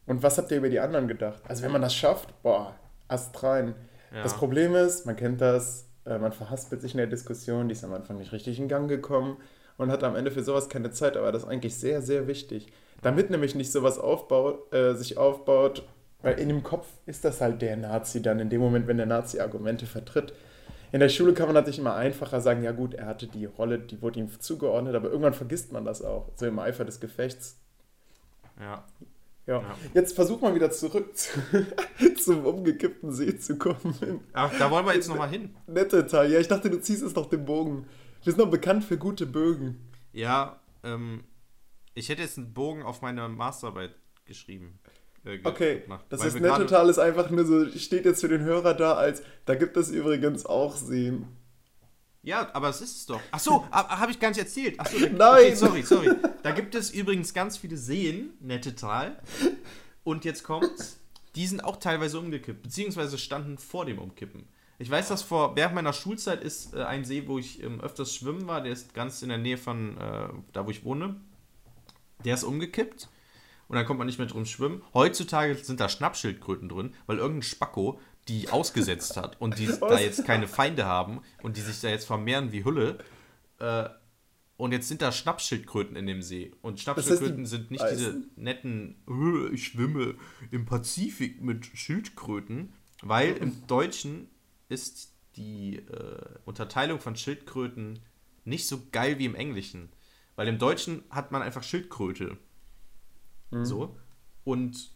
und 0.05 0.23
was 0.23 0.37
habt 0.37 0.51
ihr 0.51 0.57
über 0.57 0.69
die 0.69 0.79
anderen 0.79 1.07
gedacht? 1.07 1.41
Also 1.47 1.63
wenn 1.63 1.71
man 1.71 1.81
das 1.81 1.95
schafft, 1.95 2.41
boah, 2.43 2.75
Ast 3.09 3.41
rein. 3.41 3.73
Ja. 4.13 4.23
Das 4.23 4.33
Problem 4.33 4.75
ist, 4.75 5.05
man 5.05 5.15
kennt 5.15 5.39
das, 5.39 5.87
äh, 6.05 6.17
man 6.17 6.33
verhaspelt 6.33 6.81
sich 6.81 6.91
in 6.91 6.97
der 6.97 7.07
Diskussion, 7.07 7.69
die 7.69 7.73
ist 7.73 7.85
am 7.85 7.93
Anfang 7.93 8.17
nicht 8.17 8.33
richtig 8.33 8.59
in 8.59 8.67
Gang 8.67 8.89
gekommen 8.89 9.37
und 9.77 9.91
hat 9.91 10.03
am 10.03 10.15
Ende 10.15 10.31
für 10.31 10.43
sowas 10.43 10.69
keine 10.69 10.91
Zeit, 10.91 11.17
aber 11.17 11.31
das 11.31 11.43
ist 11.43 11.49
eigentlich 11.49 11.75
sehr, 11.75 12.01
sehr 12.01 12.27
wichtig. 12.27 12.67
Damit 13.01 13.29
nämlich 13.29 13.55
nicht 13.55 13.71
sowas 13.71 13.99
aufbaut, 13.99 14.73
äh, 14.73 14.93
sich 14.95 15.17
aufbaut, 15.17 15.87
weil 16.21 16.39
in 16.39 16.49
dem 16.49 16.63
Kopf 16.63 16.87
ist 17.05 17.23
das 17.25 17.41
halt 17.41 17.61
der 17.61 17.77
Nazi 17.77 18.21
dann 18.21 18.39
in 18.39 18.49
dem 18.49 18.59
Moment, 18.59 18.87
wenn 18.87 18.97
der 18.97 19.05
Nazi 19.05 19.39
Argumente 19.39 19.85
vertritt. 19.85 20.33
In 20.91 20.99
der 20.99 21.09
Schule 21.09 21.33
kann 21.33 21.47
man 21.47 21.53
natürlich 21.53 21.79
immer 21.79 21.95
einfacher 21.95 22.41
sagen, 22.41 22.63
ja 22.63 22.71
gut, 22.71 22.93
er 22.93 23.05
hatte 23.05 23.27
die 23.27 23.45
Rolle, 23.45 23.79
die 23.79 24.01
wurde 24.01 24.19
ihm 24.19 24.29
zugeordnet, 24.39 24.95
aber 24.95 25.09
irgendwann 25.09 25.33
vergisst 25.33 25.71
man 25.71 25.85
das 25.85 26.01
auch, 26.01 26.29
so 26.35 26.45
im 26.45 26.59
Eifer 26.59 26.85
des 26.85 26.99
Gefechts. 26.99 27.59
Ja. 28.59 28.83
Ja. 29.45 29.61
ja. 29.61 29.77
Jetzt 29.93 30.15
versuch 30.15 30.41
mal 30.41 30.55
wieder 30.55 30.71
zurück 30.71 31.15
zu, 31.15 31.39
zum 32.23 32.45
umgekippten 32.45 33.11
See 33.11 33.37
zu 33.37 33.57
kommen. 33.57 34.21
Ach, 34.33 34.51
da 34.57 34.71
wollen 34.71 34.85
wir 34.85 34.93
jetzt 34.93 35.07
nochmal 35.07 35.29
hin. 35.29 35.55
Nette 35.67 36.05
Teil. 36.07 36.31
Ja, 36.31 36.39
ich 36.39 36.47
dachte, 36.47 36.69
du 36.69 36.79
ziehst 36.79 37.03
es 37.03 37.13
doch 37.13 37.29
den 37.29 37.45
Bogen. 37.45 37.85
Wir 38.27 38.33
sind 38.33 38.43
noch 38.43 38.51
bekannt 38.51 38.83
für 38.83 38.97
gute 38.97 39.25
Bögen. 39.25 39.79
Ja, 40.11 40.59
ähm, 40.83 41.23
ich 41.93 42.09
hätte 42.09 42.23
jetzt 42.23 42.37
einen 42.37 42.53
Bogen 42.53 42.83
auf 42.83 43.01
meine 43.01 43.29
Masterarbeit 43.29 43.95
geschrieben. 44.25 44.79
Äh, 45.23 45.39
okay, 45.45 45.79
gemacht, 45.79 46.03
das 46.09 46.25
ist 46.25 46.33
nicht 46.33 46.55
total 46.57 46.89
ist 46.89 46.99
einfach 46.99 47.29
nur 47.29 47.45
so, 47.45 47.69
steht 47.69 48.03
jetzt 48.03 48.19
für 48.19 48.27
den 48.27 48.41
Hörer 48.41 48.73
da 48.73 48.95
als, 48.95 49.23
da 49.45 49.55
gibt 49.55 49.77
es 49.77 49.91
übrigens 49.91 50.45
auch 50.45 50.75
Seen. 50.75 51.25
Ja, 52.21 52.53
aber 52.53 52.67
es 52.67 52.81
ist 52.81 52.97
es 52.97 53.05
doch. 53.05 53.21
Ach 53.31 53.39
so, 53.39 53.65
habe 53.71 54.11
ich 54.11 54.19
gar 54.19 54.27
nicht 54.27 54.39
erzählt. 54.39 54.75
Ach 54.77 54.87
so, 54.87 54.97
Nein! 54.97 55.13
Okay, 55.19 55.55
sorry, 55.55 55.83
sorry. 55.83 56.09
Da 56.43 56.51
gibt 56.51 56.75
es 56.75 56.91
übrigens 56.91 57.33
ganz 57.33 57.55
viele 57.55 57.77
Seen, 57.77 58.31
nette 58.41 58.75
Tal. 58.75 59.21
Und 60.03 60.25
jetzt 60.25 60.43
kommt's, 60.43 60.99
die 61.35 61.47
sind 61.47 61.63
auch 61.63 61.77
teilweise 61.77 62.19
umgekippt, 62.19 62.61
beziehungsweise 62.61 63.17
standen 63.17 63.57
vor 63.57 63.85
dem 63.85 63.99
Umkippen. 63.99 64.49
Ich 64.79 64.89
weiß, 64.89 65.07
dass 65.07 65.23
vor 65.23 65.55
während 65.55 65.75
meiner 65.75 65.93
Schulzeit 65.93 66.43
ist 66.43 66.73
äh, 66.73 66.83
ein 66.83 67.03
See, 67.03 67.27
wo 67.27 67.39
ich 67.39 67.63
ähm, 67.63 67.81
öfters 67.81 68.13
schwimmen 68.13 68.47
war, 68.47 68.61
der 68.61 68.73
ist 68.73 68.93
ganz 68.93 69.21
in 69.21 69.29
der 69.29 69.37
Nähe 69.37 69.57
von 69.57 69.97
äh, 69.97 70.29
da, 70.53 70.65
wo 70.65 70.69
ich 70.69 70.83
wohne. 70.83 71.15
Der 72.23 72.35
ist 72.35 72.43
umgekippt 72.43 73.09
und 73.67 73.75
dann 73.75 73.85
kommt 73.85 73.97
man 73.97 74.07
nicht 74.07 74.19
mehr 74.19 74.27
drum 74.27 74.45
schwimmen. 74.45 74.83
Heutzutage 74.93 75.55
sind 75.55 75.79
da 75.79 75.89
Schnappschildkröten 75.89 76.69
drin, 76.69 76.93
weil 77.05 77.17
irgendein 77.17 77.43
Spacko 77.43 77.99
die 78.27 78.49
ausgesetzt 78.49 79.17
hat 79.17 79.39
und 79.39 79.57
die 79.57 79.67
da 79.67 79.99
jetzt 79.99 80.25
keine 80.25 80.47
Feinde 80.47 80.85
haben 80.85 81.21
und 81.43 81.57
die 81.57 81.61
sich 81.61 81.79
da 81.79 81.87
jetzt 81.87 82.05
vermehren 82.05 82.51
wie 82.51 82.65
Hülle. 82.65 82.99
Äh, 83.59 83.89
und 84.57 84.71
jetzt 84.71 84.87
sind 84.87 85.01
da 85.01 85.11
Schnappschildkröten 85.11 85.95
in 85.95 86.07
dem 86.07 86.21
See. 86.21 86.51
Und 86.61 86.79
Schnappschildkröten 86.79 87.43
das 87.43 87.53
heißt, 87.53 87.61
sind 87.61 87.71
nicht 87.71 87.83
Eisen? 87.83 87.97
diese 88.35 88.41
netten, 88.41 88.95
äh, 89.07 89.53
ich 89.53 89.67
schwimme 89.67 90.15
im 90.51 90.65
Pazifik 90.65 91.41
mit 91.41 91.65
Schildkröten, 91.65 92.73
weil 93.01 93.37
im 93.37 93.67
Deutschen 93.67 94.29
ist 94.69 95.13
die 95.35 95.77
äh, 95.77 96.39
Unterteilung 96.45 96.99
von 96.99 97.15
Schildkröten 97.15 97.99
nicht 98.45 98.67
so 98.67 98.81
geil 98.91 99.19
wie 99.19 99.25
im 99.25 99.35
Englischen. 99.35 99.89
Weil 100.35 100.47
im 100.47 100.59
Deutschen 100.59 101.03
hat 101.09 101.31
man 101.31 101.41
einfach 101.41 101.63
Schildkröte. 101.63 102.37
Mhm. 103.51 103.65
So. 103.65 103.97
Und 104.43 104.91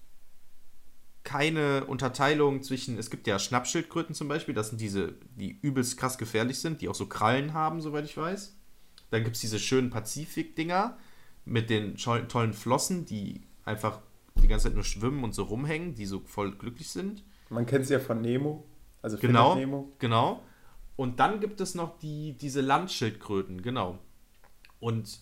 keine 1.23 1.85
Unterteilung 1.85 2.63
zwischen, 2.63 2.97
es 2.97 3.09
gibt 3.09 3.27
ja 3.27 3.37
Schnappschildkröten 3.37 4.15
zum 4.15 4.27
Beispiel, 4.27 4.55
das 4.55 4.69
sind 4.69 4.81
diese, 4.81 5.15
die 5.35 5.59
übelst 5.61 5.97
krass 5.97 6.17
gefährlich 6.17 6.59
sind, 6.59 6.81
die 6.81 6.89
auch 6.89 6.95
so 6.95 7.05
Krallen 7.05 7.53
haben, 7.53 7.81
soweit 7.81 8.05
ich 8.05 8.17
weiß. 8.17 8.57
Dann 9.11 9.23
gibt 9.23 9.35
es 9.35 9.41
diese 9.41 9.59
schönen 9.59 9.89
Pazifik-Dinger 9.89 10.97
mit 11.45 11.69
den 11.69 11.97
tollen 11.97 12.53
Flossen, 12.53 13.05
die 13.05 13.41
einfach 13.65 14.01
die 14.41 14.47
ganze 14.47 14.67
Zeit 14.67 14.75
nur 14.75 14.83
schwimmen 14.83 15.23
und 15.23 15.35
so 15.35 15.43
rumhängen, 15.43 15.93
die 15.93 16.05
so 16.05 16.21
voll 16.21 16.51
glücklich 16.55 16.89
sind. 16.89 17.23
Man 17.49 17.65
kennt 17.65 17.85
sie 17.85 17.93
ja 17.93 17.99
von 17.99 18.21
Nemo. 18.21 18.65
Also 19.01 19.17
genau, 19.17 19.55
Nemo. 19.55 19.91
Genau. 19.99 20.41
Und 20.95 21.19
dann 21.19 21.39
gibt 21.39 21.61
es 21.61 21.73
noch 21.73 21.97
die, 21.99 22.37
diese 22.37 22.61
Landschildkröten, 22.61 23.61
genau. 23.61 23.97
Und 24.79 25.19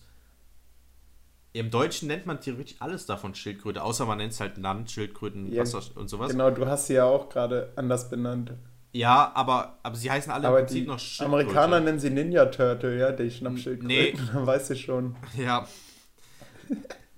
im 1.52 1.70
Deutschen 1.70 2.08
nennt 2.08 2.26
man 2.26 2.40
theoretisch 2.40 2.76
alles 2.80 3.06
davon 3.06 3.34
Schildkröte, 3.34 3.82
außer 3.82 4.06
man 4.06 4.18
nennt 4.18 4.32
es 4.32 4.40
halt 4.40 4.56
Landschildkröten, 4.58 5.52
ja, 5.52 5.62
Wasser 5.62 5.82
und 5.96 6.08
sowas. 6.08 6.30
Genau, 6.30 6.50
du 6.50 6.66
hast 6.66 6.86
sie 6.86 6.94
ja 6.94 7.04
auch 7.04 7.28
gerade 7.28 7.72
anders 7.76 8.08
benannt. 8.08 8.52
Ja, 8.92 9.32
aber, 9.34 9.78
aber 9.82 9.96
sie 9.96 10.10
heißen 10.10 10.32
alle 10.32 10.48
aber 10.48 10.60
im 10.60 10.66
Prinzip 10.66 10.86
noch 10.86 10.98
Schildkröte. 10.98 11.48
Amerikaner 11.48 11.80
nennen 11.80 11.98
sie 11.98 12.10
Ninja 12.10 12.46
Turtle, 12.46 12.98
ja, 12.98 13.12
die 13.12 13.30
Schnappschildkröten. 13.30 13.86
Nee. 13.86 14.14
Dann 14.32 14.46
weißt 14.46 14.70
du 14.70 14.76
schon. 14.76 15.16
Ja. 15.36 15.66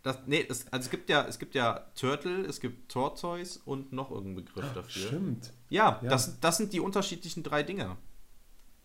Das, 0.03 0.18
nee, 0.27 0.44
es, 0.48 0.66
also 0.72 0.87
es 0.87 0.90
gibt 0.90 1.11
ja, 1.11 1.27
es 1.29 1.38
gibt 1.38 1.55
ja 1.55 1.87
Turtle, 1.94 2.44
es 2.46 2.61
gibt 2.61 2.90
Tortoise 2.90 3.61
und 3.64 3.92
noch 3.92 4.11
irgendeinen 4.11 4.46
Begriff 4.46 4.72
dafür. 4.72 5.09
Stimmt. 5.09 5.53
Ja, 5.72 5.98
ja. 6.02 6.11
Das, 6.11 6.38
das 6.38 6.58
sind 6.58 6.72
die 6.74 6.80
unterschiedlichen 6.80 7.42
drei 7.42 7.62
Dinger. 7.62 7.96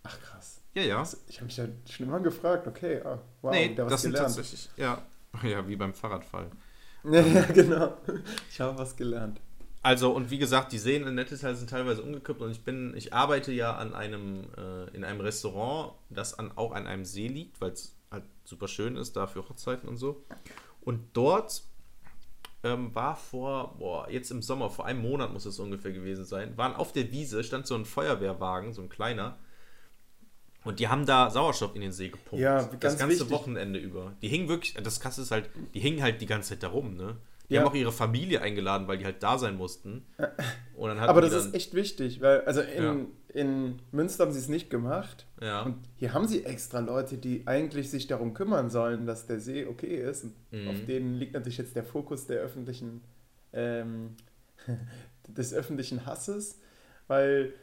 Ach 0.03 0.19
krass. 0.21 0.61
Ja, 0.73 0.83
ja. 0.83 1.03
ich 1.27 1.37
habe 1.37 1.45
mich 1.47 1.57
ja 1.57 1.65
schon 1.89 2.05
immer 2.05 2.21
gefragt, 2.21 2.65
okay, 2.65 3.01
ah, 3.03 3.19
wow, 3.41 3.51
nee, 3.51 3.75
das 3.75 4.01
sind 4.01 4.15
tatsächlich, 4.15 4.69
ja. 4.77 5.01
Ja, 5.43 5.67
wie 5.67 5.75
beim 5.75 5.93
Fahrradfall. 5.93 6.49
Ja, 7.03 7.41
genau. 7.53 7.97
Ich 8.49 8.59
habe 8.59 8.77
was 8.77 8.95
gelernt. 8.95 9.39
Also, 9.83 10.11
und 10.11 10.29
wie 10.31 10.39
gesagt, 10.39 10.71
die 10.71 10.77
Seen 10.77 11.05
in 11.05 11.15
Nettetal 11.15 11.55
sind 11.55 11.69
teilweise 11.69 12.01
umgekippt 12.01 12.41
und 12.41 12.51
ich 12.51 12.63
bin, 12.63 12.93
ich 12.97 13.13
arbeite 13.13 13.51
ja 13.51 13.75
an 13.75 13.93
einem, 13.93 14.47
äh, 14.57 14.89
in 14.95 15.03
einem 15.03 15.21
Restaurant, 15.21 15.93
das 16.09 16.37
an, 16.37 16.51
auch 16.55 16.71
an 16.71 16.87
einem 16.87 17.05
See 17.05 17.27
liegt, 17.27 17.61
weil 17.61 17.71
es 17.71 17.95
halt 18.11 18.23
super 18.43 18.67
schön 18.67 18.97
ist, 18.97 19.15
da 19.15 19.27
für 19.27 19.47
Hochzeiten 19.47 19.87
und 19.87 19.97
so. 19.97 20.25
Und 20.81 21.01
dort 21.13 21.63
ähm, 22.63 22.93
war 22.95 23.15
vor, 23.15 23.77
boah, 23.77 24.09
jetzt 24.09 24.31
im 24.31 24.41
Sommer, 24.41 24.69
vor 24.69 24.85
einem 24.85 25.01
Monat 25.01 25.31
muss 25.31 25.45
es 25.45 25.59
ungefähr 25.59 25.91
gewesen 25.91 26.25
sein, 26.25 26.57
waren 26.57 26.75
auf 26.75 26.91
der 26.91 27.11
Wiese, 27.11 27.43
stand 27.43 27.67
so 27.67 27.75
ein 27.75 27.85
Feuerwehrwagen, 27.85 28.73
so 28.73 28.81
ein 28.81 28.89
kleiner, 28.89 29.37
und 30.67 30.79
die 30.81 30.89
haben 30.89 31.05
da 31.05 31.29
Sauerstoff 31.29 31.75
in 31.75 31.81
den 31.81 31.93
See 31.93 32.09
gepumpt. 32.09 32.43
Ja, 32.43 32.57
ganz 32.63 32.79
das 32.79 32.97
ganze 32.97 33.19
wichtig. 33.19 33.29
Wochenende 33.29 33.79
über. 33.79 34.13
Die 34.21 34.27
hingen 34.27 34.49
wirklich, 34.49 34.73
das 34.73 34.99
Krasse 34.99 35.21
ist 35.21 35.31
halt, 35.31 35.49
die 35.73 35.79
hingen 35.79 36.01
halt 36.01 36.19
die 36.19 36.25
ganze 36.25 36.49
Zeit 36.49 36.63
da 36.63 36.67
rum, 36.67 36.97
ne? 36.97 37.15
Die 37.49 37.53
Ja. 37.53 37.61
haben 37.61 37.69
auch 37.69 37.73
ihre 37.75 37.91
Familie 37.93 38.41
eingeladen, 38.41 38.87
weil 38.87 38.97
die 38.97 39.05
halt 39.05 39.23
da 39.23 39.37
sein 39.37 39.55
mussten. 39.55 40.05
Aber 40.77 41.21
das 41.21 41.33
ist 41.33 41.53
echt 41.53 41.73
wichtig, 41.73 42.19
weil 42.21 42.41
also 42.41 42.59
in, 42.61 42.83
Ja. 42.83 42.95
in 43.41 43.81
Münster 43.91 44.25
haben 44.25 44.31
sie 44.33 44.39
es 44.39 44.49
nicht 44.49 44.69
gemacht. 44.69 45.25
Ja. 45.41 45.61
Und 45.63 45.77
hier 45.95 46.13
haben 46.13 46.27
sie 46.27 46.43
extra 46.43 46.79
Leute, 46.79 47.17
die 47.17 47.47
eigentlich 47.47 47.89
sich 47.89 48.07
darum 48.07 48.33
kümmern 48.33 48.69
sollen, 48.69 49.05
dass 49.05 49.27
der 49.27 49.39
See 49.39 49.65
okay 49.65 49.95
ist. 49.95 50.25
Mhm. 50.51 50.67
auf 50.67 50.85
denen 50.85 51.15
liegt 51.15 51.33
natürlich 51.33 51.57
jetzt 51.57 51.75
der 51.75 51.83
Fokus 51.85 52.25
der 52.27 52.39
öffentlichen, 52.41 53.01
ähm, 53.53 54.15
des 55.27 55.53
öffentlichen 55.53 56.05
Hasses, 56.05 56.59
weil 57.07 57.53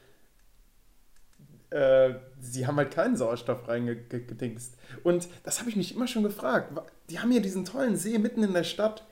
äh, 1.71 2.15
sie 2.41 2.67
haben 2.67 2.77
halt 2.77 2.93
keinen 2.93 3.17
Sauerstoff 3.17 3.67
reingedingst. 3.69 4.77
Und 5.03 5.29
das 5.43 5.59
habe 5.61 5.69
ich 5.71 5.77
mich 5.77 5.95
immer 5.95 6.07
schon 6.07 6.23
gefragt. 6.23 6.73
Die 7.11 7.19
haben 7.19 7.31
hier 7.31 7.43
diesen 7.43 7.65
tollen 7.65 7.97
See 7.97 8.19
mitten 8.19 8.43
in 8.45 8.53
der 8.55 8.65
Stadt. 8.65 9.05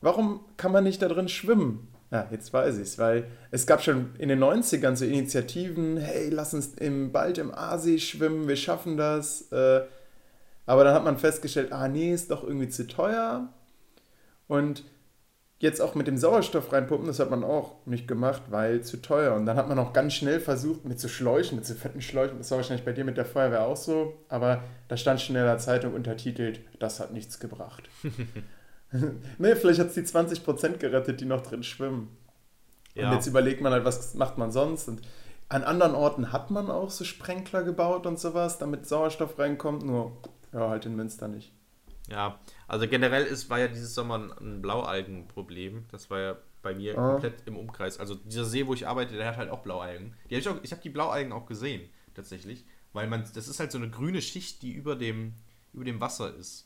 Warum 0.00 0.40
kann 0.56 0.72
man 0.72 0.84
nicht 0.84 1.02
da 1.02 1.08
drin 1.08 1.28
schwimmen? 1.28 1.88
Ja, 2.10 2.28
jetzt 2.30 2.52
weiß 2.52 2.76
ich 2.76 2.82
es, 2.82 2.98
weil 2.98 3.26
es 3.50 3.66
gab 3.66 3.82
schon 3.82 4.14
in 4.18 4.28
den 4.28 4.42
90ern 4.42 4.94
so 4.94 5.04
Initiativen, 5.04 5.96
hey, 5.96 6.30
lass 6.30 6.54
uns 6.54 6.74
im, 6.74 7.10
bald 7.10 7.38
im 7.38 7.52
Aasee 7.52 7.98
schwimmen, 7.98 8.46
wir 8.46 8.56
schaffen 8.56 8.96
das. 8.96 9.50
Äh, 9.50 9.82
aber 10.66 10.84
dann 10.84 10.94
hat 10.94 11.04
man 11.04 11.18
festgestellt, 11.18 11.72
ah 11.72 11.88
nee, 11.88 12.12
ist 12.12 12.30
doch 12.30 12.44
irgendwie 12.44 12.68
zu 12.68 12.86
teuer. 12.86 13.48
Und 14.46 14.84
jetzt 15.58 15.80
auch 15.80 15.94
mit 15.94 16.06
dem 16.06 16.18
Sauerstoff 16.18 16.72
reinpumpen, 16.72 17.06
das 17.06 17.18
hat 17.18 17.30
man 17.30 17.42
auch 17.42 17.86
nicht 17.86 18.06
gemacht, 18.06 18.42
weil 18.50 18.82
zu 18.82 18.98
teuer. 18.98 19.34
Und 19.34 19.46
dann 19.46 19.56
hat 19.56 19.68
man 19.68 19.78
auch 19.78 19.92
ganz 19.92 20.14
schnell 20.14 20.38
versucht, 20.40 20.84
mit 20.84 21.00
so 21.00 21.08
Schläuchen, 21.08 21.56
mit 21.56 21.66
so 21.66 21.74
fetten 21.74 22.02
Schläuchen, 22.02 22.38
das 22.38 22.50
war 22.50 22.58
wahrscheinlich 22.58 22.84
bei 22.84 22.92
dir 22.92 23.04
mit 23.04 23.16
der 23.16 23.24
Feuerwehr 23.24 23.66
auch 23.66 23.76
so, 23.76 24.14
aber 24.28 24.62
da 24.88 24.96
stand 24.96 25.20
schnell 25.20 25.42
in 25.42 25.48
der 25.48 25.58
Zeitung 25.58 25.94
untertitelt, 25.94 26.60
das 26.78 27.00
hat 27.00 27.12
nichts 27.12 27.40
gebracht. 27.40 27.88
nee, 29.38 29.54
vielleicht 29.56 29.80
hat 29.80 29.88
es 29.88 29.94
die 29.94 30.02
20% 30.02 30.78
gerettet, 30.78 31.20
die 31.20 31.24
noch 31.24 31.42
drin 31.42 31.62
schwimmen. 31.62 32.16
Ja. 32.94 33.08
Und 33.08 33.16
jetzt 33.16 33.26
überlegt 33.26 33.60
man 33.60 33.72
halt, 33.72 33.84
was 33.84 34.14
macht 34.14 34.38
man 34.38 34.52
sonst? 34.52 34.88
Und 34.88 35.02
an 35.48 35.64
anderen 35.64 35.94
Orten 35.94 36.32
hat 36.32 36.50
man 36.50 36.70
auch 36.70 36.90
so 36.90 37.04
Sprenkler 37.04 37.62
gebaut 37.62 38.06
und 38.06 38.18
sowas, 38.18 38.58
damit 38.58 38.86
Sauerstoff 38.86 39.38
reinkommt, 39.38 39.84
nur 39.84 40.16
ja, 40.52 40.68
halt 40.68 40.86
in 40.86 40.96
Münster 40.96 41.28
nicht. 41.28 41.52
Ja, 42.08 42.38
also 42.68 42.86
generell 42.88 43.24
ist, 43.24 43.50
war 43.50 43.58
ja 43.58 43.68
dieses 43.68 43.94
Sommer 43.94 44.18
ein, 44.18 44.32
ein 44.40 44.62
Blaualgenproblem. 44.62 45.86
Das 45.90 46.08
war 46.10 46.20
ja 46.20 46.36
bei 46.62 46.74
mir 46.74 46.96
Ah. 46.98 47.12
komplett 47.12 47.42
im 47.46 47.56
Umkreis. 47.56 47.98
Also 47.98 48.14
dieser 48.14 48.44
See, 48.44 48.66
wo 48.66 48.74
ich 48.74 48.86
arbeite, 48.86 49.16
der 49.16 49.26
hat 49.28 49.36
halt 49.36 49.50
auch 49.50 49.60
Blaualgen. 49.60 50.14
Die 50.30 50.34
hab 50.34 50.40
ich 50.40 50.48
auch, 50.48 50.56
ich 50.62 50.70
habe 50.72 50.82
die 50.82 50.90
Blaualgen 50.90 51.32
auch 51.32 51.46
gesehen, 51.46 51.88
tatsächlich. 52.14 52.64
Weil 52.92 53.08
man, 53.08 53.24
das 53.34 53.48
ist 53.48 53.60
halt 53.60 53.72
so 53.72 53.78
eine 53.78 53.90
grüne 53.90 54.22
Schicht, 54.22 54.62
die 54.62 54.72
über 54.72 54.96
dem, 54.96 55.34
über 55.72 55.84
dem 55.84 56.00
Wasser 56.00 56.34
ist. 56.34 56.65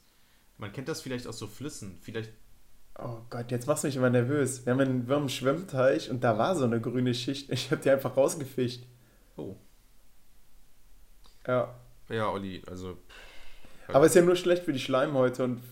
Man 0.61 0.73
kennt 0.73 0.89
das 0.89 1.01
vielleicht 1.01 1.27
aus 1.27 1.39
so 1.39 1.47
Flüssen. 1.47 1.99
Vielleicht, 2.03 2.33
Oh 2.99 3.19
Gott, 3.31 3.51
jetzt 3.51 3.67
machst 3.67 3.83
du 3.85 3.89
mich 3.89 3.97
immer 3.97 4.11
nervös. 4.11 4.67
Wir 4.67 4.73
haben 4.75 4.81
einen 4.81 5.09
Wirm 5.09 5.29
Schwimmteich 5.31 6.11
und 6.11 6.23
da 6.23 6.37
war 6.37 6.55
so 6.55 6.65
eine 6.65 6.81
grüne 6.81 7.15
Schicht. 7.15 7.51
Ich 7.51 7.71
habe 7.71 7.81
die 7.81 7.89
einfach 7.91 8.17
rausgefischt. 8.17 8.85
oh, 9.37 9.57
Ja. 11.47 11.75
ja, 12.11 12.29
Olli, 12.29 12.63
also 12.67 12.99
Aber 13.89 14.05
ist 14.07 14.15
ja 14.15 14.23
nur 14.23 14.37
schlecht 14.37 14.65
für 14.65 14.73
die 14.73 14.79
Schleimhäute 14.81 15.45
und. 15.45 15.63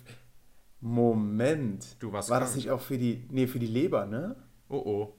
Moment. 0.80 1.96
Du 1.98 2.12
warst 2.12 2.30
War 2.30 2.40
das 2.40 2.50
krank. 2.50 2.56
nicht 2.56 2.70
auch 2.70 2.80
für 2.80 2.96
die. 2.98 3.26
Nee, 3.30 3.46
für 3.48 3.58
die 3.58 3.66
Leber, 3.66 4.06
ne? 4.06 4.36
oh 4.68 4.76
oh. 4.76 5.16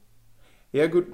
Ja, 0.72 0.88
gut. 0.88 1.08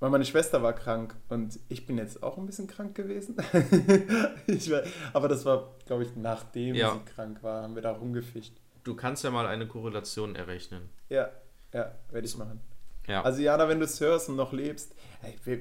Weil 0.00 0.10
meine 0.10 0.24
Schwester 0.24 0.62
war 0.62 0.72
krank 0.74 1.16
und 1.28 1.58
ich 1.68 1.86
bin 1.86 1.98
jetzt 1.98 2.22
auch 2.22 2.38
ein 2.38 2.46
bisschen 2.46 2.68
krank 2.68 2.94
gewesen. 2.94 3.36
war, 4.46 4.82
aber 5.12 5.28
das 5.28 5.44
war, 5.44 5.74
glaube 5.86 6.04
ich, 6.04 6.14
nachdem 6.16 6.74
Ja. 6.76 6.92
sie 6.94 7.12
krank 7.14 7.42
war, 7.42 7.62
haben 7.62 7.74
wir 7.74 7.82
da 7.82 7.92
rumgefischt. 7.92 8.52
Du 8.84 8.94
kannst 8.94 9.24
ja 9.24 9.30
mal 9.30 9.46
eine 9.46 9.66
Korrelation 9.66 10.36
errechnen. 10.36 10.88
Ja, 11.08 11.30
ja, 11.74 11.92
werde 12.10 12.26
ich 12.26 12.36
machen. 12.36 12.60
Ja. 13.08 13.22
Also 13.22 13.42
Jana, 13.42 13.68
wenn 13.68 13.80
du 13.80 13.86
es 13.86 14.00
hörst 14.00 14.28
und 14.28 14.36
noch 14.36 14.52
lebst, 14.52 14.94
ey, 15.22 15.34
wir, 15.44 15.60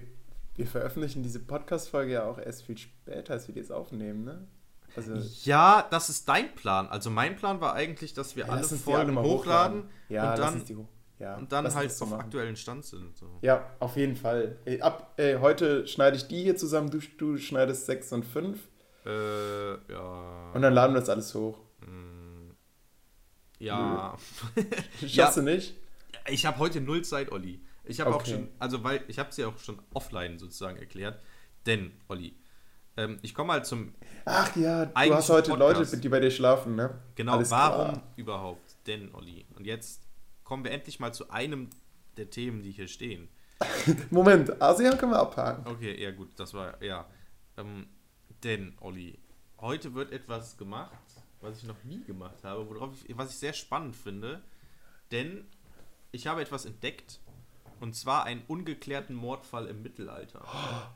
wir 0.56 0.68
veröffentlichen 0.68 1.24
diese 1.24 1.40
Podcast-Folge 1.40 2.14
ja 2.14 2.26
auch 2.26 2.38
erst 2.38 2.64
viel 2.64 2.78
später, 2.78 3.34
als 3.34 3.48
wir 3.48 3.54
die 3.54 3.60
jetzt 3.60 3.72
aufnehmen, 3.72 4.24
ne? 4.24 4.48
Also, 4.96 5.14
Ja, 5.44 5.86
das 5.92 6.10
ist 6.10 6.28
dein 6.30 6.54
Plan. 6.56 6.88
Also 6.88 7.10
mein 7.10 7.36
Plan 7.36 7.62
war 7.62 7.74
eigentlich, 7.74 8.14
dass 8.14 8.36
wir 8.36 8.46
ja, 8.48 8.52
alle 8.54 8.64
Folgen 8.64 9.14
mal 9.14 9.24
hochladen 9.24 9.90
Ja, 10.10 10.32
und 10.32 10.40
dann, 10.40 10.66
die 10.66 10.76
hoch. 10.76 10.88
Ja, 11.20 11.36
und 11.38 11.52
dann 11.52 11.74
halt 11.74 11.92
auf 12.02 12.10
machen. 12.10 12.22
aktuellen 12.22 12.56
Stand 12.56 12.86
sind. 12.86 13.18
So. 13.18 13.40
Ja, 13.42 13.72
auf 13.80 13.96
jeden 13.98 14.16
Fall. 14.16 14.58
Ey, 14.66 14.82
ab, 14.82 15.14
ey, 15.18 15.38
heute 15.40 15.88
schneide 15.88 16.16
ich 16.16 16.28
die 16.28 16.44
hier 16.44 16.56
zusammen, 16.56 16.92
du, 16.92 17.00
du 17.18 17.38
schneidest 17.38 17.86
6 17.88 18.12
und 18.14 18.24
5 18.26 18.60
Äh, 19.06 19.12
ja. 19.92 20.52
und 20.54 20.62
dann 20.62 20.74
laden 20.74 20.94
wir 20.94 21.00
das 21.00 21.10
alles 21.10 21.34
hoch. 21.34 21.58
Ja. 23.60 24.16
Schaffst 25.00 25.16
Ja. 25.16 25.32
du 25.32 25.42
nicht? 25.42 25.76
Ich 26.30 26.46
habe 26.46 26.60
heute 26.60 26.82
null 26.82 27.04
Zeit, 27.04 27.32
Olli. 27.32 27.62
Ich 27.86 28.00
habe 28.02 28.12
auch 28.12 28.16
Okay. 28.22 28.32
schon, 28.32 28.50
also 28.60 28.84
weil, 28.84 29.02
ich 29.08 29.18
habe 29.18 29.30
es 29.30 29.38
ja 29.38 29.48
auch 29.48 29.58
schon 29.60 29.80
offline 29.94 30.38
sozusagen 30.38 30.78
erklärt. 30.78 31.20
Denn, 31.66 31.92
Olli, 32.10 32.36
ähm, 32.98 33.18
ich 33.22 33.34
komme 33.34 33.48
mal 33.48 33.66
zum, 33.66 33.94
Ach 34.26 34.56
ja, 34.56 34.86
du 34.86 35.14
hast 35.14 35.30
heute 35.30 35.52
Podcast. 35.52 35.80
Leute, 35.92 35.98
die 35.98 36.10
bei 36.10 36.20
dir 36.20 36.32
schlafen, 36.32 36.76
ne? 36.76 37.00
genau, 37.16 37.34
Alles 37.34 37.50
warum 37.50 37.94
klar. 37.94 38.04
überhaupt? 38.18 38.76
Denn, 38.88 39.14
Olli, 39.16 39.46
und 39.56 39.66
jetzt 39.66 40.07
kommen 40.48 40.64
wir 40.64 40.72
endlich 40.72 41.02
mal 41.02 41.14
zu 41.14 41.30
einem 41.30 41.70
der 42.16 42.30
Themen, 42.30 42.64
die 42.64 42.72
hier 42.72 42.88
stehen. 42.88 43.28
Moment, 44.12 44.62
ASEAN 44.62 44.98
können 44.98 45.12
wir 45.12 45.20
abhaken. 45.20 45.68
Okay, 45.68 46.02
ja 46.02 46.12
gut, 46.12 46.30
das 46.38 46.54
war, 46.54 46.82
ja. 46.82 47.06
Ähm, 47.58 47.86
denn, 48.44 48.74
Olli, 48.80 49.20
heute 49.60 49.94
wird 49.94 50.14
etwas 50.14 50.56
gemacht, 50.56 50.96
was 51.42 51.58
ich 51.58 51.66
noch 51.66 51.84
nie 51.84 52.02
gemacht 52.02 52.46
habe, 52.46 52.66
worauf 52.70 52.92
ich, 53.06 53.18
was 53.18 53.32
ich 53.32 53.40
sehr 53.40 53.52
spannend 53.52 53.94
finde. 53.98 54.42
Denn 55.12 55.46
ich 56.14 56.28
habe 56.28 56.42
etwas 56.42 56.64
entdeckt, 56.66 57.20
und 57.82 57.94
zwar 57.94 58.24
einen 58.24 58.44
ungeklärten 58.48 59.18
Mordfall 59.18 59.68
im 59.68 59.84
Mittelalter. 59.84 60.46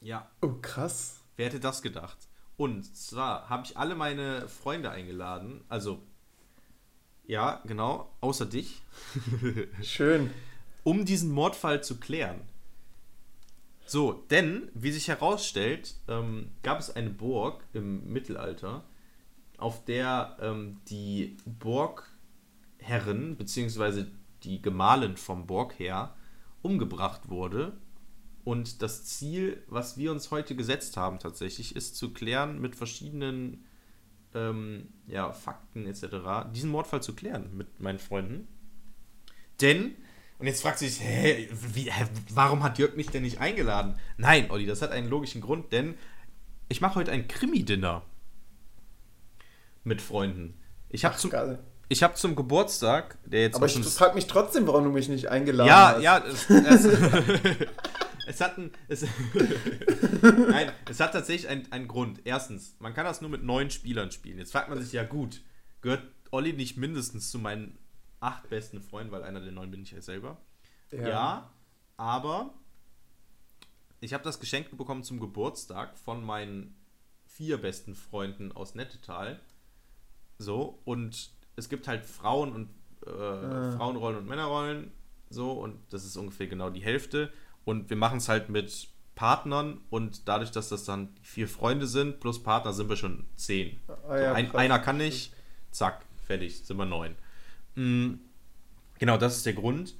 Ja, 0.00 0.30
Oh, 0.42 0.52
krass. 0.62 1.24
wer 1.34 1.46
hätte 1.46 1.58
das 1.58 1.82
gedacht? 1.82 2.28
Und 2.56 2.96
zwar 2.96 3.48
habe 3.48 3.64
ich 3.64 3.76
alle 3.76 3.96
meine 3.96 4.46
Freunde 4.46 4.92
eingeladen, 4.92 5.64
also, 5.68 6.06
ja, 7.28 7.62
genau, 7.66 8.10
außer 8.20 8.46
dich, 8.46 8.80
Schön. 9.82 10.30
um 10.82 11.04
diesen 11.04 11.30
Mordfall 11.30 11.84
zu 11.84 12.00
klären. 12.00 12.40
So, 13.86 14.24
denn, 14.30 14.68
wie 14.74 14.90
sich 14.90 15.08
herausstellt, 15.08 15.94
ähm, 16.08 16.50
gab 16.62 16.80
es 16.80 16.90
eine 16.90 17.10
Burg 17.10 17.62
im 17.74 18.10
Mittelalter, 18.12 18.82
auf 19.58 19.84
der 19.84 20.36
ähm, 20.40 20.80
die 20.88 21.36
Burgherrin 21.44 23.36
bzw. 23.36 24.06
die 24.42 24.62
Gemahlin 24.62 25.16
vom 25.16 25.46
Burgherr 25.46 26.14
umgebracht 26.62 27.28
wurde. 27.28 27.76
Und 28.44 28.80
das 28.80 29.04
Ziel, 29.04 29.62
was 29.68 29.98
wir 29.98 30.12
uns 30.12 30.30
heute 30.30 30.56
gesetzt 30.56 30.96
haben 30.96 31.18
tatsächlich, 31.18 31.76
ist 31.76 31.96
zu 31.96 32.12
klären 32.14 32.58
mit 32.60 32.74
verschiedenen 32.74 33.64
ähm, 34.34 34.88
ja, 35.06 35.32
Fakten 35.32 35.86
etc., 35.86 36.50
diesen 36.52 36.70
Mordfall 36.70 37.02
zu 37.02 37.14
klären 37.14 37.56
mit 37.56 37.80
meinen 37.80 37.98
Freunden. 37.98 38.48
Denn, 39.60 39.96
und 40.38 40.46
jetzt 40.46 40.62
fragt 40.62 40.78
sich, 40.78 41.00
hä, 41.00 41.48
wie, 41.50 41.90
hä, 41.90 42.06
warum 42.30 42.62
hat 42.62 42.78
Jörg 42.78 42.96
mich 42.96 43.08
denn 43.08 43.22
nicht 43.22 43.40
eingeladen? 43.40 43.98
Nein, 44.16 44.50
Olli, 44.50 44.66
das 44.66 44.82
hat 44.82 44.92
einen 44.92 45.08
logischen 45.08 45.40
Grund, 45.40 45.72
denn 45.72 45.96
ich 46.68 46.80
mache 46.80 46.96
heute 46.96 47.10
ein 47.12 47.26
Krimi-Dinner 47.26 48.02
mit 49.84 50.02
Freunden. 50.02 50.54
Ich 50.90 51.04
habe 51.04 51.16
zum, 51.16 51.30
geil. 51.30 51.58
ich 51.88 52.04
zum 52.14 52.36
Geburtstag, 52.36 53.18
der 53.24 53.42
jetzt 53.42 53.56
Aber 53.56 53.66
ich 53.66 53.78
frage 53.78 54.14
mich 54.14 54.26
trotzdem, 54.26 54.66
warum 54.66 54.84
du 54.84 54.90
mich 54.90 55.08
nicht 55.08 55.28
eingeladen 55.28 55.68
ja, 55.68 55.94
hast. 55.94 56.48
ja, 56.48 56.64
es, 56.64 56.84
es, 58.28 58.40
hat 58.40 58.58
ein, 58.58 58.70
es, 58.88 59.02
Nein, 60.22 60.72
es 60.88 61.00
hat 61.00 61.12
tatsächlich 61.12 61.48
einen, 61.48 61.70
einen 61.72 61.88
Grund. 61.88 62.20
Erstens, 62.24 62.76
man 62.78 62.94
kann 62.94 63.04
das 63.04 63.20
nur 63.20 63.30
mit 63.30 63.42
neun 63.42 63.70
Spielern 63.70 64.10
spielen. 64.10 64.38
Jetzt 64.38 64.52
fragt 64.52 64.68
man 64.68 64.80
sich 64.80 64.92
ja 64.92 65.04
gut, 65.04 65.42
gehört 65.80 66.04
Olli 66.30 66.52
nicht 66.52 66.76
mindestens 66.76 67.30
zu 67.30 67.38
meinen 67.38 67.78
acht 68.20 68.48
besten 68.48 68.80
Freunden, 68.80 69.12
weil 69.12 69.22
einer 69.22 69.40
der 69.40 69.52
neun 69.52 69.70
bin 69.70 69.82
ich 69.82 69.92
ja 69.92 70.00
selber. 70.00 70.38
Ja, 70.92 71.50
aber 71.96 72.54
ich 74.00 74.14
habe 74.14 74.24
das 74.24 74.40
Geschenk 74.40 74.76
bekommen 74.76 75.02
zum 75.02 75.20
Geburtstag 75.20 75.98
von 75.98 76.24
meinen 76.24 76.76
vier 77.26 77.58
besten 77.58 77.94
Freunden 77.94 78.52
aus 78.52 78.74
Nettetal. 78.74 79.40
So, 80.38 80.80
und 80.84 81.30
es 81.56 81.68
gibt 81.68 81.88
halt 81.88 82.04
Frauen 82.04 82.52
und 82.52 82.70
äh, 83.06 83.10
ah. 83.10 83.72
Frauenrollen 83.76 84.18
und 84.18 84.26
Männerrollen. 84.28 84.92
So, 85.30 85.52
und 85.52 85.80
das 85.90 86.04
ist 86.04 86.16
ungefähr 86.16 86.46
genau 86.46 86.70
die 86.70 86.80
Hälfte. 86.80 87.32
Und 87.68 87.90
wir 87.90 87.98
machen 87.98 88.16
es 88.16 88.30
halt 88.30 88.48
mit 88.48 88.88
Partnern 89.14 89.82
und 89.90 90.26
dadurch, 90.26 90.50
dass 90.50 90.70
das 90.70 90.86
dann 90.86 91.10
vier 91.20 91.46
Freunde 91.46 91.86
sind 91.86 92.18
plus 92.18 92.42
Partner, 92.42 92.72
sind 92.72 92.88
wir 92.88 92.96
schon 92.96 93.26
zehn. 93.36 93.78
Ah, 94.08 94.16
ja, 94.16 94.30
so, 94.30 94.36
ein, 94.36 94.54
einer 94.54 94.78
kann 94.78 94.96
nicht, 94.96 95.34
zack, 95.70 96.02
fertig, 96.24 96.64
sind 96.64 96.78
wir 96.78 96.86
neun. 96.86 97.14
Mhm. 97.74 98.20
Genau, 98.98 99.18
das 99.18 99.36
ist 99.36 99.44
der 99.44 99.52
Grund. 99.52 99.96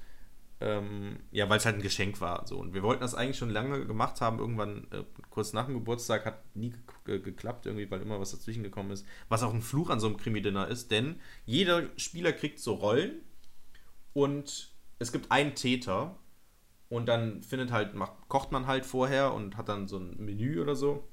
Ähm, 0.62 1.18
ja, 1.31 1.46
weil 1.50 1.59
es 1.59 1.66
halt 1.66 1.76
ein 1.76 1.83
Geschenk 1.83 2.22
war. 2.22 2.46
So. 2.46 2.57
Und 2.57 2.72
wir 2.72 2.83
wollten 2.83 3.02
das 3.02 3.14
eigentlich 3.14 3.37
schon 3.37 3.50
lange 3.50 3.85
gemacht 3.85 4.22
haben. 4.22 4.38
Irgendwann 4.38 4.87
äh, 4.90 5.04
kurz 5.28 5.52
nach 5.52 5.66
dem 5.66 5.74
Geburtstag 5.74 6.24
hat 6.24 6.57
nie 6.57 6.72
ge 7.04 7.20
geklappt, 7.20 7.66
irgendwie, 7.66 7.90
weil 7.90 8.00
immer 8.00 8.18
was 8.18 8.31
dazwischen 8.31 8.62
gekommen 8.62 8.92
ist. 8.92 9.07
Was 9.28 9.42
auch 9.42 9.52
ein 9.52 9.61
Fluch 9.61 9.90
an 9.90 10.00
so 10.00 10.07
einem 10.07 10.16
Krimi-Dinner 10.16 10.68
ist, 10.68 10.90
denn 10.90 11.20
jeder 11.44 11.83
Spieler 11.98 12.33
kriegt 12.33 12.61
so 12.61 12.72
Rollen 12.72 13.20
und 14.14 14.72
es 14.98 15.12
gibt 15.12 15.31
einen 15.31 15.54
Täter 15.54 16.16
und 16.88 17.07
dann 17.07 17.42
findet 17.42 17.70
halt, 17.70 17.94
macht, 17.94 18.12
kocht 18.29 18.53
man 18.53 18.66
halt 18.66 18.87
vorher 18.87 19.35
und 19.35 19.57
hat 19.57 19.68
dann 19.68 19.88
so 19.88 19.98
ein 19.98 20.16
Menü 20.18 20.61
oder 20.61 20.74
so. 20.74 21.05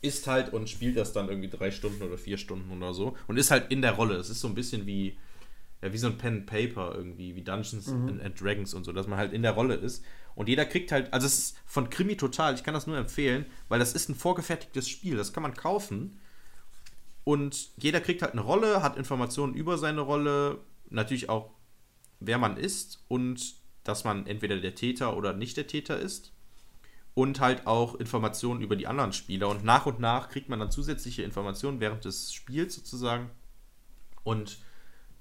Isst 0.00 0.26
halt 0.26 0.52
und 0.52 0.68
spielt 0.68 0.96
das 0.96 1.12
dann 1.12 1.28
irgendwie 1.28 1.48
drei 1.48 1.70
Stunden 1.70 2.02
oder 2.02 2.18
vier 2.18 2.36
Stunden 2.36 2.70
oder 2.76 2.92
so 2.92 3.16
und 3.26 3.38
ist 3.38 3.50
halt 3.50 3.70
in 3.70 3.80
der 3.80 3.92
Rolle. 3.92 4.16
Es 4.16 4.28
ist 4.28 4.40
so 4.40 4.48
ein 4.48 4.54
bisschen 4.54 4.86
wie 4.86 5.16
ja, 5.84 5.92
wie 5.92 5.98
so 5.98 6.06
ein 6.06 6.16
Pen 6.16 6.36
and 6.36 6.46
Paper 6.46 6.94
irgendwie, 6.94 7.36
wie 7.36 7.42
Dungeons 7.42 7.88
mhm. 7.88 8.08
and, 8.08 8.22
and, 8.22 8.40
Dragons 8.40 8.72
und 8.72 8.84
so, 8.84 8.92
dass 8.92 9.06
man 9.06 9.18
halt 9.18 9.34
in 9.34 9.42
der 9.42 9.52
Rolle 9.52 9.74
ist. 9.74 10.02
Und 10.34 10.48
jeder 10.48 10.64
kriegt 10.64 10.90
halt, 10.90 11.12
also 11.12 11.26
es 11.26 11.38
ist 11.38 11.56
von 11.66 11.90
Krimi 11.90 12.16
total, 12.16 12.54
ich 12.54 12.64
kann 12.64 12.72
das 12.72 12.86
nur 12.86 12.96
empfehlen, 12.96 13.44
weil 13.68 13.78
das 13.78 13.92
ist 13.92 14.08
ein 14.08 14.14
vorgefertigtes 14.14 14.88
Spiel, 14.88 15.16
das 15.16 15.34
kann 15.34 15.42
man 15.42 15.52
kaufen. 15.52 16.18
Und 17.22 17.70
jeder 17.76 18.00
kriegt 18.00 18.22
halt 18.22 18.32
eine 18.32 18.40
Rolle, 18.40 18.82
hat 18.82 18.96
Informationen 18.96 19.52
über 19.52 19.76
seine 19.76 20.00
Rolle, 20.00 20.58
natürlich 20.88 21.28
auch, 21.28 21.50
wer 22.18 22.38
man 22.38 22.56
ist 22.56 23.04
und 23.08 23.56
dass 23.84 24.04
man 24.04 24.26
entweder 24.26 24.58
der 24.58 24.74
Täter 24.74 25.16
oder 25.16 25.32
nicht 25.32 25.56
der 25.56 25.66
Täter 25.66 25.98
ist. 25.98 26.32
Und 27.14 27.38
halt 27.38 27.68
auch 27.68 27.94
Informationen 27.94 28.60
über 28.60 28.74
die 28.74 28.88
anderen 28.88 29.12
Spieler. 29.12 29.48
Und 29.48 29.64
nach 29.64 29.86
und 29.86 30.00
nach 30.00 30.28
kriegt 30.28 30.48
man 30.48 30.58
dann 30.58 30.72
zusätzliche 30.72 31.22
Informationen 31.22 31.78
während 31.78 32.04
des 32.04 32.32
Spiels 32.32 32.74
sozusagen. 32.74 33.30
Und 34.24 34.58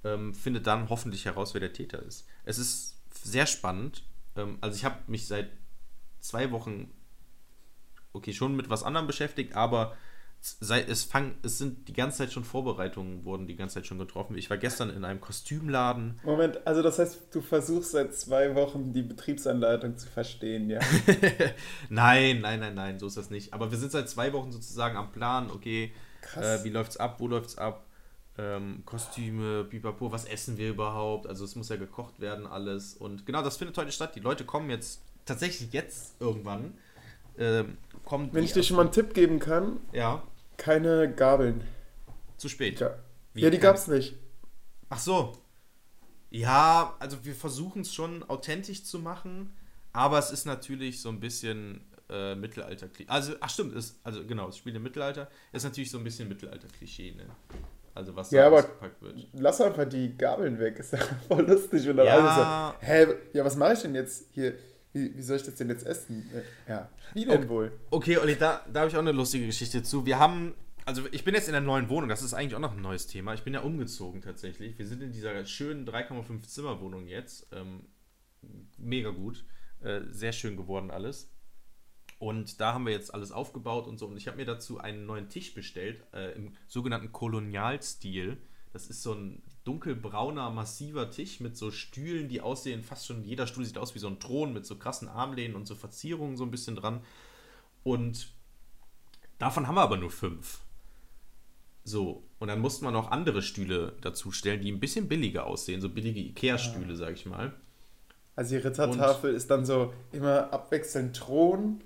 ähm, 0.03 0.33
findet 0.33 0.65
dann 0.65 0.89
hoffentlich 0.89 1.25
heraus, 1.25 1.53
wer 1.53 1.61
der 1.61 1.73
Täter 1.73 2.01
ist. 2.01 2.27
Es 2.45 2.57
ist 2.57 2.97
sehr 3.11 3.45
spannend. 3.45 4.03
Ähm, 4.35 4.57
also 4.61 4.75
ich 4.75 4.85
habe 4.85 4.97
mich 5.07 5.27
seit 5.27 5.51
zwei 6.19 6.51
Wochen, 6.51 6.91
okay, 8.11 8.33
schon 8.33 8.55
mit 8.55 8.69
was 8.69 8.83
anderem 8.83 9.05
beschäftigt, 9.05 9.55
aber 9.55 9.95
seit 10.59 10.89
es 10.89 11.03
fang, 11.03 11.35
es 11.41 11.57
sind 11.57 11.87
die 11.87 11.93
ganze 11.93 12.19
Zeit 12.19 12.33
schon 12.33 12.43
Vorbereitungen 12.43 13.23
wurden 13.23 13.47
die 13.47 13.55
ganze 13.55 13.75
Zeit 13.75 13.87
schon 13.87 13.97
getroffen. 13.97 14.37
Ich 14.37 14.49
war 14.49 14.57
gestern 14.57 14.89
in 14.89 15.05
einem 15.05 15.21
Kostümladen. 15.21 16.19
Moment, 16.23 16.65
also 16.67 16.81
das 16.81 16.99
heißt, 16.99 17.27
du 17.31 17.41
versuchst 17.41 17.91
seit 17.91 18.13
zwei 18.13 18.53
Wochen 18.55 18.91
die 18.91 19.03
Betriebsanleitung 19.03 19.97
zu 19.97 20.07
verstehen, 20.07 20.69
ja? 20.69 20.79
nein, 21.89 22.41
nein, 22.41 22.59
nein, 22.59 22.75
nein, 22.75 22.99
so 22.99 23.07
ist 23.07 23.17
das 23.17 23.29
nicht. 23.29 23.53
Aber 23.53 23.71
wir 23.71 23.77
sind 23.77 23.91
seit 23.91 24.09
zwei 24.09 24.33
Wochen 24.33 24.51
sozusagen 24.51 24.97
am 24.97 25.11
Plan. 25.11 25.49
Okay, 25.49 25.93
äh, 26.35 26.63
wie 26.63 26.69
läuft's 26.69 26.97
ab? 26.97 27.19
Wo 27.19 27.27
läuft's 27.27 27.57
ab? 27.57 27.85
ähm, 28.37 28.83
Kostüme, 28.85 29.63
Pipapo, 29.63 30.11
was 30.11 30.25
essen 30.25 30.57
wir 30.57 30.69
überhaupt? 30.69 31.27
Also 31.27 31.45
es 31.45 31.55
muss 31.55 31.69
ja 31.69 31.75
gekocht 31.75 32.19
werden, 32.19 32.47
alles. 32.47 32.95
Und 32.95 33.25
genau, 33.25 33.43
das 33.43 33.57
findet 33.57 33.77
heute 33.77 33.91
statt. 33.91 34.15
Die 34.15 34.19
Leute 34.19 34.43
kommen 34.43 34.69
jetzt, 34.69 35.01
tatsächlich 35.25 35.71
jetzt 35.71 36.19
irgendwann. 36.19 36.73
Ähm, 37.37 37.77
kommen 38.05 38.29
Wenn 38.31 38.43
ich 38.43 38.53
dir 38.53 38.63
schon 38.63 38.77
mal 38.77 38.83
einen 38.83 38.91
Tipp 38.91 39.13
geben 39.13 39.39
kann. 39.39 39.79
Ja. 39.91 40.23
Keine 40.57 41.13
Gabeln. 41.13 41.63
Zu 42.37 42.49
spät. 42.49 42.79
Ja, 42.79 42.95
ja 43.33 43.49
die 43.49 43.59
gab's 43.59 43.87
nicht. 43.87 44.15
Ach 44.89 44.99
so. 44.99 45.33
Ja, 46.29 46.95
also 46.99 47.23
wir 47.23 47.35
versuchen 47.35 47.83
es 47.83 47.93
schon 47.93 48.23
authentisch 48.23 48.83
zu 48.83 48.99
machen, 48.99 49.53
aber 49.91 50.17
es 50.17 50.31
ist 50.31 50.45
natürlich 50.45 51.01
so 51.01 51.09
ein 51.09 51.19
bisschen 51.19 51.85
äh, 52.09 52.35
Mittelalter. 52.35 52.87
Also, 53.07 53.33
ach 53.39 53.49
stimmt, 53.49 53.75
ist, 53.75 53.99
also 54.03 54.25
genau, 54.25 54.47
das 54.47 54.57
Spiel 54.57 54.75
im 54.75 54.83
Mittelalter 54.83 55.29
ist 55.51 55.63
natürlich 55.63 55.91
so 55.91 55.97
ein 55.99 56.03
bisschen 56.03 56.27
Mittelalter-Klischee, 56.29 57.13
ne? 57.13 57.25
Also 57.95 58.15
was 58.15 58.31
ja, 58.31 58.49
da 58.49 58.57
ausgepackt 58.57 59.01
wird. 59.01 59.27
Lass 59.33 59.61
einfach 59.61 59.85
die 59.85 60.17
Gabeln 60.17 60.57
weg, 60.59 60.79
ist 60.79 60.93
ja 60.93 60.99
voll 61.27 61.45
lustig. 61.45 61.87
Und 61.87 61.97
dann 61.97 62.07
ja. 62.07 62.17
alle 62.17 62.73
so, 62.81 62.85
hä, 62.85 63.07
ja, 63.33 63.45
was 63.45 63.55
mache 63.55 63.73
ich 63.73 63.81
denn 63.81 63.95
jetzt 63.95 64.25
hier? 64.31 64.55
Wie, 64.93 65.17
wie, 65.17 65.21
soll 65.21 65.37
ich 65.37 65.43
das 65.43 65.55
denn 65.55 65.69
jetzt 65.69 65.85
essen? 65.85 66.29
Äh, 66.33 66.69
ja, 66.69 66.89
wie 67.13 67.25
denn 67.25 67.39
okay. 67.39 67.49
wohl? 67.49 67.71
Okay, 67.89 68.17
Olli, 68.17 68.35
da, 68.35 68.63
da 68.71 68.81
habe 68.81 68.89
ich 68.89 68.95
auch 68.95 69.01
eine 69.01 69.11
lustige 69.11 69.45
Geschichte 69.45 69.81
zu. 69.81 70.05
Wir 70.05 70.19
haben, 70.19 70.53
also 70.85 71.03
ich 71.11 71.23
bin 71.23 71.33
jetzt 71.33 71.47
in 71.47 71.53
der 71.53 71.61
neuen 71.61 71.89
Wohnung, 71.89 72.09
das 72.09 72.21
ist 72.21 72.33
eigentlich 72.33 72.55
auch 72.55 72.59
noch 72.59 72.73
ein 72.73 72.81
neues 72.81 73.07
Thema. 73.07 73.33
Ich 73.33 73.43
bin 73.43 73.53
ja 73.55 73.61
umgezogen 73.61 74.21
tatsächlich. 74.21 74.77
Wir 74.77 74.87
sind 74.87 75.01
in 75.01 75.11
dieser 75.11 75.45
schönen 75.45 75.87
3,5 75.87 76.43
Zimmer 76.43 76.79
Wohnung 76.79 77.07
jetzt. 77.07 77.47
Ähm, 77.51 77.85
mega 78.77 79.09
gut. 79.09 79.43
Äh, 79.81 80.01
sehr 80.09 80.31
schön 80.31 80.55
geworden 80.55 80.91
alles. 80.91 81.31
Und 82.19 82.61
da 82.61 82.73
haben 82.73 82.85
wir 82.85 82.93
jetzt 82.93 83.13
alles 83.13 83.31
aufgebaut 83.31 83.87
und 83.87 83.97
so. 83.97 84.07
Und 84.07 84.15
ich 84.15 84.27
habe 84.27 84.37
mir 84.37 84.45
dazu 84.45 84.77
einen 84.77 85.05
neuen 85.05 85.27
Tisch 85.27 85.53
bestellt, 85.53 86.03
äh, 86.13 86.31
im 86.35 86.53
sogenannten 86.67 87.11
Kolonialstil. 87.11 88.37
Das 88.71 88.87
ist 88.87 89.03
so 89.03 89.13
ein 89.13 89.41
dunkelbrauner, 89.63 90.49
massiver 90.49 91.09
Tisch 91.09 91.39
mit 91.39 91.57
so 91.57 91.71
Stühlen, 91.71 92.27
die 92.27 92.41
aussehen, 92.41 92.83
fast 92.83 93.05
schon 93.05 93.23
jeder 93.23 93.47
Stuhl 93.47 93.65
sieht 93.65 93.77
aus 93.77 93.95
wie 93.95 93.99
so 93.99 94.07
ein 94.07 94.19
Thron 94.19 94.53
mit 94.53 94.65
so 94.65 94.75
krassen 94.75 95.07
Armlehnen 95.07 95.55
und 95.55 95.67
so 95.67 95.75
Verzierungen 95.75 96.37
so 96.37 96.43
ein 96.43 96.51
bisschen 96.51 96.75
dran. 96.75 97.01
Und 97.83 98.29
davon 99.39 99.67
haben 99.67 99.75
wir 99.75 99.81
aber 99.81 99.97
nur 99.97 100.11
fünf. 100.11 100.59
So, 101.85 102.23
und 102.39 102.47
dann 102.47 102.59
mussten 102.59 102.85
wir 102.85 102.91
noch 102.91 103.11
andere 103.11 103.41
Stühle 103.41 103.93
dazustellen, 104.01 104.61
die 104.61 104.71
ein 104.71 104.79
bisschen 104.79 105.07
billiger 105.07 105.45
aussehen, 105.45 105.81
so 105.81 105.89
billige 105.89 106.19
Ikea-Stühle, 106.21 106.95
sag 106.95 107.13
ich 107.13 107.25
mal. 107.25 107.53
Also 108.35 108.55
die 108.55 108.61
Rittertafel 108.61 109.31
und 109.31 109.35
ist 109.35 109.49
dann 109.49 109.65
so 109.65 109.93
immer 110.11 110.51
abwechselnd 110.51 111.15
Thron, 111.15 111.81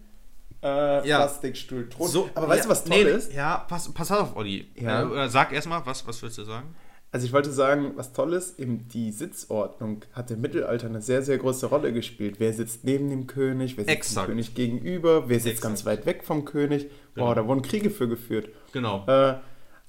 äh, 0.63 1.07
ja. 1.07 1.17
Plastikstuhl. 1.17 1.89
So, 1.99 2.29
Aber 2.35 2.47
weißt 2.47 2.59
ja, 2.59 2.63
du, 2.63 2.69
was 2.69 2.83
toll 2.83 3.03
nee, 3.03 3.09
ist? 3.09 3.33
Ja, 3.33 3.57
pass, 3.67 3.91
pass 3.93 4.11
auf, 4.11 4.35
Olli. 4.35 4.67
Ja. 4.75 5.25
Äh, 5.25 5.29
sag 5.29 5.51
erstmal, 5.51 5.85
was, 5.85 6.05
was 6.07 6.21
willst 6.21 6.37
du 6.37 6.43
sagen? 6.43 6.75
Also 7.11 7.25
ich 7.25 7.31
wollte 7.31 7.51
sagen, 7.51 7.93
was 7.95 8.11
toll 8.11 8.33
ist, 8.33 8.59
eben 8.59 8.87
die 8.89 9.11
Sitzordnung 9.11 10.03
hat 10.11 10.29
im 10.29 10.41
Mittelalter 10.41 10.87
eine 10.87 11.01
sehr, 11.01 11.21
sehr 11.21 11.37
große 11.37 11.67
Rolle 11.67 11.93
gespielt. 11.93 12.35
Wer 12.39 12.53
sitzt 12.53 12.83
neben 12.83 13.09
dem 13.09 13.27
König, 13.27 13.77
wer 13.77 13.85
sitzt 13.85 13.97
Exakt. 13.97 14.27
dem 14.27 14.31
König 14.31 14.55
gegenüber, 14.55 15.29
wer 15.29 15.39
sitzt 15.39 15.57
Exakt. 15.57 15.63
ganz 15.63 15.85
weit 15.85 16.05
weg 16.05 16.23
vom 16.25 16.43
König. 16.43 16.89
Genau. 17.13 17.27
Boah, 17.27 17.35
da 17.35 17.47
wurden 17.47 17.61
Kriege 17.61 17.89
für 17.89 18.09
geführt. 18.09 18.49
Genau. 18.73 19.05
Äh, 19.07 19.39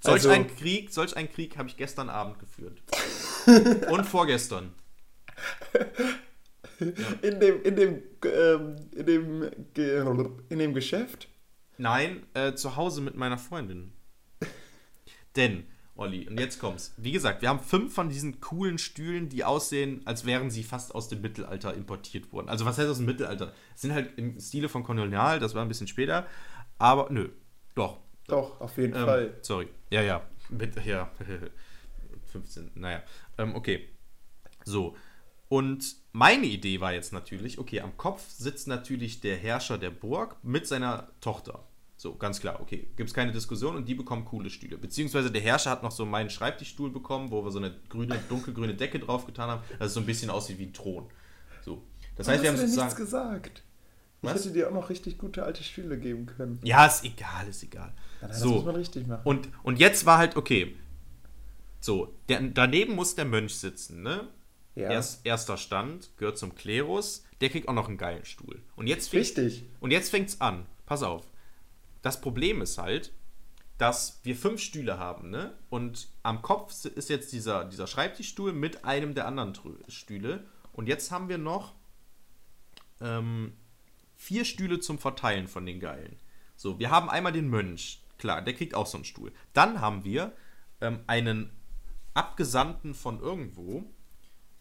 solch 0.00 0.14
also, 0.14 0.30
ein 0.30 0.46
Krieg, 0.46 0.92
solch 0.92 1.16
ein 1.16 1.30
Krieg 1.30 1.58
habe 1.58 1.68
ich 1.68 1.76
gestern 1.76 2.08
Abend 2.08 2.38
geführt. 2.38 2.80
Und 3.90 4.06
vorgestern. 4.06 4.72
in 7.22 7.40
dem, 7.40 7.62
in 7.62 7.76
dem, 7.76 8.02
ähm, 8.24 8.76
in 8.94 9.06
dem, 9.06 9.50
in 10.48 10.58
dem 10.58 10.74
Geschäft? 10.74 11.28
Nein, 11.78 12.24
äh, 12.34 12.54
zu 12.54 12.76
Hause 12.76 13.00
mit 13.00 13.16
meiner 13.16 13.38
Freundin. 13.38 13.92
Denn, 15.36 15.66
Olli, 15.98 16.28
und 16.28 16.38
jetzt 16.38 16.60
kommt's. 16.60 16.94
Wie 16.96 17.10
gesagt, 17.10 17.42
wir 17.42 17.48
haben 17.48 17.58
fünf 17.58 17.92
von 17.92 18.08
diesen 18.08 18.40
coolen 18.40 18.78
Stühlen, 18.78 19.28
die 19.28 19.42
aussehen, 19.42 20.00
als 20.04 20.24
wären 20.24 20.48
sie 20.48 20.62
fast 20.62 20.94
aus 20.94 21.08
dem 21.08 21.20
Mittelalter 21.22 21.74
importiert 21.74 22.32
worden. 22.32 22.48
Also, 22.48 22.64
was 22.64 22.78
heißt 22.78 22.88
aus 22.88 22.98
dem 22.98 23.06
Mittelalter? 23.06 23.52
Sind 23.74 23.92
halt 23.92 24.16
im 24.16 24.38
Stile 24.38 24.68
von 24.68 24.84
Kolonial, 24.84 25.40
das 25.40 25.56
war 25.56 25.62
ein 25.62 25.68
bisschen 25.68 25.88
später. 25.88 26.24
Aber, 26.78 27.08
nö, 27.10 27.30
doch. 27.74 27.98
Doch, 28.28 28.60
auf 28.60 28.76
jeden 28.76 28.94
ähm, 28.94 29.04
Fall. 29.06 29.38
Sorry. 29.42 29.66
Ja, 29.90 30.02
ja. 30.02 30.22
Mit, 30.50 30.84
ja. 30.86 31.10
15. 32.26 32.70
Naja. 32.76 33.02
Ähm, 33.36 33.56
okay. 33.56 33.88
So. 34.64 34.96
Und 35.48 35.96
meine 36.12 36.46
Idee 36.46 36.80
war 36.80 36.92
jetzt 36.92 37.12
natürlich, 37.12 37.58
okay, 37.58 37.80
am 37.80 37.96
Kopf 37.96 38.22
sitzt 38.30 38.68
natürlich 38.68 39.20
der 39.20 39.36
Herrscher 39.36 39.78
der 39.78 39.90
Burg 39.90 40.36
mit 40.44 40.68
seiner 40.68 41.08
Tochter. 41.20 41.64
So, 42.00 42.14
ganz 42.14 42.38
klar, 42.38 42.60
okay, 42.60 42.86
gibt 42.96 43.08
es 43.08 43.14
keine 43.14 43.32
Diskussion 43.32 43.74
und 43.74 43.88
die 43.88 43.94
bekommen 43.94 44.24
coole 44.24 44.50
Stühle. 44.50 44.78
Beziehungsweise 44.78 45.32
der 45.32 45.42
Herrscher 45.42 45.70
hat 45.70 45.82
noch 45.82 45.90
so 45.90 46.06
meinen 46.06 46.30
Schreibtischstuhl 46.30 46.90
bekommen, 46.90 47.32
wo 47.32 47.44
wir 47.44 47.50
so 47.50 47.58
eine 47.58 47.74
grüne, 47.88 48.16
dunkelgrüne 48.28 48.74
Decke 48.74 49.00
drauf 49.00 49.26
getan 49.26 49.50
haben, 49.50 49.62
dass 49.80 49.88
es 49.88 49.94
so 49.94 50.00
ein 50.00 50.06
bisschen 50.06 50.30
aussieht 50.30 50.58
wie 50.58 50.66
ein 50.66 50.72
Thron. 50.72 51.06
So. 51.64 51.82
Das 52.14 52.28
heißt, 52.28 52.42
wir 52.42 52.50
haben 52.50 52.56
sozusagen. 52.56 52.86
nichts 52.86 52.96
gesagt. 52.96 53.62
Ich 54.22 54.28
Was? 54.28 54.36
hätte 54.36 54.52
dir 54.52 54.68
auch 54.68 54.74
noch 54.74 54.90
richtig 54.90 55.18
gute 55.18 55.44
alte 55.44 55.64
Stühle 55.64 55.98
geben 55.98 56.26
können. 56.26 56.60
Ja, 56.62 56.86
ist 56.86 57.04
egal, 57.04 57.48
ist 57.48 57.64
egal. 57.64 57.92
Ja, 58.22 58.28
das 58.28 58.40
so. 58.40 58.50
muss 58.50 58.64
man 58.64 58.76
richtig 58.76 59.08
machen. 59.08 59.22
Und, 59.24 59.48
und 59.64 59.80
jetzt 59.80 60.06
war 60.06 60.18
halt, 60.18 60.36
okay. 60.36 60.76
So, 61.80 62.14
der, 62.28 62.40
daneben 62.42 62.94
muss 62.94 63.16
der 63.16 63.24
Mönch 63.24 63.56
sitzen, 63.56 64.02
ne? 64.02 64.28
Ja. 64.76 64.90
Erst, 64.90 65.26
erster 65.26 65.56
Stand, 65.56 66.10
gehört 66.16 66.38
zum 66.38 66.54
Klerus, 66.54 67.24
der 67.40 67.48
kriegt 67.48 67.66
auch 67.66 67.74
noch 67.74 67.88
einen 67.88 67.98
geilen 67.98 68.24
Stuhl. 68.24 68.62
Und 68.76 68.86
jetzt 68.86 69.08
fängt, 69.08 69.22
Richtig. 69.22 69.64
Und 69.80 69.90
jetzt 69.90 70.10
fängt's 70.10 70.40
an. 70.40 70.66
Pass 70.86 71.02
auf. 71.02 71.24
Das 72.02 72.20
Problem 72.20 72.62
ist 72.62 72.78
halt, 72.78 73.12
dass 73.78 74.20
wir 74.24 74.36
fünf 74.36 74.60
Stühle 74.60 74.98
haben, 74.98 75.30
ne? 75.30 75.56
Und 75.70 76.08
am 76.22 76.42
Kopf 76.42 76.84
ist 76.84 77.08
jetzt 77.08 77.32
dieser, 77.32 77.64
dieser 77.64 77.86
Schreibtischstuhl 77.86 78.52
mit 78.52 78.84
einem 78.84 79.14
der 79.14 79.26
anderen 79.26 79.54
Stühle. 79.88 80.44
Und 80.72 80.88
jetzt 80.88 81.10
haben 81.10 81.28
wir 81.28 81.38
noch 81.38 81.74
ähm, 83.00 83.52
vier 84.16 84.44
Stühle 84.44 84.80
zum 84.80 84.98
Verteilen 84.98 85.46
von 85.46 85.64
den 85.64 85.80
Geilen. 85.80 86.16
So, 86.56 86.80
wir 86.80 86.90
haben 86.90 87.08
einmal 87.08 87.32
den 87.32 87.48
Mönch, 87.48 88.02
klar, 88.18 88.42
der 88.42 88.54
kriegt 88.54 88.74
auch 88.74 88.86
so 88.86 88.98
einen 88.98 89.04
Stuhl. 89.04 89.32
Dann 89.52 89.80
haben 89.80 90.04
wir 90.04 90.32
ähm, 90.80 91.00
einen 91.06 91.50
Abgesandten 92.14 92.94
von 92.94 93.20
irgendwo, 93.20 93.84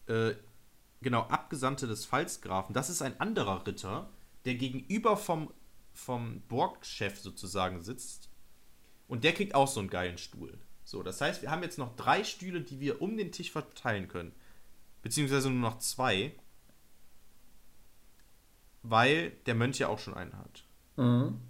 äh, 0.06 0.36
genau, 1.02 1.22
Abgesandte 1.24 1.88
des 1.88 2.06
Pfalzgrafen, 2.06 2.76
das 2.76 2.92
ist 2.92 3.02
ein 3.02 3.20
anderer 3.20 3.66
Ritter, 3.66 4.12
der 4.46 4.56
gegenüber 4.56 5.18
vom, 5.18 5.52
vom 5.98 6.42
Borgchef 6.48 7.20
sozusagen 7.20 7.82
sitzt. 7.82 8.30
Und 9.08 9.24
der 9.24 9.34
kriegt 9.34 9.56
auch 9.56 9.68
so 9.68 9.80
einen 9.80 9.90
geilen 9.90 10.18
Stuhl. 10.18 10.58
So, 10.84 11.04
das 11.04 11.20
heißt, 11.20 11.42
wir 11.42 11.52
haben 11.52 11.64
jetzt 11.64 11.78
noch 11.78 11.96
drei 11.96 12.24
Stühle, 12.24 12.62
die 12.62 12.80
wir 12.80 13.02
um 13.02 13.18
den 13.18 13.32
Tisch 13.32 13.52
verteilen 13.52 14.08
können. 14.08 14.32
Beziehungsweise 15.02 15.50
nur 15.50 15.60
noch 15.60 15.80
zwei. 15.80 16.34
Weil 18.84 19.32
der 19.46 19.56
Mönch 19.56 19.80
ja 19.80 19.88
auch 19.88 20.00
schon 20.00 20.14
einen 20.14 20.38
hat. 20.38 20.64
Mhm. 20.96 21.42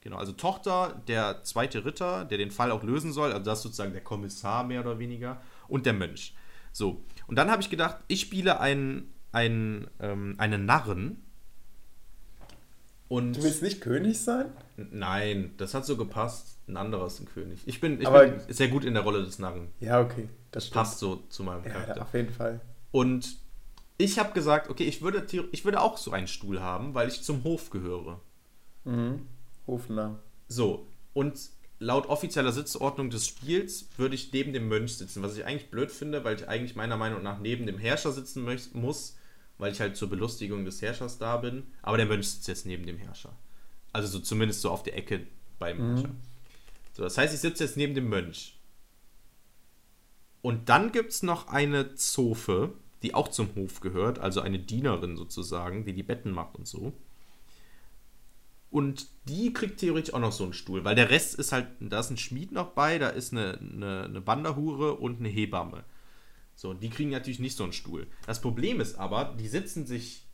Genau, 0.00 0.16
also 0.16 0.32
Tochter, 0.32 1.02
der 1.08 1.44
zweite 1.44 1.84
Ritter, 1.84 2.24
der 2.24 2.38
den 2.38 2.50
Fall 2.50 2.70
auch 2.70 2.82
lösen 2.82 3.12
soll, 3.12 3.32
also 3.32 3.44
das 3.44 3.58
ist 3.58 3.64
sozusagen 3.64 3.92
der 3.92 4.02
Kommissar 4.02 4.64
mehr 4.64 4.80
oder 4.80 4.98
weniger, 4.98 5.42
und 5.68 5.84
der 5.84 5.92
Mönch. 5.92 6.34
So, 6.72 7.04
und 7.26 7.36
dann 7.36 7.50
habe 7.50 7.60
ich 7.60 7.68
gedacht, 7.68 7.98
ich 8.08 8.22
spiele 8.22 8.60
einen, 8.60 9.12
einen, 9.32 9.88
ähm, 10.00 10.36
einen 10.38 10.64
Narren. 10.64 11.22
Und 13.10 13.32
du 13.36 13.42
willst 13.42 13.60
nicht 13.60 13.80
König 13.80 14.20
sein? 14.20 14.46
Nein, 14.76 15.52
das 15.56 15.74
hat 15.74 15.84
so 15.84 15.96
gepasst. 15.96 16.58
Ein 16.68 16.76
anderer 16.76 17.08
ist 17.08 17.18
ein 17.18 17.26
König. 17.26 17.58
Ich 17.66 17.80
bin, 17.80 18.00
ich 18.00 18.08
bin 18.08 18.40
sehr 18.48 18.68
gut 18.68 18.84
in 18.84 18.94
der 18.94 19.02
Rolle 19.02 19.24
des 19.24 19.40
Narren. 19.40 19.66
Ja, 19.80 20.00
okay. 20.00 20.28
Das 20.52 20.66
stimmt. 20.66 20.74
passt 20.74 21.00
so 21.00 21.16
zu 21.28 21.42
meinem 21.42 21.64
ja, 21.64 21.72
Charakter. 21.72 22.02
auf 22.02 22.14
jeden 22.14 22.32
Fall. 22.32 22.60
Und 22.92 23.36
ich 23.98 24.20
habe 24.20 24.32
gesagt, 24.32 24.70
okay, 24.70 24.84
ich 24.84 25.02
würde, 25.02 25.26
ich 25.50 25.64
würde 25.64 25.80
auch 25.80 25.98
so 25.98 26.12
einen 26.12 26.28
Stuhl 26.28 26.60
haben, 26.60 26.94
weil 26.94 27.08
ich 27.08 27.22
zum 27.22 27.42
Hof 27.42 27.70
gehöre. 27.70 28.20
Mhm. 28.84 29.26
Hofnarr. 29.66 30.20
So, 30.46 30.86
und 31.12 31.36
laut 31.80 32.06
offizieller 32.06 32.52
Sitzordnung 32.52 33.10
des 33.10 33.26
Spiels 33.26 33.88
würde 33.96 34.14
ich 34.14 34.32
neben 34.32 34.52
dem 34.52 34.68
Mönch 34.68 34.96
sitzen, 34.96 35.20
was 35.20 35.36
ich 35.36 35.44
eigentlich 35.44 35.68
blöd 35.68 35.90
finde, 35.90 36.22
weil 36.22 36.36
ich 36.36 36.46
eigentlich 36.46 36.76
meiner 36.76 36.96
Meinung 36.96 37.24
nach 37.24 37.40
neben 37.40 37.66
dem 37.66 37.78
Herrscher 37.78 38.12
sitzen 38.12 38.46
muss, 38.74 39.16
weil 39.60 39.72
ich 39.72 39.80
halt 39.80 39.96
zur 39.96 40.08
Belustigung 40.08 40.64
des 40.64 40.82
Herrschers 40.82 41.18
da 41.18 41.36
bin. 41.36 41.64
Aber 41.82 41.96
der 41.96 42.06
Mönch 42.06 42.28
sitzt 42.28 42.48
jetzt 42.48 42.66
neben 42.66 42.86
dem 42.86 42.98
Herrscher. 42.98 43.36
Also 43.92 44.08
so 44.08 44.18
zumindest 44.18 44.62
so 44.62 44.70
auf 44.70 44.82
der 44.82 44.96
Ecke 44.96 45.26
beim 45.58 45.78
mhm. 45.78 45.94
Herrscher. 45.94 46.10
So, 46.92 47.02
das 47.02 47.18
heißt, 47.18 47.34
ich 47.34 47.40
sitze 47.40 47.64
jetzt 47.64 47.76
neben 47.76 47.94
dem 47.94 48.08
Mönch. 48.08 48.58
Und 50.42 50.68
dann 50.68 50.90
gibt 50.92 51.10
es 51.10 51.22
noch 51.22 51.48
eine 51.48 51.94
Zofe, 51.94 52.72
die 53.02 53.14
auch 53.14 53.28
zum 53.28 53.54
Hof 53.54 53.80
gehört, 53.80 54.18
also 54.18 54.40
eine 54.40 54.58
Dienerin 54.58 55.16
sozusagen, 55.16 55.84
die 55.84 55.92
die 55.92 56.02
Betten 56.02 56.32
macht 56.32 56.56
und 56.56 56.66
so. 56.66 56.92
Und 58.70 59.08
die 59.28 59.52
kriegt 59.52 59.80
theoretisch 59.80 60.14
auch 60.14 60.20
noch 60.20 60.32
so 60.32 60.44
einen 60.44 60.52
Stuhl, 60.52 60.84
weil 60.84 60.94
der 60.94 61.10
Rest 61.10 61.34
ist 61.34 61.52
halt, 61.52 61.66
da 61.80 62.00
ist 62.00 62.10
ein 62.10 62.16
Schmied 62.16 62.52
noch 62.52 62.68
bei, 62.68 62.98
da 62.98 63.08
ist 63.08 63.32
eine, 63.32 63.58
eine, 63.58 64.04
eine 64.04 64.26
Wanderhure 64.26 64.94
und 64.94 65.18
eine 65.18 65.28
Hebamme. 65.28 65.84
So, 66.60 66.74
die 66.74 66.90
kriegen 66.90 67.08
natürlich 67.08 67.38
nicht 67.38 67.56
so 67.56 67.64
einen 67.64 67.72
Stuhl. 67.72 68.06
Das 68.26 68.42
Problem 68.42 68.82
ist 68.82 68.96
aber, 68.96 69.34
die 69.40 69.48
sitzen 69.48 69.86
sich. 69.86 70.26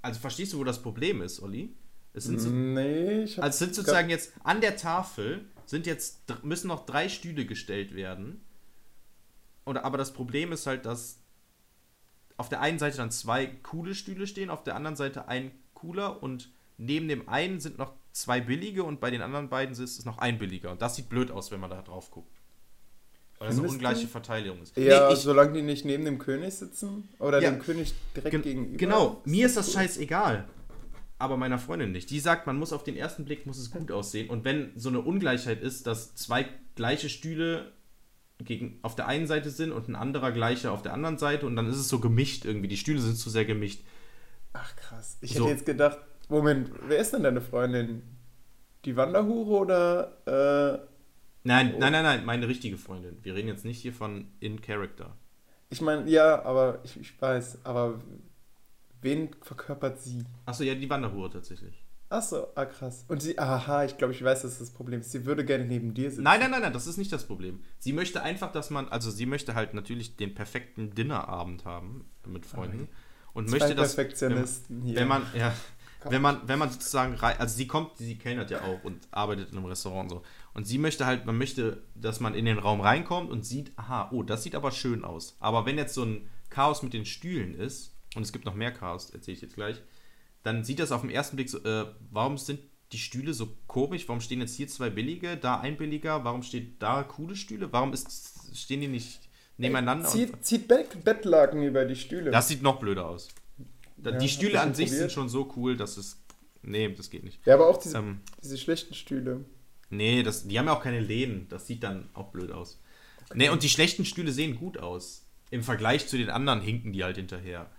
Also 0.00 0.18
verstehst 0.18 0.54
du, 0.54 0.58
wo 0.58 0.64
das 0.64 0.80
Problem 0.80 1.20
ist, 1.20 1.42
Olli? 1.42 1.76
Es 2.14 2.24
sind 2.24 2.40
so, 2.40 2.48
nee, 2.48 3.24
ich 3.24 3.42
Also 3.42 3.58
sind 3.58 3.74
sozusagen 3.74 4.08
jetzt 4.08 4.32
an 4.42 4.62
der 4.62 4.78
Tafel 4.78 5.44
sind 5.66 5.86
jetzt 5.86 6.22
müssen 6.42 6.68
noch 6.68 6.86
drei 6.86 7.10
Stühle 7.10 7.44
gestellt 7.44 7.94
werden. 7.94 8.42
Oder 9.66 9.84
aber 9.84 9.98
das 9.98 10.14
Problem 10.14 10.50
ist 10.50 10.66
halt, 10.66 10.86
dass 10.86 11.18
auf 12.38 12.48
der 12.48 12.62
einen 12.62 12.78
Seite 12.78 12.96
dann 12.96 13.10
zwei 13.10 13.48
coole 13.62 13.94
Stühle 13.94 14.26
stehen, 14.26 14.48
auf 14.48 14.64
der 14.64 14.76
anderen 14.76 14.96
Seite 14.96 15.28
ein 15.28 15.52
cooler 15.74 16.22
und 16.22 16.50
neben 16.78 17.06
dem 17.06 17.28
einen 17.28 17.60
sind 17.60 17.76
noch 17.76 17.92
zwei 18.12 18.40
billige 18.40 18.82
und 18.84 18.98
bei 18.98 19.10
den 19.10 19.20
anderen 19.20 19.50
beiden 19.50 19.74
ist 19.74 19.98
es 19.98 20.06
noch 20.06 20.16
ein 20.16 20.38
billiger. 20.38 20.70
Und 20.70 20.80
das 20.80 20.96
sieht 20.96 21.10
blöd 21.10 21.30
aus, 21.30 21.50
wenn 21.50 21.60
man 21.60 21.68
da 21.68 21.82
drauf 21.82 22.10
guckt. 22.10 22.39
Weil 23.40 23.48
es 23.48 23.58
eine 23.58 23.68
ungleiche 23.68 24.06
Verteilung 24.06 24.60
ist. 24.60 24.76
Ja, 24.76 25.08
nee, 25.08 25.14
ich, 25.14 25.20
solange 25.20 25.54
die 25.54 25.62
nicht 25.62 25.86
neben 25.86 26.04
dem 26.04 26.18
König 26.18 26.52
sitzen 26.52 27.08
oder 27.18 27.40
ja, 27.40 27.50
dem 27.50 27.58
König 27.58 27.94
direkt 28.14 28.30
gen 28.30 28.42
gegenüber. 28.42 28.76
Genau, 28.76 29.22
mir 29.24 29.46
ist 29.46 29.56
das 29.56 29.72
scheißegal. 29.72 30.46
Aber 31.18 31.38
meiner 31.38 31.58
Freundin 31.58 31.90
nicht. 31.90 32.10
Die 32.10 32.20
sagt, 32.20 32.46
man 32.46 32.58
muss 32.58 32.74
auf 32.74 32.84
den 32.84 32.96
ersten 32.96 33.24
Blick 33.24 33.46
muss 33.46 33.58
es 33.58 33.70
gut 33.70 33.90
aussehen. 33.92 34.28
Und 34.28 34.44
wenn 34.44 34.72
so 34.76 34.90
eine 34.90 35.00
Ungleichheit 35.00 35.62
ist, 35.62 35.86
dass 35.86 36.14
zwei 36.14 36.48
gleiche 36.74 37.08
Stühle 37.08 37.72
gegen, 38.38 38.78
auf 38.82 38.94
der 38.94 39.06
einen 39.06 39.26
Seite 39.26 39.48
sind 39.48 39.72
und 39.72 39.88
ein 39.88 39.96
anderer 39.96 40.32
gleiche 40.32 40.70
auf 40.70 40.82
der 40.82 40.92
anderen 40.92 41.16
Seite 41.16 41.46
und 41.46 41.56
dann 41.56 41.66
ist 41.66 41.76
es 41.76 41.88
so 41.88 41.98
gemischt 41.98 42.44
irgendwie. 42.44 42.68
Die 42.68 42.76
Stühle 42.76 43.00
sind 43.00 43.16
zu 43.16 43.30
sehr 43.30 43.46
gemischt. 43.46 43.82
Ach 44.52 44.76
krass. 44.76 45.16
Ich 45.22 45.32
so. 45.32 45.44
hätte 45.44 45.54
jetzt 45.54 45.66
gedacht, 45.66 45.98
Moment, 46.28 46.70
wer 46.88 46.98
ist 46.98 47.14
denn 47.14 47.22
deine 47.22 47.40
Freundin? 47.40 48.02
Die 48.84 48.96
Wanderhure 48.96 49.58
oder. 50.26 50.84
Äh, 50.84 50.89
nein, 51.44 51.74
oh. 51.74 51.78
nein, 51.78 51.92
nein, 51.92 52.04
nein, 52.04 52.24
meine 52.24 52.48
richtige 52.48 52.76
Freundin. 52.76 53.18
Wir 53.22 53.34
reden 53.34 53.48
jetzt 53.48 53.64
nicht 53.64 53.80
hier 53.80 53.92
von 53.92 54.28
In 54.40 54.60
Character. 54.60 55.16
Ich 55.68 55.80
meine, 55.80 56.08
ja, 56.10 56.42
aber 56.42 56.80
ich, 56.84 56.98
ich 56.98 57.20
weiß, 57.20 57.64
aber 57.64 58.00
wen 59.00 59.30
verkörpert 59.42 60.00
sie? 60.00 60.24
Achso, 60.46 60.64
ja, 60.64 60.74
die 60.74 60.90
Wanderhure 60.90 61.30
tatsächlich. 61.30 61.84
Achso, 62.08 62.48
ah 62.56 62.64
krass. 62.64 63.04
Und 63.06 63.22
sie, 63.22 63.38
aha, 63.38 63.84
ich 63.84 63.96
glaube, 63.96 64.12
ich 64.12 64.22
weiß, 64.22 64.42
das 64.42 64.52
ist 64.52 64.60
das 64.60 64.70
Problem. 64.70 65.00
Sie 65.00 65.24
würde 65.26 65.44
gerne 65.44 65.64
neben 65.64 65.94
dir 65.94 66.10
sitzen. 66.10 66.24
Nein, 66.24 66.40
nein, 66.40 66.50
nein, 66.50 66.62
nein, 66.62 66.72
das 66.72 66.88
ist 66.88 66.96
nicht 66.96 67.12
das 67.12 67.24
Problem. 67.24 67.62
Sie 67.78 67.92
möchte 67.92 68.20
einfach, 68.20 68.50
dass 68.50 68.70
man, 68.70 68.88
also 68.88 69.12
sie 69.12 69.26
möchte 69.26 69.54
halt 69.54 69.74
natürlich 69.74 70.16
den 70.16 70.34
perfekten 70.34 70.92
Dinnerabend 70.92 71.64
haben 71.64 72.10
mit 72.26 72.46
Freunden. 72.46 72.82
Okay. 72.82 72.90
Und 73.32 73.48
Zwei 73.48 73.58
möchte 73.58 73.74
das. 73.76 73.94
Perfektionisten 73.94 74.78
wenn, 74.78 74.86
hier. 74.86 74.96
Wenn 74.96 75.06
man, 75.06 75.22
ja, 75.34 75.54
wenn 76.04 76.22
man, 76.22 76.40
wenn 76.46 76.58
man 76.58 76.70
sozusagen 76.70 77.14
rein, 77.14 77.36
also 77.38 77.54
sie 77.54 77.66
kommt, 77.66 77.98
sie 77.98 78.16
kellnert 78.16 78.50
ja 78.50 78.62
auch 78.62 78.82
und 78.84 79.08
arbeitet 79.10 79.50
in 79.50 79.58
einem 79.58 79.66
Restaurant 79.66 80.10
und 80.10 80.18
so. 80.18 80.22
Und 80.54 80.66
sie 80.66 80.78
möchte 80.78 81.06
halt, 81.06 81.26
man 81.26 81.36
möchte, 81.36 81.82
dass 81.94 82.20
man 82.20 82.34
in 82.34 82.44
den 82.44 82.58
Raum 82.58 82.80
reinkommt 82.80 83.30
und 83.30 83.44
sieht, 83.44 83.72
aha, 83.76 84.08
oh, 84.12 84.22
das 84.22 84.42
sieht 84.42 84.54
aber 84.54 84.70
schön 84.70 85.04
aus. 85.04 85.36
Aber 85.40 85.66
wenn 85.66 85.76
jetzt 85.76 85.94
so 85.94 86.04
ein 86.04 86.28
Chaos 86.48 86.82
mit 86.82 86.92
den 86.92 87.04
Stühlen 87.04 87.54
ist, 87.54 87.94
und 88.16 88.22
es 88.22 88.32
gibt 88.32 88.44
noch 88.44 88.54
mehr 88.54 88.72
Chaos, 88.72 89.10
erzähle 89.10 89.36
ich 89.36 89.42
jetzt 89.42 89.54
gleich, 89.54 89.80
dann 90.42 90.64
sieht 90.64 90.78
das 90.78 90.90
auf 90.92 91.02
den 91.02 91.10
ersten 91.10 91.36
Blick 91.36 91.50
so, 91.50 91.58
äh, 91.58 91.86
warum 92.10 92.38
sind 92.38 92.60
die 92.92 92.98
Stühle 92.98 93.34
so 93.34 93.56
komisch? 93.66 94.08
Warum 94.08 94.20
stehen 94.20 94.40
jetzt 94.40 94.56
hier 94.56 94.68
zwei 94.68 94.90
billige, 94.90 95.36
da 95.36 95.60
ein 95.60 95.76
billiger? 95.76 96.24
Warum 96.24 96.42
steht 96.42 96.82
da 96.82 97.02
coole 97.02 97.36
Stühle? 97.36 97.72
Warum 97.72 97.92
ist, 97.92 98.56
stehen 98.56 98.80
die 98.80 98.88
nicht 98.88 99.20
nebeneinander? 99.58 100.08
Ey, 100.08 100.26
zieht, 100.26 100.44
zieht 100.44 100.68
Bettlaken 100.68 101.62
über 101.62 101.84
die 101.84 101.94
Stühle. 101.94 102.30
Das 102.30 102.48
sieht 102.48 102.62
noch 102.62 102.80
blöder 102.80 103.06
aus. 103.06 103.28
Ja, 104.04 104.12
die 104.12 104.28
Stühle 104.28 104.60
an 104.60 104.74
sich 104.74 104.86
probiert. 104.86 105.00
sind 105.00 105.12
schon 105.12 105.28
so 105.28 105.52
cool, 105.56 105.76
dass 105.76 105.96
es. 105.96 106.22
Nee, 106.62 106.92
das 106.92 107.10
geht 107.10 107.24
nicht. 107.24 107.44
Ja, 107.46 107.54
aber 107.54 107.68
auch 107.68 107.78
diese, 107.78 107.98
ähm, 107.98 108.20
diese 108.42 108.58
schlechten 108.58 108.94
Stühle. 108.94 109.44
Nee, 109.88 110.22
das, 110.22 110.46
die 110.46 110.58
haben 110.58 110.66
ja 110.66 110.72
auch 110.72 110.82
keine 110.82 111.00
Lehnen. 111.00 111.46
Das 111.48 111.66
sieht 111.66 111.82
dann 111.82 112.08
auch 112.14 112.30
blöd 112.30 112.52
aus. 112.52 112.80
Okay. 113.24 113.34
Nee, 113.36 113.48
und 113.48 113.62
die 113.62 113.68
schlechten 113.68 114.04
Stühle 114.04 114.32
sehen 114.32 114.56
gut 114.56 114.78
aus. 114.78 115.26
Im 115.50 115.62
Vergleich 115.62 116.06
zu 116.06 116.16
den 116.16 116.30
anderen 116.30 116.60
hinken 116.60 116.92
die 116.92 117.02
halt 117.02 117.16
hinterher. 117.16 117.70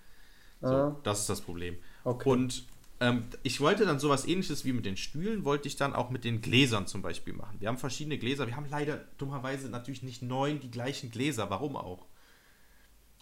So, 0.62 0.68
ah. 0.68 1.00
Das 1.04 1.22
ist 1.22 1.30
das 1.30 1.42
Problem. 1.42 1.78
Okay. 2.04 2.30
Und 2.30 2.66
ähm, 3.00 3.24
ich 3.44 3.60
wollte 3.62 3.86
dann 3.86 4.00
sowas 4.00 4.28
ähnliches 4.28 4.64
wie 4.64 4.74
mit 4.74 4.86
den 4.86 4.96
Stühlen, 4.98 5.44
wollte 5.44 5.68
ich 5.68 5.76
dann 5.76 5.94
auch 5.94 6.12
mit 6.12 6.24
den 6.24 6.42
Gläsern 6.42 6.86
zum 6.86 7.02
Beispiel 7.02 7.34
machen. 7.34 7.60
Wir 7.60 7.68
haben 7.68 7.78
verschiedene 7.78 8.18
Gläser. 8.18 8.46
Wir 8.46 8.56
haben 8.56 8.68
leider 8.70 8.98
dummerweise 9.18 9.70
natürlich 9.70 10.04
nicht 10.04 10.22
neun 10.22 10.60
die 10.60 10.70
gleichen 10.70 11.10
Gläser. 11.10 11.50
Warum 11.50 11.76
auch? 11.76 12.06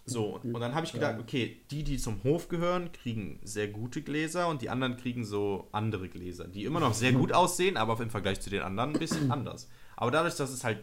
So, 0.06 0.40
und 0.42 0.60
dann 0.60 0.74
habe 0.74 0.86
ich 0.86 0.92
gedacht, 0.92 1.20
okay, 1.20 1.60
die, 1.70 1.84
die 1.84 1.98
zum 1.98 2.22
Hof 2.24 2.48
gehören, 2.48 2.90
kriegen 2.92 3.38
sehr 3.44 3.68
gute 3.68 4.02
Gläser 4.02 4.48
und 4.48 4.62
die 4.62 4.70
anderen 4.70 4.96
kriegen 4.96 5.24
so 5.24 5.68
andere 5.72 6.08
Gläser, 6.08 6.48
die 6.48 6.64
immer 6.64 6.80
noch 6.80 6.94
sehr 6.94 7.12
gut 7.12 7.32
aussehen, 7.34 7.76
aber 7.76 8.00
im 8.00 8.10
Vergleich 8.10 8.40
zu 8.40 8.50
den 8.50 8.62
anderen 8.62 8.94
ein 8.94 8.98
bisschen 8.98 9.30
anders. 9.32 9.68
Aber 9.96 10.10
dadurch, 10.10 10.34
dass 10.36 10.50
es 10.50 10.64
halt 10.64 10.82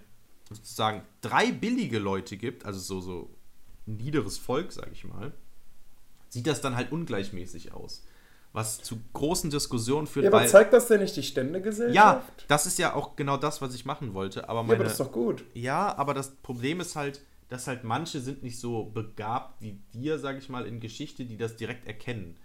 sozusagen 0.50 1.02
drei 1.22 1.52
billige 1.52 2.00
Leute 2.00 2.38
gibt, 2.38 2.66
also 2.66 2.80
so, 2.80 3.02
so 3.02 3.30
niederes 3.86 4.38
Volk, 4.38 4.72
sage 4.72 4.92
ich 4.94 5.04
mal, 5.04 5.34
sieht 6.30 6.48
das 6.48 6.62
dann 6.62 6.76
halt 6.76 6.92
ungleichmäßig 6.92 7.74
aus. 7.74 8.06
Was 8.54 8.82
zu 8.82 9.00
großen 9.14 9.50
Diskussionen 9.50 10.08
führt. 10.08 10.24
Ja, 10.24 10.32
aber 10.32 10.42
weil, 10.42 10.48
zeigt 10.48 10.74
das 10.74 10.88
denn 10.88 11.02
nicht 11.02 11.16
die 11.16 11.24
Ständegesellschaft? 11.24 11.96
Ja, 11.96 12.24
das 12.48 12.66
ist 12.66 12.80
ja 12.80 12.94
auch 12.94 13.16
genau 13.16 13.38
das, 13.38 13.62
was 13.62 13.76
ich 13.76 13.86
machen 13.86 14.14
wollte. 14.14 14.50
Aber 14.50 14.64
meine, 14.64 14.74
ja, 14.74 14.76
aber 14.76 14.84
das 14.86 14.94
ist 14.94 15.00
doch 15.00 15.12
gut. 15.12 15.44
Ja, 15.54 15.98
aber 15.98 16.14
das 16.14 16.36
Problem 16.38 16.80
ist 16.80 16.96
halt, 16.96 17.22
dass 17.50 17.68
halt 17.68 17.84
manche 17.84 18.20
sind 18.20 18.44
nicht 18.44 18.60
so 18.60 18.86
begabt 18.86 19.62
wie 19.62 19.80
dir, 19.94 20.20
sag 20.20 20.38
ich 20.38 20.50
mal, 20.50 20.66
in 20.66 20.80
Geschichte, 20.80 21.26
die 21.26 21.38
das 21.38 21.56
direkt 21.56 21.88
erkennen. 21.88 22.38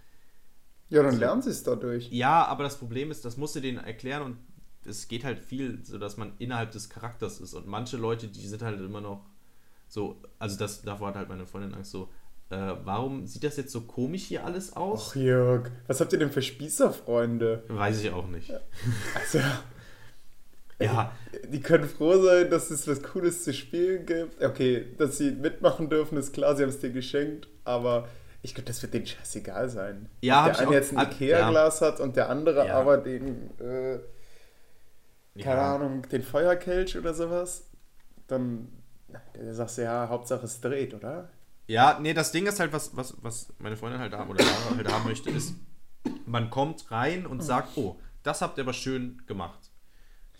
Ja, 0.89 0.99
dann 0.99 1.07
also, 1.07 1.19
lernen 1.19 1.41
sie 1.41 1.49
es 1.49 1.63
dadurch. 1.63 2.09
Ja, 2.11 2.45
aber 2.45 2.63
das 2.63 2.77
Problem 2.77 3.11
ist, 3.11 3.25
das 3.25 3.37
musst 3.37 3.55
du 3.55 3.59
denen 3.59 3.79
erklären 3.79 4.21
und 4.21 4.37
es 4.85 5.07
geht 5.07 5.23
halt 5.23 5.39
viel, 5.39 5.83
so 5.83 5.97
dass 5.97 6.17
man 6.17 6.33
innerhalb 6.39 6.71
des 6.71 6.89
Charakters 6.89 7.39
ist. 7.39 7.53
Und 7.53 7.67
manche 7.67 7.97
Leute, 7.97 8.27
die 8.27 8.47
sind 8.47 8.61
halt 8.61 8.79
immer 8.79 9.01
noch 9.01 9.25
so, 9.87 10.21
also 10.39 10.57
das, 10.57 10.81
davor 10.81 11.09
hat 11.09 11.15
halt 11.15 11.29
meine 11.29 11.45
Freundin 11.45 11.73
Angst 11.73 11.91
so, 11.91 12.09
äh, 12.49 12.75
warum 12.83 13.25
sieht 13.25 13.43
das 13.43 13.57
jetzt 13.57 13.71
so 13.71 13.81
komisch 13.81 14.23
hier 14.25 14.45
alles 14.45 14.75
aus? 14.75 15.11
Ach 15.11 15.15
Jörg, 15.15 15.71
was 15.87 16.01
habt 16.01 16.13
ihr 16.13 16.19
denn 16.19 16.31
für 16.31 16.41
Spießerfreunde? 16.41 17.63
Weiß 17.67 18.01
ich 18.01 18.11
auch 18.11 18.27
nicht. 18.27 18.51
Also, 19.15 19.39
ja. 20.83 21.11
Die 21.49 21.61
können 21.61 21.87
froh 21.87 22.21
sein, 22.21 22.49
dass 22.49 22.69
es 22.69 22.87
was 22.87 23.01
Cooles 23.01 23.43
zu 23.43 23.53
spielen 23.53 24.05
gibt. 24.05 24.43
Okay, 24.43 24.85
dass 24.97 25.17
sie 25.17 25.31
mitmachen 25.31 25.89
dürfen, 25.89 26.17
ist 26.17 26.33
klar, 26.33 26.55
sie 26.55 26.63
haben 26.63 26.69
es 26.69 26.79
dir 26.79 26.91
geschenkt, 26.91 27.47
aber 27.63 28.07
ich 28.41 28.53
glaube, 28.53 28.67
das 28.67 28.81
wird 28.81 28.93
denen 28.93 29.05
scheißegal 29.05 29.69
sein. 29.69 30.09
Ja, 30.21 30.45
der 30.49 30.59
eine 30.59 30.71
jetzt 30.73 30.95
ein 30.95 31.07
Ikea-Glas 31.07 31.79
ja. 31.79 31.87
hat 31.87 31.99
und 31.99 32.15
der 32.15 32.29
andere 32.29 32.67
ja. 32.67 32.75
aber 32.75 32.97
den, 32.97 33.49
äh, 33.59 33.99
keine 35.41 35.61
ja. 35.61 35.75
Ahnung, 35.75 36.07
den 36.09 36.21
Feuerkelch 36.21 36.97
oder 36.97 37.13
sowas, 37.13 37.69
dann 38.27 38.67
Da 39.33 39.53
sagst 39.53 39.77
du 39.77 39.83
ja, 39.83 40.07
Hauptsache 40.09 40.45
es 40.45 40.59
dreht, 40.59 40.93
oder? 40.93 41.29
Ja, 41.67 41.97
nee, 42.01 42.13
das 42.13 42.31
Ding 42.31 42.45
ist 42.45 42.59
halt, 42.59 42.73
was, 42.73 42.95
was, 42.95 43.15
was 43.21 43.53
meine 43.59 43.77
Freundin 43.77 44.01
halt 44.01 44.13
haben 44.13 44.29
oder 44.29 44.43
Lara 44.43 44.75
halt 44.75 44.91
haben 44.91 45.05
möchte, 45.07 45.29
ist, 45.29 45.55
man 46.25 46.49
kommt 46.49 46.91
rein 46.91 47.25
und 47.25 47.41
sagt, 47.41 47.77
oh, 47.77 47.99
das 48.23 48.41
habt 48.41 48.57
ihr 48.57 48.63
aber 48.63 48.73
schön 48.73 49.21
gemacht. 49.25 49.71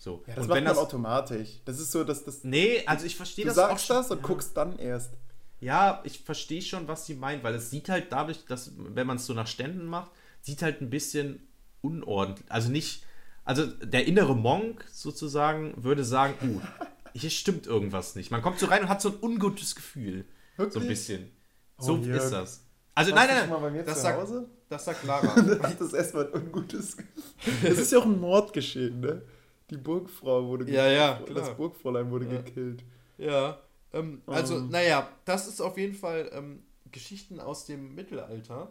So. 0.04 0.22
Ja, 0.26 0.34
das 0.34 0.42
und 0.44 0.48
macht 0.48 0.56
wenn 0.58 0.64
man 0.64 0.74
das. 0.74 0.82
automatisch. 0.82 1.48
Das 1.64 1.80
ist 1.80 1.90
so, 1.90 2.04
dass 2.04 2.24
das. 2.24 2.44
Nee, 2.44 2.82
also 2.84 3.06
ich 3.06 3.16
verstehe 3.16 3.46
Du 3.46 3.48
das 3.48 3.58
auch 3.58 3.68
sagst 3.70 3.86
schon. 3.86 3.96
das 3.96 4.10
und 4.10 4.18
ja. 4.20 4.26
guckst 4.26 4.54
dann 4.54 4.78
erst. 4.78 5.14
Ja, 5.60 6.02
ich 6.04 6.20
verstehe 6.20 6.60
schon, 6.60 6.86
was 6.88 7.06
sie 7.06 7.14
meint, 7.14 7.42
weil 7.42 7.54
es 7.54 7.70
sieht 7.70 7.88
halt 7.88 8.12
dadurch, 8.12 8.44
dass, 8.44 8.72
wenn 8.76 9.06
man 9.06 9.16
es 9.16 9.24
so 9.24 9.32
nach 9.32 9.46
Ständen 9.46 9.86
macht, 9.86 10.10
sieht 10.42 10.60
halt 10.60 10.82
ein 10.82 10.90
bisschen 10.90 11.48
unordentlich. 11.80 12.44
Also 12.52 12.70
nicht, 12.70 13.04
also 13.46 13.64
der 13.66 14.06
innere 14.06 14.36
Monk 14.36 14.84
sozusagen 14.92 15.72
würde 15.82 16.04
sagen, 16.04 16.34
uh, 16.42 16.60
hier 17.14 17.30
stimmt 17.30 17.66
irgendwas 17.66 18.14
nicht. 18.14 18.30
Man 18.30 18.42
kommt 18.42 18.58
so 18.58 18.66
rein 18.66 18.82
und 18.82 18.88
hat 18.90 19.00
so 19.00 19.08
ein 19.08 19.16
ungutes 19.22 19.74
Gefühl. 19.74 20.26
So 20.58 20.64
ein 20.64 20.70
Wirklich? 20.72 20.88
bisschen. 20.88 21.30
Oh, 21.78 21.82
So 21.82 21.96
Jörg. 21.96 22.22
ist 22.24 22.30
das. 22.30 22.60
Also 22.94 23.12
Warst 23.12 23.26
nein, 23.28 23.48
du 23.48 23.54
nein, 23.58 23.72
nein. 23.74 23.86
Das 23.86 23.96
zu 23.96 24.02
sagt, 24.02 24.20
Hause? 24.20 24.48
das 24.68 24.84
sagt 24.84 25.04
Lara. 25.04 25.34
Das 25.78 25.92
erstmal 25.94 26.26
ein 26.26 26.42
ungutes 26.42 26.94
Gefühl. 26.98 27.72
Es 27.72 27.78
ist 27.78 27.90
ja 27.92 28.00
auch 28.00 28.04
ein 28.04 28.20
Mord 28.20 28.52
geschehen, 28.52 29.00
ne? 29.00 29.22
Die 29.70 29.76
Burgfrau 29.76 30.46
wurde 30.46 30.70
Ja, 30.70 30.86
ja, 30.88 31.12
gekillt. 31.18 31.30
klar. 31.30 31.46
Das 31.48 31.56
Burgfräulein 31.56 32.10
wurde 32.10 32.26
Ja. 32.26 32.40
gekillt. 32.42 32.84
Ja, 33.18 33.58
ähm, 33.92 34.22
also, 34.26 34.56
Ähm. 34.58 34.68
naja, 34.70 35.08
das 35.24 35.46
ist 35.48 35.60
auf 35.60 35.78
jeden 35.78 35.94
Fall 35.94 36.28
ähm, 36.32 36.62
Geschichten 36.92 37.40
aus 37.40 37.64
dem 37.64 37.94
Mittelalter. 37.94 38.70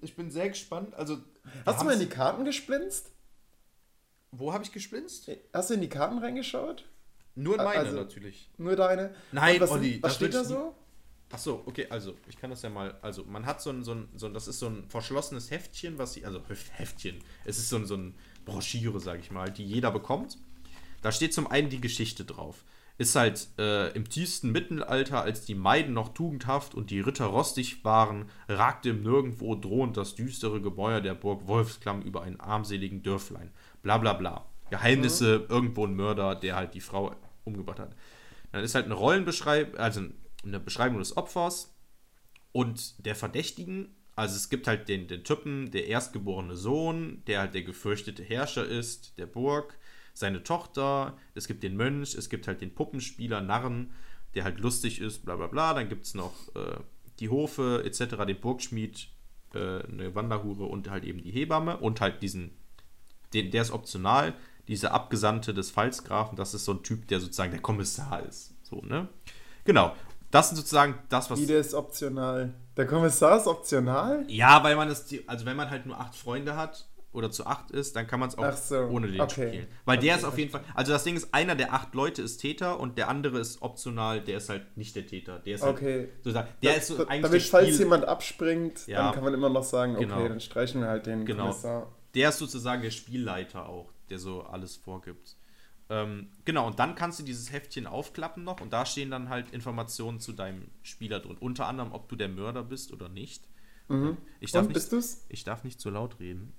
Ich 0.00 0.14
bin 0.16 0.30
sehr 0.30 0.48
gespannt. 0.48 0.94
Also, 0.94 1.18
Hast 1.64 1.80
du 1.80 1.84
mal 1.84 1.94
in 1.94 2.00
die 2.00 2.08
Karten 2.08 2.44
gesplinzt? 2.44 3.10
Wo 4.32 4.52
habe 4.52 4.64
ich 4.64 4.72
gesplinzt? 4.72 5.30
Hast 5.52 5.70
du 5.70 5.74
in 5.74 5.80
die 5.80 5.88
Karten 5.88 6.18
reingeschaut? 6.18 6.84
Nur 7.34 7.56
in 7.58 7.64
meine 7.64 7.80
Also- 7.80 7.96
natürlich. 7.96 8.50
Nur 8.58 8.76
deine? 8.76 9.14
Nein, 9.32 9.56
Und 9.56 9.60
was, 9.62 9.70
Olli, 9.70 10.02
was 10.02 10.14
steht 10.16 10.34
da 10.34 10.44
so? 10.44 10.74
Ach 11.30 11.38
so, 11.38 11.62
okay, 11.66 11.86
also 11.90 12.14
ich 12.28 12.36
kann 12.36 12.50
das 12.50 12.62
ja 12.62 12.70
mal. 12.70 12.96
Also 13.02 13.24
man 13.24 13.46
hat 13.46 13.60
so 13.60 13.70
ein, 13.70 13.82
so 13.82 13.92
ein, 13.92 14.08
so 14.14 14.26
ein 14.26 14.34
das 14.34 14.46
ist 14.48 14.58
so 14.60 14.68
ein 14.68 14.88
verschlossenes 14.88 15.50
Heftchen, 15.50 15.98
was 15.98 16.12
sie, 16.14 16.24
also 16.24 16.38
Hef- 16.48 16.70
Heftchen. 16.72 17.18
Es 17.44 17.58
ist 17.58 17.68
so 17.68 17.76
ein, 17.76 17.86
so 17.86 17.96
ein 17.96 18.14
Broschüre, 18.46 18.98
sage 18.98 19.20
ich 19.20 19.30
mal, 19.30 19.50
die 19.50 19.64
jeder 19.64 19.90
bekommt. 19.90 20.38
Da 21.02 21.12
steht 21.12 21.34
zum 21.34 21.46
einen 21.46 21.68
die 21.68 21.80
Geschichte 21.80 22.24
drauf. 22.24 22.64
Ist 22.98 23.14
halt 23.14 23.48
äh, 23.58 23.90
im 23.92 24.08
tiefsten 24.08 24.50
Mittelalter, 24.52 25.20
als 25.20 25.44
die 25.44 25.54
Maiden 25.54 25.92
noch 25.92 26.14
tugendhaft 26.14 26.74
und 26.74 26.90
die 26.90 27.00
Ritter 27.00 27.26
rostig 27.26 27.84
waren, 27.84 28.30
ragte 28.48 28.88
im 28.88 29.02
Nirgendwo 29.02 29.54
drohend 29.54 29.98
das 29.98 30.14
düstere 30.14 30.62
Gebäude 30.62 31.02
der 31.02 31.14
Burg 31.14 31.46
Wolfsklamm 31.46 32.00
über 32.00 32.22
einen 32.22 32.40
armseligen 32.40 33.02
Dörflein. 33.02 33.50
Bla 33.82 33.98
bla 33.98 34.14
bla. 34.14 34.46
Geheimnisse, 34.70 35.46
irgendwo 35.48 35.86
ein 35.86 35.94
Mörder, 35.94 36.34
der 36.34 36.56
halt 36.56 36.72
die 36.72 36.80
Frau 36.80 37.14
umgebracht 37.44 37.78
hat. 37.78 37.94
Dann 38.52 38.64
ist 38.64 38.74
halt 38.74 38.86
eine 38.86 38.94
Rollenbeschreibung, 38.94 39.78
also 39.78 40.00
eine 40.42 40.58
Beschreibung 40.58 40.98
des 40.98 41.16
Opfers 41.16 41.76
und 42.52 43.04
der 43.04 43.14
Verdächtigen. 43.14 43.94
Also 44.16 44.36
es 44.36 44.48
gibt 44.48 44.66
halt 44.66 44.88
den, 44.88 45.08
den 45.08 45.24
Typen, 45.24 45.70
der 45.70 45.88
erstgeborene 45.88 46.56
Sohn, 46.56 47.22
der 47.26 47.40
halt 47.40 47.54
der 47.54 47.62
gefürchtete 47.62 48.22
Herrscher 48.22 48.66
ist, 48.66 49.18
der 49.18 49.26
Burg, 49.26 49.78
seine 50.14 50.42
Tochter, 50.42 51.18
es 51.34 51.46
gibt 51.46 51.62
den 51.62 51.76
Mönch, 51.76 52.14
es 52.14 52.30
gibt 52.30 52.48
halt 52.48 52.62
den 52.62 52.74
Puppenspieler, 52.74 53.42
Narren, 53.42 53.92
der 54.34 54.44
halt 54.44 54.58
lustig 54.58 55.02
ist, 55.02 55.26
bla 55.26 55.36
bla 55.36 55.46
bla. 55.48 55.74
Dann 55.74 55.90
gibt 55.90 56.06
es 56.06 56.14
noch 56.14 56.32
äh, 56.54 56.78
die 57.20 57.28
Hofe 57.28 57.82
etc., 57.84 58.16
den 58.26 58.40
Burgschmied, 58.40 59.08
äh, 59.54 59.82
eine 59.82 60.14
Wanderhure 60.14 60.64
und 60.64 60.88
halt 60.88 61.04
eben 61.04 61.22
die 61.22 61.30
Hebamme 61.30 61.76
und 61.76 62.00
halt 62.00 62.22
diesen, 62.22 62.52
den, 63.34 63.50
der 63.50 63.60
ist 63.60 63.70
optional, 63.70 64.34
dieser 64.66 64.92
Abgesandte 64.92 65.52
des 65.52 65.70
Pfalzgrafen, 65.70 66.36
das 66.36 66.54
ist 66.54 66.64
so 66.64 66.72
ein 66.72 66.82
Typ, 66.82 67.06
der 67.08 67.20
sozusagen 67.20 67.52
der 67.52 67.60
Kommissar 67.60 68.24
ist. 68.26 68.54
So, 68.62 68.80
ne? 68.80 69.08
Genau. 69.64 69.94
Das 70.30 70.48
sind 70.48 70.56
sozusagen 70.56 70.98
das, 71.08 71.30
was. 71.30 71.40
Wie, 71.40 71.46
der 71.46 71.58
ist 71.60 71.74
optional. 71.74 72.54
Der 72.76 72.86
Kommissar 72.86 73.38
ist 73.38 73.46
optional? 73.46 74.24
Ja, 74.28 74.62
weil 74.62 74.76
man 74.76 74.88
es, 74.88 75.06
also 75.26 75.46
wenn 75.46 75.56
man 75.56 75.70
halt 75.70 75.86
nur 75.86 75.98
acht 75.98 76.14
Freunde 76.14 76.56
hat 76.56 76.86
oder 77.12 77.30
zu 77.30 77.46
acht 77.46 77.70
ist, 77.70 77.96
dann 77.96 78.06
kann 78.06 78.20
man 78.20 78.28
es 78.28 78.36
auch 78.36 78.52
so, 78.52 78.76
ohne 78.76 79.06
den 79.10 79.20
okay. 79.22 79.48
spielen. 79.48 79.66
Weil 79.86 79.96
der 79.98 80.12
Okay, 80.14 80.20
ist 80.20 80.24
auf 80.26 80.36
jeden 80.38 80.50
Fall, 80.50 80.60
also 80.74 80.92
das 80.92 81.02
Ding 81.04 81.16
ist, 81.16 81.32
einer 81.32 81.54
der 81.54 81.72
acht 81.72 81.94
Leute 81.94 82.20
ist 82.20 82.38
Täter 82.38 82.78
und 82.78 82.98
der 82.98 83.08
andere 83.08 83.38
ist 83.38 83.62
optional, 83.62 84.20
der 84.20 84.36
ist 84.36 84.50
halt 84.50 84.76
nicht 84.76 84.94
der 84.96 85.06
Täter. 85.06 85.38
Der 85.38 85.54
ist 85.54 85.62
Okay. 85.62 85.98
halt, 86.00 86.08
sozusagen, 86.24 86.48
der 86.62 86.72
Da- 86.72 86.76
ist 86.78 86.86
so 86.88 86.98
da- 86.98 87.04
eigentlich 87.04 87.22
Damit, 87.22 87.42
der 87.42 87.50
falls 87.50 87.68
Spiel, 87.68 87.78
jemand 87.78 88.04
abspringt, 88.04 88.86
Ja. 88.86 89.04
dann 89.04 89.14
kann 89.14 89.24
man 89.24 89.32
immer 89.32 89.48
noch 89.48 89.64
sagen, 89.64 89.96
okay, 89.96 90.04
Genau. 90.04 90.28
dann 90.28 90.40
streichen 90.40 90.82
wir 90.82 90.88
halt 90.88 91.06
den 91.06 91.24
Genau. 91.24 91.44
Kommissar. 91.44 91.86
der 92.14 92.28
ist 92.30 92.38
sozusagen 92.38 92.82
der 92.82 92.90
Spielleiter 92.90 93.66
auch, 93.66 93.90
der 94.10 94.18
so 94.18 94.42
alles 94.42 94.76
vorgibt. 94.76 95.36
Ähm, 95.88 96.30
genau, 96.44 96.66
und 96.66 96.78
dann 96.78 96.94
kannst 96.94 97.20
du 97.20 97.22
dieses 97.22 97.52
Heftchen 97.52 97.86
aufklappen 97.86 98.42
noch 98.42 98.60
und 98.60 98.72
da 98.72 98.84
stehen 98.84 99.10
dann 99.10 99.28
halt 99.28 99.50
Informationen 99.50 100.18
zu 100.18 100.32
deinem 100.32 100.68
Spieler 100.82 101.20
drin. 101.20 101.36
Unter 101.38 101.66
anderem, 101.66 101.92
ob 101.92 102.08
du 102.08 102.16
der 102.16 102.28
Mörder 102.28 102.64
bist 102.64 102.92
oder 102.92 103.08
nicht. 103.08 103.44
Ich, 104.40 104.50
darf 104.50 104.62
Und, 104.62 104.68
nicht 104.68 104.74
bist 104.74 104.92
du's? 104.92 105.24
ich 105.28 105.44
darf 105.44 105.62
nicht 105.62 105.80
zu 105.80 105.90
laut 105.90 106.18
reden. 106.18 106.52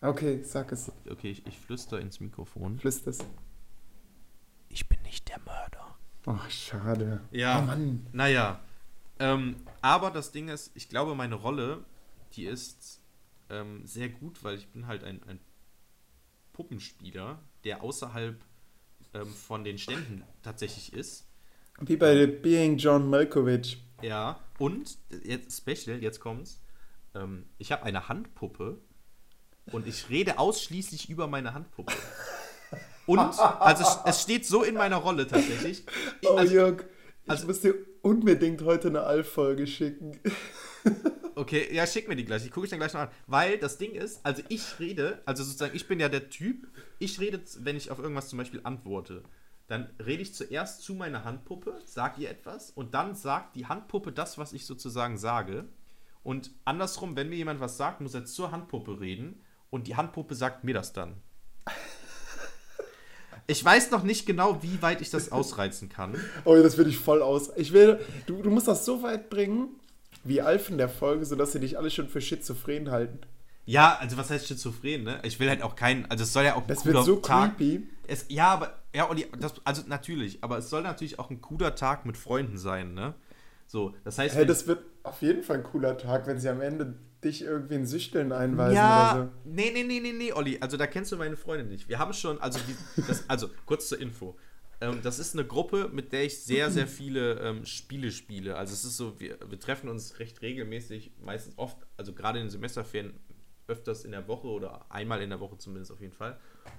Okay, 0.00 0.42
sag 0.42 0.72
es. 0.72 0.90
Okay, 1.10 1.30
ich, 1.30 1.46
ich 1.46 1.58
flüster 1.58 2.00
ins 2.00 2.20
Mikrofon. 2.20 2.78
Flüster's. 2.78 3.18
Ich 4.70 4.88
bin 4.88 5.00
nicht 5.02 5.28
der 5.28 5.40
Mörder. 5.40 5.98
Ach, 6.26 6.50
schade. 6.50 7.20
Ja. 7.30 7.60
Oh 7.60 7.66
Mann. 7.66 8.06
Naja. 8.12 8.60
Ähm, 9.18 9.56
aber 9.82 10.10
das 10.10 10.32
Ding 10.32 10.48
ist, 10.48 10.72
ich 10.74 10.88
glaube, 10.88 11.14
meine 11.14 11.34
Rolle, 11.34 11.84
die 12.32 12.46
ist 12.46 13.02
ähm, 13.50 13.86
sehr 13.86 14.08
gut, 14.08 14.42
weil 14.42 14.56
ich 14.56 14.68
bin 14.68 14.86
halt 14.86 15.04
ein, 15.04 15.22
ein 15.24 15.38
Puppenspieler, 16.54 17.38
der 17.64 17.82
außerhalb 17.82 18.42
ähm, 19.14 19.26
von 19.28 19.64
den 19.64 19.78
Ständen 19.78 20.22
tatsächlich 20.42 20.92
ist. 20.92 21.26
Wie 21.80 21.96
bei 21.96 22.26
Being 22.26 22.76
John 22.78 23.08
Malkovich. 23.10 23.82
Ja, 24.02 24.38
und 24.58 24.96
jetzt 25.24 25.56
Special, 25.58 26.00
jetzt 26.02 26.20
kommt's. 26.20 26.60
Ähm, 27.14 27.46
ich 27.58 27.72
habe 27.72 27.84
eine 27.84 28.08
Handpuppe 28.08 28.78
und 29.72 29.86
ich 29.86 30.08
rede 30.10 30.38
ausschließlich 30.38 31.08
über 31.08 31.26
meine 31.26 31.54
Handpuppe. 31.54 31.92
Und, 33.06 33.18
also 33.18 33.84
es- 34.06 34.22
steht 34.22 34.46
so 34.46 34.62
in 34.62 34.74
meiner 34.74 34.96
Rolle 34.96 35.26
tatsächlich. 35.26 35.84
Ich- 36.20 36.28
Oh, 36.28 36.36
also, 36.36 36.54
Jörg, 36.54 36.84
ich 37.24 37.30
also- 37.30 37.46
muss 37.46 37.60
dir 37.60 37.74
unbedingt 38.02 38.62
heute 38.62 38.88
eine 38.88 39.02
Alf-Folge 39.02 39.66
schicken. 39.66 40.18
Okay, 41.36 41.74
ja, 41.74 41.84
schick 41.84 42.06
mir 42.08 42.14
die 42.14 42.24
gleich. 42.24 42.44
Die 42.44 42.50
gucke 42.50 42.66
ich 42.66 42.70
dann 42.70 42.78
gleich 42.78 42.94
noch 42.94 43.00
an. 43.00 43.08
Weil 43.26 43.58
das 43.58 43.76
Ding 43.76 43.92
ist, 43.92 44.24
also 44.24 44.42
ich 44.48 44.78
rede, 44.78 45.20
also 45.26 45.42
sozusagen, 45.42 45.74
ich 45.74 45.88
bin 45.88 45.98
ja 45.98 46.08
der 46.08 46.30
Typ, 46.30 46.68
ich 47.00 47.18
rede, 47.18 47.40
wenn 47.58 47.76
ich 47.76 47.90
auf 47.90 47.98
irgendwas 47.98 48.28
zum 48.28 48.38
Beispiel 48.38 48.60
antworte, 48.62 49.24
dann 49.66 49.90
rede 50.04 50.22
ich 50.22 50.34
zuerst 50.34 50.82
zu 50.82 50.94
meiner 50.94 51.24
Handpuppe, 51.24 51.80
sag 51.86 52.18
ihr 52.18 52.30
etwas 52.30 52.70
und 52.70 52.94
dann 52.94 53.14
sagt 53.14 53.56
die 53.56 53.66
Handpuppe 53.66 54.12
das, 54.12 54.38
was 54.38 54.52
ich 54.52 54.66
sozusagen 54.66 55.18
sage. 55.18 55.64
Und 56.22 56.52
andersrum, 56.64 57.16
wenn 57.16 57.28
mir 57.28 57.36
jemand 57.36 57.60
was 57.60 57.76
sagt, 57.76 58.00
muss 58.00 58.14
er 58.14 58.24
zur 58.26 58.52
Handpuppe 58.52 59.00
reden 59.00 59.42
und 59.70 59.86
die 59.88 59.96
Handpuppe 59.96 60.34
sagt 60.34 60.64
mir 60.64 60.74
das 60.74 60.92
dann. 60.92 61.16
Ich 63.46 63.62
weiß 63.62 63.90
noch 63.90 64.04
nicht 64.04 64.24
genau, 64.24 64.62
wie 64.62 64.80
weit 64.80 65.02
ich 65.02 65.10
das 65.10 65.30
ausreizen 65.30 65.90
kann. 65.90 66.18
Oh, 66.46 66.56
das 66.56 66.78
will 66.78 66.86
ich 66.86 66.96
voll 66.96 67.20
aus. 67.20 67.50
Ich 67.56 67.74
will, 67.74 68.00
du, 68.24 68.40
du 68.40 68.48
musst 68.48 68.68
das 68.68 68.86
so 68.86 69.02
weit 69.02 69.28
bringen, 69.28 69.68
wie 70.22 70.40
Alf 70.40 70.70
in 70.70 70.78
der 70.78 70.88
Folge, 70.88 71.24
sodass 71.24 71.52
sie 71.52 71.60
dich 71.60 71.76
alle 71.78 71.90
schon 71.90 72.08
für 72.08 72.20
schizophren 72.20 72.90
halten. 72.90 73.18
Ja, 73.66 73.96
also 73.98 74.16
was 74.16 74.30
heißt 74.30 74.46
schizophren, 74.46 75.04
ne? 75.04 75.20
Ich 75.22 75.40
will 75.40 75.48
halt 75.48 75.62
auch 75.62 75.74
keinen, 75.74 76.04
also 76.10 76.24
es 76.24 76.32
soll 76.32 76.44
ja 76.44 76.54
auch 76.54 76.62
ein 76.62 76.68
Das 76.68 76.80
cooler 76.82 76.94
wird 76.94 77.04
so 77.06 77.16
Tag. 77.16 77.56
creepy. 77.56 77.86
Es, 78.06 78.26
ja, 78.28 78.48
aber, 78.48 78.78
ja, 78.94 79.08
Olli, 79.08 79.26
das, 79.40 79.54
also 79.64 79.82
natürlich, 79.86 80.44
aber 80.44 80.58
es 80.58 80.68
soll 80.68 80.82
natürlich 80.82 81.18
auch 81.18 81.30
ein 81.30 81.40
cooler 81.40 81.74
Tag 81.74 82.04
mit 82.04 82.16
Freunden 82.18 82.58
sein, 82.58 82.92
ne? 82.94 83.14
So, 83.66 83.94
das 84.04 84.18
heißt, 84.18 84.34
Hey, 84.34 84.44
das 84.44 84.66
wird 84.66 84.84
auf 85.02 85.22
jeden 85.22 85.42
Fall 85.42 85.56
ein 85.58 85.62
cooler 85.62 85.96
Tag, 85.96 86.26
wenn 86.26 86.38
sie 86.38 86.50
am 86.50 86.60
Ende 86.60 86.94
dich 87.24 87.42
irgendwie 87.42 87.76
in 87.76 87.86
Süchteln 87.86 88.32
einweisen 88.32 88.76
ja, 88.76 89.14
oder 89.14 89.32
nee, 89.44 89.70
nee, 89.72 89.82
nee, 89.82 90.00
nee, 90.00 90.12
nee, 90.12 90.32
Olli, 90.34 90.58
also 90.60 90.76
da 90.76 90.86
kennst 90.86 91.10
du 91.12 91.16
meine 91.16 91.38
Freundin 91.38 91.68
nicht. 91.68 91.88
Wir 91.88 91.98
haben 91.98 92.12
schon, 92.12 92.38
also, 92.42 92.58
die, 92.68 93.02
das, 93.08 93.24
also 93.28 93.48
kurz 93.64 93.88
zur 93.88 93.98
Info. 93.98 94.36
Ähm, 94.80 95.00
das 95.02 95.18
ist 95.18 95.34
eine 95.34 95.46
Gruppe, 95.46 95.90
mit 95.92 96.12
der 96.12 96.24
ich 96.24 96.42
sehr, 96.42 96.70
sehr 96.70 96.86
viele 96.86 97.40
ähm, 97.40 97.64
Spiele 97.66 98.10
spiele. 98.10 98.56
Also 98.56 98.72
es 98.72 98.84
ist 98.84 98.96
so, 98.96 99.18
wir, 99.20 99.38
wir 99.48 99.58
treffen 99.58 99.88
uns 99.88 100.18
recht 100.18 100.42
regelmäßig, 100.42 101.12
meistens 101.20 101.58
oft, 101.58 101.78
also 101.96 102.12
gerade 102.12 102.38
in 102.38 102.46
den 102.46 102.50
Semesterferien 102.50 103.14
öfters 103.66 104.04
in 104.04 104.10
der 104.10 104.28
Woche 104.28 104.46
oder 104.48 104.90
einmal 104.90 105.22
in 105.22 105.30
der 105.30 105.40
Woche 105.40 105.56
zumindest 105.56 105.90
auf 105.90 106.00
jeden 106.00 106.12
Fall, 106.12 106.38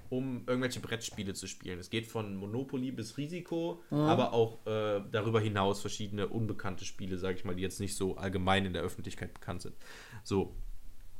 um 0.09 0.43
irgendwelche 0.45 0.79
Brettspiele 0.79 1.33
zu 1.33 1.47
spielen. 1.47 1.79
Es 1.79 1.89
geht 1.89 2.05
von 2.05 2.35
Monopoly 2.35 2.91
bis 2.91 3.17
Risiko, 3.17 3.81
aber 3.89 4.33
auch 4.33 4.65
äh, 4.67 5.01
darüber 5.11 5.39
hinaus 5.39 5.81
verschiedene 5.81 6.27
unbekannte 6.27 6.85
Spiele, 6.85 7.17
sage 7.17 7.37
ich 7.37 7.45
mal, 7.45 7.55
die 7.55 7.63
jetzt 7.63 7.79
nicht 7.79 7.95
so 7.95 8.17
allgemein 8.17 8.65
in 8.65 8.73
der 8.73 8.83
Öffentlichkeit 8.83 9.33
bekannt 9.33 9.63
sind. 9.63 9.75
So, 10.23 10.55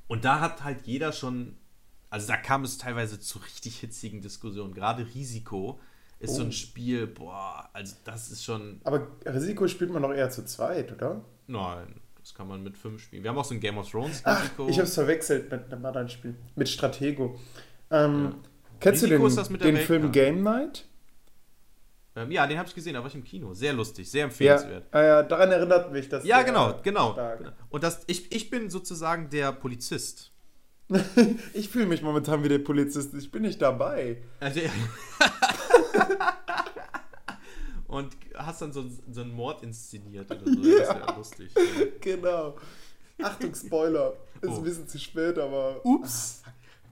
und 0.08 0.24
da 0.24 0.40
hat 0.40 0.64
halt 0.64 0.86
jeder 0.86 1.12
schon, 1.12 1.58
also 2.10 2.28
da 2.28 2.38
kam 2.38 2.64
es 2.64 2.78
teilweise 2.78 3.20
zu 3.20 3.40
richtig 3.40 3.80
hitzigen 3.80 4.22
Diskussionen. 4.22 4.74
Gerade 4.74 5.08
Risiko 5.16 5.80
ist 6.26 6.36
so 6.36 6.42
Oh. 6.42 6.46
ein 6.46 6.52
Spiel, 6.52 7.08
boah, 7.08 7.70
also 7.74 7.96
das 8.04 8.30
ist 8.32 8.44
schon, 8.44 8.82
so. 8.84 8.86
Aber 8.92 9.08
Risiko 9.26 9.68
spielt 9.68 9.92
man 9.92 10.02
doch 10.02 10.14
eher 10.14 10.30
zu 10.30 10.44
zweit, 10.46 10.92
oder? 10.92 11.24
nein, 11.48 12.02
das 12.20 12.34
kann 12.34 12.48
man 12.48 12.64
mit 12.64 12.76
fünf 12.78 13.02
spielen. 13.04 13.24
Wir 13.24 13.30
haben 13.30 13.38
auch 13.38 13.46
so 13.46 13.54
ein 13.54 13.60
Game 13.60 13.78
of 13.78 13.90
Thrones 13.90 14.22
Ach, 14.26 14.42
Risiko. 14.44 14.68
ich 14.68 14.78
habe 14.78 14.88
es 14.88 14.94
verwechselt 14.96 15.52
mit 15.52 15.72
einem 15.72 15.86
anderen 15.86 16.10
Spiel. 16.10 16.36
Mit 16.56 16.68
Stratego. 16.70 17.40
Ähm, 17.92 18.24
Ja. 18.24 18.36
Kennst 18.80 19.04
Risiko 19.04 19.30
du 19.30 19.44
den, 19.58 19.76
den. 19.76 19.78
Film 19.78 20.12
Game 20.12 20.44
Night? 20.44 20.86
Ähm, 22.18 22.32
ja, 22.32 22.48
den 22.48 22.58
habe 22.58 22.68
ich 22.68 22.74
gesehen, 22.76 22.94
da 22.94 23.00
war 23.02 23.08
ich 23.08 23.16
im 23.16 23.24
Kino. 23.24 23.54
Sehr 23.54 23.74
lustig, 23.74 24.10
sehr 24.10 24.24
empfehlenswert. 24.26 24.86
Ja, 24.94 25.04
ja, 25.04 25.24
daran 25.24 25.52
erinnert 25.52 25.92
mich 25.92 26.08
das. 26.10 26.26
Ja, 26.26 26.42
genau, 26.44 26.80
genau. 26.82 27.14
stark. 27.14 27.54
Und 27.70 27.84
das, 27.84 28.04
ich, 28.08 28.32
ich 28.34 28.50
bin 28.50 28.70
sozusagen 28.70 29.30
der 29.30 29.52
Polizist. 29.52 30.32
Ich 31.54 31.70
fühle 31.70 31.88
mich 31.88 32.02
momentan 32.04 32.44
wie 32.44 32.50
der 32.50 32.60
Polizist. 32.60 33.14
Ich 33.16 33.32
bin 33.32 33.42
nicht 33.42 33.62
dabei. 33.62 34.22
Also, 34.40 34.60
und 37.96 38.16
hast 38.36 38.62
dann 38.62 38.72
so, 38.74 38.86
so 39.12 39.22
einen 39.22 39.34
Mord 39.34 39.64
inszeniert 39.64 40.30
oder 40.32 40.42
so. 40.46 40.56
Das 40.62 40.66
ist 40.66 40.80
ja 40.88 41.16
lustig. 41.18 41.52
Genau. 42.02 42.56
Achtung, 43.22 43.56
Spoiler. 43.56 44.14
Ist 44.42 44.50
Oh. 44.50 44.58
ein 44.58 44.64
bisschen 44.64 44.88
zu 44.88 45.00
spät, 45.00 45.38
aber. 45.40 45.80
Ups. 45.86 46.44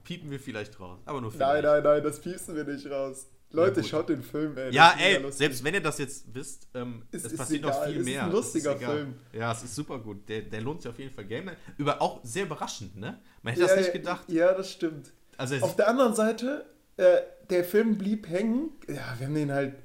Piepen 0.02 0.30
wir 0.30 0.40
vielleicht 0.40 0.78
raus. 0.80 0.98
Aber 1.06 1.20
nur 1.20 1.30
Nein, 1.30 1.38
vielleicht. 1.38 1.64
nein, 1.64 1.82
nein, 1.82 2.02
das 2.02 2.20
piepsen 2.20 2.54
wir 2.56 2.64
nicht 2.64 2.86
raus. 2.90 3.26
Leute, 3.50 3.84
schaut 3.84 4.08
den 4.08 4.22
Film, 4.22 4.56
ey. 4.58 4.72
Ja, 4.74 4.92
das 4.92 5.00
ist 5.00 5.02
ey, 5.02 5.32
selbst 5.32 5.64
wenn 5.64 5.74
ihr 5.74 5.80
das 5.80 5.98
jetzt 5.98 6.34
wisst, 6.34 6.66
ähm, 6.74 7.04
Es 7.12 7.24
es, 7.24 7.32
ist 7.32 7.38
passiert 7.38 7.62
noch 7.62 7.70
egal, 7.70 7.86
viel 7.86 7.94
es 7.94 8.00
ist 8.00 8.12
mehr. 8.12 8.24
ein 8.24 8.32
lustiger 8.32 8.76
egal. 8.76 8.96
Film. 8.96 9.14
Ja, 9.32 9.52
es 9.52 9.62
ist 9.62 9.74
super 9.76 9.98
gut. 10.00 10.28
Der, 10.28 10.42
der 10.42 10.60
lohnt 10.60 10.82
sich 10.82 10.90
auf 10.90 10.98
jeden 10.98 11.14
Fall 11.14 11.24
Game. 11.24 11.50
Über 11.78 12.02
auch 12.02 12.18
sehr 12.24 12.44
überraschend, 12.46 12.96
ne? 12.96 13.20
Man 13.42 13.52
hätte 13.54 13.62
ja, 13.62 13.68
das 13.68 13.76
nicht 13.76 13.86
ja, 13.86 13.92
gedacht. 13.92 14.24
Ja, 14.28 14.52
das 14.54 14.70
stimmt. 14.72 15.12
Also 15.36 15.56
Auf 15.58 15.76
der 15.76 15.88
anderen 15.88 16.14
Seite, 16.14 16.66
äh, 16.96 17.18
der 17.48 17.62
Film 17.64 17.96
blieb 17.96 18.28
hängen. 18.28 18.70
Ja, 18.88 19.14
wir 19.18 19.26
haben 19.26 19.34
den 19.34 19.52
halt, 19.52 19.76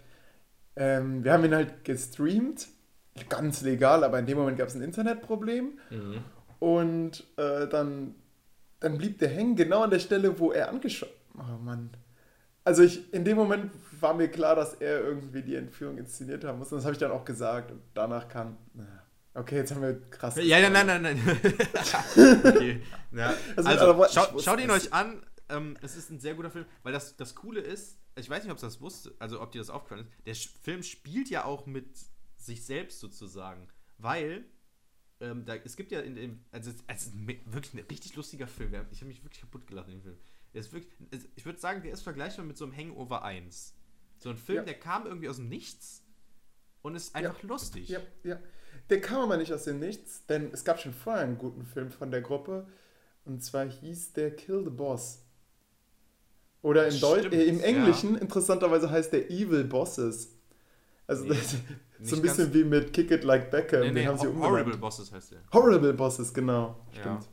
ähm, 0.79 1.23
wir 1.23 1.33
haben 1.33 1.43
ihn 1.43 1.53
halt 1.53 1.83
gestreamt. 1.83 2.67
Ganz 3.27 3.61
legal, 3.61 4.03
aber 4.05 4.17
in 4.17 4.25
dem 4.25 4.37
Moment 4.37 4.57
gab 4.57 4.69
es 4.69 4.75
ein 4.75 4.81
Internetproblem. 4.81 5.77
Mhm. 5.89 6.23
Und 6.59 7.25
äh, 7.37 7.67
dann, 7.67 8.15
dann 8.79 8.97
blieb 8.97 9.19
der 9.19 9.27
hängen, 9.29 9.57
genau 9.57 9.83
an 9.83 9.91
der 9.91 9.99
Stelle, 9.99 10.39
wo 10.39 10.51
er 10.53 10.69
angeschaut. 10.69 11.09
Oh 11.37 11.61
Mann. 11.61 11.89
Also 12.63 12.83
ich, 12.83 13.13
in 13.13 13.25
dem 13.25 13.35
Moment 13.35 13.71
war 13.99 14.13
mir 14.13 14.29
klar, 14.29 14.55
dass 14.55 14.73
er 14.75 15.01
irgendwie 15.01 15.41
die 15.41 15.55
Entführung 15.55 15.97
inszeniert 15.97 16.45
haben 16.45 16.59
muss. 16.59 16.71
Und 16.71 16.77
das 16.77 16.85
habe 16.85 16.93
ich 16.93 16.99
dann 16.99 17.11
auch 17.11 17.25
gesagt. 17.25 17.71
Und 17.71 17.81
danach 17.93 18.29
kam. 18.29 18.57
na, 18.73 18.85
Okay, 19.33 19.57
jetzt 19.57 19.73
haben 19.73 19.81
wir 19.81 20.01
krass. 20.09 20.35
ja, 20.37 20.57
ja, 20.57 20.69
nein, 20.69 20.87
nein, 20.87 21.01
nein. 21.01 21.21
okay. 22.43 22.81
ja. 23.11 23.33
Also, 23.55 23.69
Also, 23.69 23.85
aber 23.87 24.07
ich 24.07 24.13
schau, 24.13 24.33
wusste 24.33 24.49
schaut 24.49 24.59
ihn 24.59 24.71
euch 24.71 24.91
an. 24.93 25.21
Ähm, 25.49 25.77
es 25.81 25.95
ist 25.95 26.09
ein 26.09 26.19
sehr 26.19 26.35
guter 26.35 26.51
Film, 26.51 26.65
weil 26.83 26.93
das, 26.93 27.15
das 27.15 27.35
Coole 27.35 27.61
ist, 27.61 27.99
ich 28.19 28.29
weiß 28.29 28.43
nicht, 28.43 28.51
ob 28.51 28.59
das 28.59 28.81
wusste, 28.81 29.13
also 29.19 29.41
ob 29.41 29.51
dir 29.51 29.59
das 29.59 29.69
aufgefallen 29.69 30.07
ist, 30.25 30.25
der 30.25 30.35
Film 30.63 30.83
spielt 30.83 31.29
ja 31.29 31.45
auch 31.45 31.65
mit 31.65 31.87
sich 32.37 32.63
selbst 32.65 32.99
sozusagen, 32.99 33.67
weil 33.97 34.45
ähm, 35.21 35.43
da, 35.45 35.55
es 35.55 35.75
gibt 35.75 35.91
ja 35.91 35.99
in 35.99 36.15
dem, 36.15 36.39
also, 36.51 36.69
es- 36.71 36.77
es 36.87 37.07
ist 37.07 37.15
me- 37.15 37.39
wirklich 37.45 37.73
ein 37.73 37.85
richtig 37.91 38.15
lustiger 38.15 38.47
Film. 38.47 38.73
Ja, 38.73 38.85
Ich 38.91 38.99
habe 38.99 39.07
mich 39.09 39.21
wirklich 39.23 39.41
kaputt 39.41 39.67
gelacht 39.67 39.87
in 39.89 39.95
dem 39.95 40.01
Film. 40.03 40.17
Der 40.53 40.61
ist 40.61 40.71
wirklich, 40.71 40.93
ich 41.35 41.45
würde 41.45 41.59
sagen, 41.59 41.81
der 41.83 41.91
ist 41.91 42.01
vergleichbar 42.01 42.45
mit 42.45 42.57
so 42.57 42.63
einem 42.65 42.75
Hangover 42.75 43.23
1. 43.23 43.75
So 44.17 44.29
ein 44.29 44.37
Film, 44.37 44.59
Ja. 44.59 44.63
der 44.63 44.79
kam 44.79 45.05
irgendwie 45.05 45.27
aus 45.27 45.35
dem 45.35 45.49
Nichts 45.49 46.03
und 46.81 46.95
ist 46.95 47.13
einfach 47.15 47.43
lustig. 47.43 47.89
Ja, 47.89 47.99
ja. 48.23 48.39
Der 48.89 49.01
kam 49.01 49.21
aber 49.23 49.35
nicht 49.37 49.51
aus 49.53 49.65
dem 49.65 49.79
Nichts, 49.79 50.25
denn 50.27 50.51
es 50.53 50.63
gab 50.63 50.79
schon 50.79 50.93
vorher 50.93 51.23
einen 51.23 51.37
guten 51.37 51.65
Film 51.65 51.91
von 51.91 52.11
der 52.11 52.21
Gruppe. 52.21 52.67
Und 53.25 53.43
zwar 53.43 53.69
hieß 53.69 54.13
der 54.13 54.33
Kill 54.35 54.63
the 54.63 54.69
Boss. 54.69 55.25
Oder 56.61 56.87
im, 56.87 56.95
äh, 57.31 57.43
im 57.43 57.59
ja. 57.59 57.65
Englischen, 57.65 58.17
interessanterweise, 58.17 58.89
heißt 58.89 59.13
der 59.13 59.29
Evil 59.29 59.63
Bosses. 59.63 60.35
Also 61.07 61.23
Nee, 61.23 61.29
das, 61.29 61.55
so 62.01 62.15
ein 62.15 62.21
bisschen 62.21 62.53
wie 62.53 62.63
mit 62.63 62.93
Kick 62.93 63.11
It 63.11 63.23
Like 63.23 63.51
Beckham. 63.51 63.81
Nee, 63.81 63.87
nee, 63.87 63.99
den 64.01 64.09
haben 64.09 64.17
sie. 64.17 64.27
Horrible 64.27 64.77
Bosses 64.77 65.11
heißt 65.11 65.31
der. 65.31 65.39
Horrible 65.51 65.93
Bosses, 65.93 66.33
genau. 66.33 66.79
Ja. 66.93 67.01
Stimmt. 67.01 67.29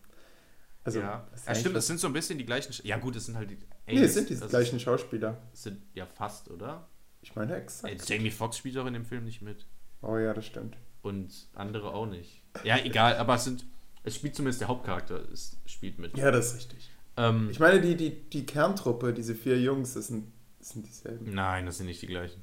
Also, 0.85 1.01
ja, 1.01 1.27
ist 1.35 1.45
ja 1.45 1.49
eigentlich 1.49 1.61
stimmt, 1.61 1.77
es 1.77 1.87
sind 1.89 1.99
so 1.99 2.07
ein 2.07 2.13
bisschen 2.13 2.39
die 2.39 2.47
gleichen. 2.47 2.73
Sch 2.73 2.85
ja, 2.85 2.97
gut, 2.97 3.17
es 3.17 3.27
sind 3.27 3.37
halt 3.37 3.51
die. 3.51 3.59
Nee, 3.87 4.03
es 4.03 4.15
sind 4.15 4.31
die 4.31 4.37
gleichen 4.37 4.79
Schauspieler. 4.79 5.43
Ist, 5.53 5.65
sind 5.65 5.83
ja 5.95 6.07
fast, 6.07 6.49
oder? 6.49 6.89
Ich 7.23 7.35
meine 7.35 7.55
Ey, 7.55 7.63
exakt. 7.63 8.09
Jamie 8.09 8.31
Foxx 8.31 8.59
spielt 8.59 8.79
auch 8.79 8.87
in 8.87 8.95
dem 8.95 9.05
Film 9.05 9.25
nicht 9.25 9.43
mit. 9.43 9.67
Oh 10.03 10.17
ja, 10.17 10.33
das 10.33 10.47
stimmt. 10.47 10.77
Und 11.03 11.49
andere 11.55 11.93
auch 11.93 12.07
nicht. 12.07 12.43
Ja, 12.63 12.79
egal, 12.79 13.17
aber 13.17 13.35
es 13.35 13.45
sind. 13.45 13.65
Es 14.05 14.15
spielt 14.15 14.37
zumindest 14.37 14.61
der 14.61 14.69
Hauptcharakter, 14.69 15.29
es 15.33 15.57
spielt 15.67 15.99
mit. 15.99 16.17
Ja, 16.17 16.31
das 16.31 16.53
ist 16.53 16.57
richtig. 16.59 16.91
Ähm, 17.17 17.49
Ich 17.51 17.59
meine, 17.61 17.81
die, 17.81 17.97
die, 17.97 18.11
die 18.31 18.45
Kerntruppe, 18.47 19.13
diese 19.13 19.35
vier 19.35 19.61
Jungs, 19.61 19.95
das 19.95 20.09
sind, 20.09 20.33
das 20.59 20.71
sind 20.71 20.87
dieselben. 20.87 21.33
nein, 21.35 21.67
das 21.67 21.79
sind 21.79 21.87
nicht 21.87 22.03
die 22.03 22.07
gleichen. 22.07 22.43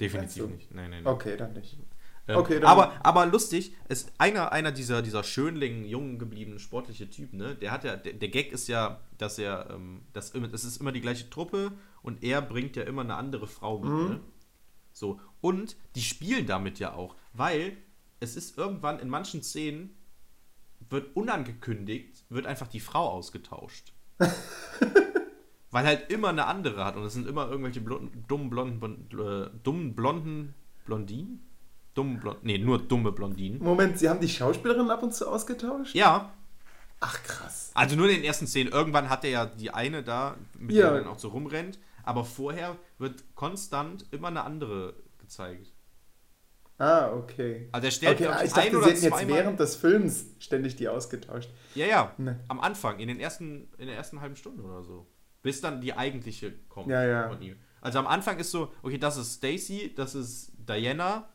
Definitiv 0.00 0.44
du? 0.44 0.48
nicht. 0.50 0.70
Nein, 0.74 0.90
nein, 0.90 1.02
nein. 1.04 1.12
Okay, 1.12 1.36
dann 1.36 1.52
nicht. 1.52 1.78
Ähm, 2.28 2.36
Okay, 2.36 2.60
dann- 2.60 2.70
aber, 2.70 3.04
aber 3.04 3.26
lustig, 3.26 3.74
ist 3.88 4.12
einer, 4.18 4.52
einer 4.52 4.72
dieser, 4.72 5.02
dieser 5.02 5.24
Schönling, 5.24 5.84
jungen 5.84 6.18
gebliebenen, 6.18 6.58
sportliche 6.58 7.08
Typen, 7.10 7.38
ne? 7.38 7.54
Der 7.56 7.70
hat 7.72 7.84
ja, 7.84 7.96
der, 7.96 8.12
der 8.14 8.28
Gag 8.28 8.52
ist 8.52 8.68
ja, 8.68 9.00
dass 9.18 9.38
er, 9.38 9.70
ähm, 9.70 10.02
das, 10.12 10.32
das 10.32 10.64
ist 10.64 10.76
immer 10.78 10.92
die 10.92 11.00
gleiche 11.00 11.28
Truppe 11.28 11.72
und 12.02 12.22
er 12.22 12.40
bringt 12.42 12.76
ja 12.76 12.84
immer 12.84 13.02
eine 13.02 13.16
andere 13.16 13.46
Frau 13.46 13.78
mit, 13.80 13.90
Mhm. 13.90 14.08
ne? 14.10 14.20
So. 14.92 15.20
Und 15.40 15.76
die 15.96 16.02
spielen 16.02 16.46
damit 16.46 16.78
ja 16.78 16.94
auch, 16.94 17.16
weil 17.32 17.76
es 18.20 18.36
ist 18.36 18.56
irgendwann 18.58 18.98
in 19.00 19.08
manchen 19.08 19.42
Szenen 19.42 19.96
wird 20.90 21.14
unangekündigt, 21.16 22.24
wird 22.28 22.46
einfach 22.46 22.66
die 22.68 22.80
Frau 22.80 23.08
ausgetauscht. 23.08 23.92
Weil 25.72 25.86
halt 25.86 26.10
immer 26.10 26.30
eine 26.30 26.46
andere 26.46 26.84
hat 26.84 26.96
und 26.96 27.04
es 27.04 27.12
sind 27.12 27.28
immer 27.28 27.48
irgendwelche 27.48 27.80
blonden, 27.80 28.24
dummen 28.26 28.50
blonden, 28.50 28.80
Blon- 28.80 29.44
äh, 29.46 29.50
dummen 29.62 29.94
blonden 29.94 30.54
Blondinen? 30.84 31.46
Dummen 31.94 32.18
Blond 32.18 32.42
nee, 32.44 32.58
nur 32.58 32.78
dumme 32.78 33.12
Blondinen. 33.12 33.62
Moment, 33.62 33.98
sie 33.98 34.08
haben 34.08 34.20
die 34.20 34.28
Schauspielerin 34.28 34.90
ab 34.90 35.02
und 35.02 35.14
zu 35.14 35.28
ausgetauscht? 35.28 35.94
Ja, 35.94 36.32
Ach 37.00 37.22
krass. 37.22 37.70
also 37.74 37.96
nur 37.96 38.08
in 38.08 38.16
den 38.16 38.24
ersten 38.24 38.46
Szenen. 38.46 38.72
Irgendwann 38.72 39.08
hat 39.08 39.24
er 39.24 39.30
ja 39.30 39.46
die 39.46 39.70
eine 39.72 40.02
da, 40.02 40.36
mit 40.58 40.74
Ja. 40.76 40.88
der 40.90 40.92
er 40.98 41.04
dann 41.04 41.12
auch 41.12 41.18
so 41.18 41.28
rumrennt, 41.28 41.78
aber 42.02 42.24
vorher 42.24 42.76
wird 42.98 43.24
konstant 43.36 44.06
immer 44.10 44.28
eine 44.28 44.42
andere 44.44 44.94
gezeigt. 45.18 45.72
Ah, 46.80 47.12
okay. 47.12 47.68
Also 47.72 47.84
er 47.84 47.90
stellt 47.90 48.20
Okay, 48.20 48.26
ah, 48.28 48.42
ich 48.42 48.54
ein 48.54 48.64
dachte, 48.64 48.78
oder 48.78 48.96
sie 48.96 49.06
hätten 49.06 49.18
jetzt 49.18 49.28
während 49.28 49.60
des 49.60 49.76
Films 49.76 50.24
ständig 50.38 50.76
die 50.76 50.88
ausgetauscht. 50.88 51.50
Ja, 51.74 51.84
ja. 51.84 52.14
Ne. 52.16 52.40
Am 52.48 52.58
Anfang, 52.58 53.00
in 53.00 53.08
den 53.08 53.20
ersten, 53.20 53.68
in 53.76 53.86
der 53.86 53.96
ersten 53.96 54.22
halben 54.22 54.34
Stunde 54.34 54.62
oder 54.62 54.82
so. 54.82 55.06
Bis 55.42 55.60
dann 55.60 55.82
die 55.82 55.92
eigentliche 55.92 56.52
kommt 56.70 56.88
Ja, 56.88 57.04
ja. 57.04 57.28
von 57.28 57.42
ihm. 57.42 57.56
Also 57.82 57.98
am 57.98 58.06
Anfang 58.06 58.38
ist 58.38 58.50
so, 58.50 58.72
okay, 58.82 58.96
das 58.96 59.18
ist 59.18 59.34
Stacy, 59.34 59.92
das 59.94 60.14
ist 60.14 60.52
Diana. 60.56 61.28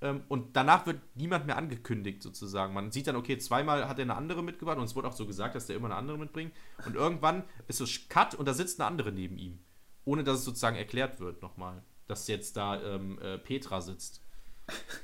Ähm, 0.00 0.22
und 0.28 0.56
danach 0.56 0.86
wird 0.86 1.00
niemand 1.14 1.44
mehr 1.44 1.58
angekündigt, 1.58 2.22
sozusagen. 2.22 2.72
Man 2.72 2.90
sieht 2.90 3.06
dann, 3.06 3.16
okay, 3.16 3.36
zweimal 3.36 3.86
hat 3.86 3.98
er 3.98 4.04
eine 4.04 4.16
andere 4.16 4.42
mitgebracht 4.42 4.78
und 4.78 4.84
es 4.84 4.96
wurde 4.96 5.08
auch 5.08 5.16
so 5.16 5.26
gesagt, 5.26 5.54
dass 5.54 5.66
der 5.66 5.76
immer 5.76 5.88
eine 5.88 5.96
andere 5.96 6.16
mitbringt. 6.16 6.54
Und 6.86 6.96
irgendwann 6.96 7.44
ist 7.68 7.76
so 7.78 7.84
Cut 8.08 8.34
und 8.34 8.48
da 8.48 8.54
sitzt 8.54 8.80
eine 8.80 8.88
andere 8.88 9.12
neben 9.12 9.36
ihm. 9.36 9.58
Ohne 10.06 10.24
dass 10.24 10.38
es 10.38 10.44
sozusagen 10.46 10.76
erklärt 10.76 11.20
wird 11.20 11.42
nochmal. 11.42 11.82
Dass 12.06 12.28
jetzt 12.28 12.56
da 12.56 12.82
ähm, 12.82 13.18
äh, 13.20 13.36
Petra 13.36 13.82
sitzt. 13.82 14.23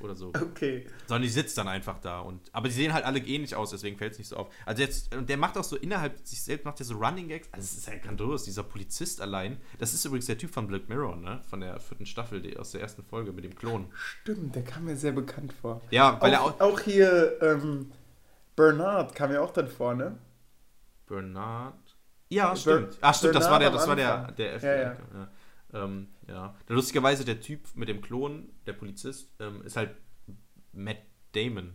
Oder 0.00 0.14
so. 0.16 0.28
Okay. 0.28 0.86
Sondern 1.06 1.22
die 1.22 1.28
sitzt 1.28 1.58
dann 1.58 1.68
einfach 1.68 1.98
da. 2.00 2.20
Und, 2.20 2.48
aber 2.52 2.68
die 2.68 2.74
sehen 2.74 2.94
halt 2.94 3.04
alle 3.04 3.18
ähnlich 3.18 3.54
aus, 3.54 3.70
deswegen 3.70 3.98
fällt 3.98 4.12
es 4.12 4.18
nicht 4.18 4.28
so 4.28 4.36
auf. 4.36 4.48
Also 4.64 4.82
jetzt, 4.82 5.14
und 5.14 5.28
der 5.28 5.36
macht 5.36 5.58
auch 5.58 5.64
so 5.64 5.76
innerhalb 5.76 6.26
sich 6.26 6.42
selbst, 6.42 6.64
macht 6.64 6.78
der 6.78 6.86
so 6.86 6.94
Running 6.94 7.28
Gags. 7.28 7.48
Also 7.52 7.64
es 7.64 7.76
ist 7.76 7.86
ja 7.86 7.96
grandios, 7.98 8.44
dieser 8.44 8.62
Polizist 8.62 9.20
allein. 9.20 9.58
Das 9.78 9.92
ist 9.92 10.04
übrigens 10.04 10.26
der 10.26 10.38
Typ 10.38 10.50
von 10.52 10.66
Black 10.66 10.88
Mirror, 10.88 11.16
ne? 11.16 11.40
Von 11.50 11.60
der 11.60 11.78
vierten 11.80 12.06
Staffel, 12.06 12.40
die, 12.40 12.56
aus 12.56 12.70
der 12.70 12.80
ersten 12.80 13.02
Folge 13.02 13.32
mit 13.32 13.44
dem 13.44 13.54
Klon. 13.54 13.88
Stimmt, 13.94 14.54
der 14.54 14.62
kam 14.64 14.86
mir 14.86 14.96
sehr 14.96 15.12
bekannt 15.12 15.52
vor. 15.52 15.82
Ja, 15.90 16.18
weil 16.20 16.32
er 16.32 16.42
auch, 16.42 16.58
auch. 16.58 16.72
auch 16.72 16.80
hier 16.80 17.36
ähm, 17.42 17.92
Bernard 18.56 19.14
kam 19.14 19.32
ja 19.32 19.42
auch 19.42 19.52
dann 19.52 19.68
vor, 19.68 19.94
ne? 19.94 20.16
Bernard. 21.06 21.74
Ja, 22.30 22.50
Ber- 22.50 22.56
stimmt. 22.56 22.98
Ach, 23.00 23.14
stimmt, 23.14 23.34
das 23.34 23.50
war 23.50 23.58
der, 23.58 23.70
Bernard 23.70 23.80
das 23.82 23.88
war 23.88 23.96
der, 23.96 24.32
der 24.32 24.54
F 24.54 24.62
Ja, 24.62 24.74
ja. 24.74 24.82
ja. 24.82 25.28
Ähm, 25.72 26.08
ja. 26.28 26.54
Lustigerweise, 26.68 27.24
der 27.24 27.40
Typ 27.40 27.60
mit 27.74 27.88
dem 27.88 28.00
Klon, 28.00 28.50
der 28.66 28.72
Polizist, 28.72 29.30
ähm, 29.38 29.62
ist 29.62 29.76
halt 29.76 29.90
Matt 30.72 30.98
Damon 31.32 31.74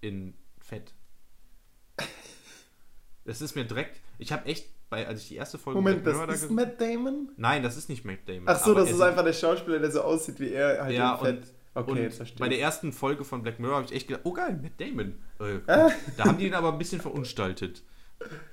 in 0.00 0.34
Fett. 0.60 0.94
Das 3.24 3.40
ist 3.40 3.56
mir 3.56 3.64
direkt. 3.64 4.00
Ich 4.18 4.30
habe 4.32 4.46
echt, 4.46 4.68
bei, 4.88 5.06
als 5.06 5.22
ich 5.22 5.28
die 5.28 5.36
erste 5.36 5.58
Folge 5.58 5.80
Moment, 5.80 6.06
das 6.06 6.16
da 6.16 6.24
ist 6.32 6.50
Matt 6.50 6.80
Damon? 6.80 7.30
Nein, 7.36 7.62
das 7.62 7.76
ist 7.76 7.88
nicht 7.88 8.04
Matt 8.04 8.20
Damon. 8.26 8.44
Ach 8.46 8.64
so, 8.64 8.72
das 8.74 8.90
ist 8.90 9.00
einfach 9.00 9.24
der 9.24 9.32
Schauspieler, 9.32 9.80
der 9.80 9.90
so 9.90 10.02
aussieht 10.02 10.38
wie 10.38 10.52
er 10.52 10.84
halt 10.84 10.94
Ja, 10.94 11.14
im 11.14 11.24
Fett. 11.24 11.52
Okay, 11.74 12.06
und 12.06 12.38
bei 12.38 12.48
der 12.48 12.60
ersten 12.60 12.90
Folge 12.92 13.22
von 13.24 13.42
Black 13.42 13.58
Mirror 13.60 13.76
habe 13.76 13.86
ich 13.86 13.92
echt 13.92 14.08
gedacht, 14.08 14.22
oh 14.24 14.32
geil, 14.32 14.58
Matt 14.62 14.80
Damon. 14.80 15.18
Äh, 15.40 15.58
Ah. 15.66 15.90
Da 16.16 16.24
haben 16.24 16.38
die 16.38 16.46
ihn 16.46 16.54
aber 16.54 16.72
ein 16.72 16.78
bisschen 16.78 17.02
verunstaltet. 17.02 17.82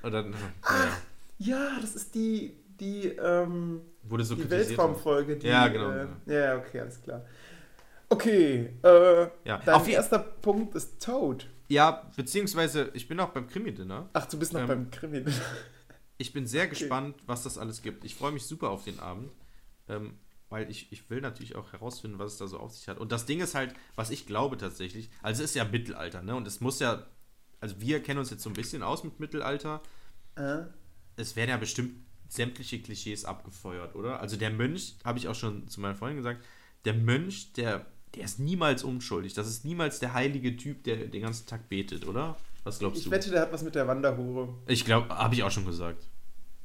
Dann, 0.02 0.32
naja, 0.32 0.98
Ja, 1.38 1.78
das 1.80 1.96
ist 1.96 2.16
die, 2.16 2.58
die, 2.80 3.08
ähm, 3.08 3.82
wurde 4.04 4.24
so 4.24 4.36
die 4.36 4.42
kritisiert. 4.42 4.70
Weltraumfolge. 4.70 5.38
Die, 5.38 5.48
Ja, 5.48 5.68
genau, 5.68 5.90
Äh, 5.92 6.06
genau. 6.26 6.38
ja, 6.40 6.58
okay, 6.58 6.80
alles 6.82 7.02
klar. 7.02 7.26
Okay, 8.10 8.74
äh, 8.84 9.22
Ja, 9.46 9.58
dein 9.66 9.76
auf 9.76 9.88
erster 9.88 10.20
Punkt 10.20 10.76
ist 10.76 11.02
Toad. 11.04 11.48
Ja, 11.70 12.12
beziehungsweise, 12.16 12.92
ich 12.94 13.08
bin 13.08 13.20
auch 13.20 13.30
beim 13.30 13.48
Krimi-Dinner. 13.48 14.10
Ach, 14.14 14.26
du 14.26 14.38
bist 14.38 14.54
noch 14.54 14.62
Ähm, 14.62 14.68
beim 14.68 14.92
Krimi. 14.92 15.24
Ich 16.20 16.32
bin 16.32 16.46
sehr 16.46 16.68
gespannt, 16.68 17.18
was 17.26 17.44
das 17.44 17.58
alles 17.58 17.82
gibt. 17.82 18.06
Ich 18.06 18.16
freue 18.16 18.32
mich 18.32 18.46
super 18.46 18.70
auf 18.70 18.84
den 18.86 19.00
Abend, 19.00 19.32
ähm, 19.90 20.14
weil 20.50 20.70
ich, 20.70 20.92
ich 20.92 21.10
will 21.10 21.20
natürlich 21.22 21.56
auch 21.56 21.74
herausfinden, 21.74 22.20
was 22.20 22.34
es 22.34 22.38
da 22.38 22.48
so 22.48 22.60
auf 22.60 22.72
sich 22.72 22.88
hat. 22.88 23.00
Und 23.00 23.12
das 23.12 23.26
Ding 23.26 23.42
ist 23.42 23.56
halt, 23.56 23.74
was 23.96 24.12
ich 24.12 24.28
glaube 24.28 24.56
tatsächlich, 24.58 25.10
also 25.24 25.44
es 25.44 25.50
ist 25.50 25.56
ja 25.56 25.66
Mittelalter, 25.66 26.22
ne? 26.22 26.36
Und 26.36 26.48
es 26.48 26.62
muss 26.62 26.80
ja, 26.80 27.04
also 27.60 27.82
wir 27.82 28.02
kennen 28.04 28.20
uns 28.20 28.30
jetzt 28.30 28.44
so 28.44 28.50
ein 28.50 28.54
bisschen 28.54 28.84
aus 28.84 29.04
mit 29.04 29.20
Mittelalter. 29.20 29.82
äh? 30.36 30.60
Es 31.18 31.36
werden 31.36 31.50
ja 31.50 31.58
bestimmt 31.58 31.96
sämtliche 32.36 32.80
Klischees 32.82 33.26
abgefeuert, 33.26 33.96
oder? 33.96 34.20
Also 34.20 34.36
der 34.38 34.50
Mönch, 34.52 34.96
habe 35.06 35.20
ich 35.20 35.28
auch 35.28 35.36
schon 35.36 35.68
zu 35.68 35.82
meinen 35.82 35.96
Freunden 35.96 36.18
gesagt, 36.18 36.44
der 36.86 36.94
Mönch, 36.94 37.54
der, 37.54 37.86
der 38.16 38.24
ist 38.26 38.40
niemals 38.40 38.84
unschuldig. 38.84 39.34
Das 39.34 39.48
ist 39.48 39.66
niemals 39.66 40.00
der 40.00 40.14
heilige 40.14 40.56
Typ, 40.58 40.84
der 40.84 40.98
den 41.08 41.22
ganzen 41.22 41.46
Tag 41.48 41.70
betet, 41.70 42.06
oder? 42.08 42.36
Was 42.64 42.80
glaubst 42.80 43.00
Ich 43.00 43.06
du? 43.06 43.12
wette, 43.12 43.30
der 43.30 43.42
hat 43.42 43.52
was 43.54 43.64
mit 43.64 43.76
der 43.76 43.88
Wanderhure. 43.88 44.50
Ich 44.68 44.86
glaube, 44.86 45.10
habe 45.10 45.36
ich 45.36 45.44
auch 45.44 45.52
schon 45.52 45.66
gesagt. 45.66 46.08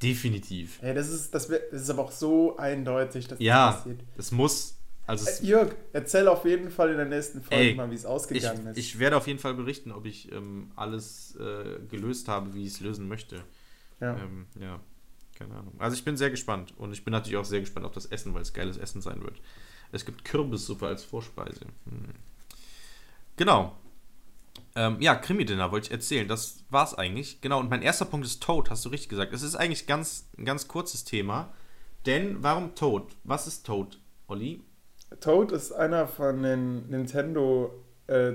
Definitiv. 0.01 0.79
Ey, 0.81 0.93
das 0.93 1.09
ist, 1.09 1.33
das, 1.35 1.47
das 1.47 1.81
ist 1.81 1.89
aber 1.89 2.03
auch 2.03 2.11
so 2.11 2.55
eindeutig, 2.57 3.27
dass 3.27 3.39
Ja, 3.39 3.67
das 3.67 3.77
passiert. 3.77 4.01
das 4.15 4.31
muss. 4.31 4.75
Also 5.05 5.27
Äh, 5.29 5.45
Jörg, 5.45 5.75
erzähl 5.91 6.27
auf 6.27 6.45
jeden 6.45 6.69
Fall 6.69 6.91
in 6.91 6.97
der 6.97 7.07
nächsten 7.07 7.41
Folge 7.41 7.63
Ey, 7.71 7.75
mal, 7.75 7.89
wie 7.91 7.95
es 7.95 8.01
ich, 8.01 8.07
ausgegangen 8.07 8.67
ist. 8.67 8.77
ich 8.77 8.99
werde 8.99 9.17
auf 9.17 9.27
jeden 9.27 9.39
Fall 9.39 9.55
berichten, 9.55 9.91
ob 9.91 10.05
ich 10.05 10.31
ähm, 10.31 10.71
alles 10.75 11.35
äh, 11.37 11.79
gelöst 11.89 12.27
habe, 12.27 12.53
wie 12.53 12.63
ich 12.65 12.73
es 12.73 12.79
lösen 12.79 13.07
möchte. 13.07 13.43
ja. 13.99 14.15
Ähm, 14.17 14.45
ja, 14.59 14.79
keine 15.39 15.55
Ahnung. 15.55 15.73
Also 15.79 15.95
ich 15.95 16.03
bin 16.03 16.17
sehr 16.17 16.29
gespannt 16.29 16.73
und 16.77 16.91
ich 16.91 17.03
bin 17.03 17.13
natürlich 17.13 17.37
auch 17.37 17.45
sehr 17.45 17.61
gespannt 17.61 17.85
auf 17.85 17.93
das 17.93 18.05
Essen, 18.05 18.33
weil 18.33 18.41
es 18.41 18.53
geiles 18.53 18.77
Essen 18.77 19.01
sein 19.01 19.23
wird. 19.23 19.41
Es 19.91 20.05
gibt 20.05 20.25
Kürbissuppe 20.25 20.85
als 20.85 21.03
Vorspeise. 21.03 21.61
Hm. 21.85 22.13
Genau. 23.37 23.75
Ähm, 24.75 24.97
ja, 24.99 25.15
Krimi-Dinner 25.15 25.71
wollte 25.71 25.87
ich 25.87 25.91
erzählen. 25.91 26.27
Das 26.27 26.63
war's 26.69 26.93
eigentlich. 26.93 27.41
Genau, 27.41 27.59
und 27.59 27.69
mein 27.69 27.81
erster 27.81 28.05
Punkt 28.05 28.25
ist 28.25 28.43
Toad, 28.43 28.69
hast 28.69 28.85
du 28.85 28.89
richtig 28.89 29.09
gesagt. 29.09 29.33
Es 29.33 29.41
ist 29.41 29.55
eigentlich 29.55 29.87
ganz, 29.87 30.29
ein 30.37 30.45
ganz 30.45 30.67
kurzes 30.67 31.05
Thema. 31.05 31.53
Denn 32.05 32.43
warum 32.43 32.75
Toad? 32.75 33.15
Was 33.23 33.47
ist 33.47 33.65
Toad, 33.65 33.97
Olli? 34.27 34.61
Toad 35.21 35.51
ist 35.51 35.71
einer 35.71 36.07
von 36.07 36.43
den 36.43 36.89
Nintendo 36.89 37.83
äh, 38.07 38.33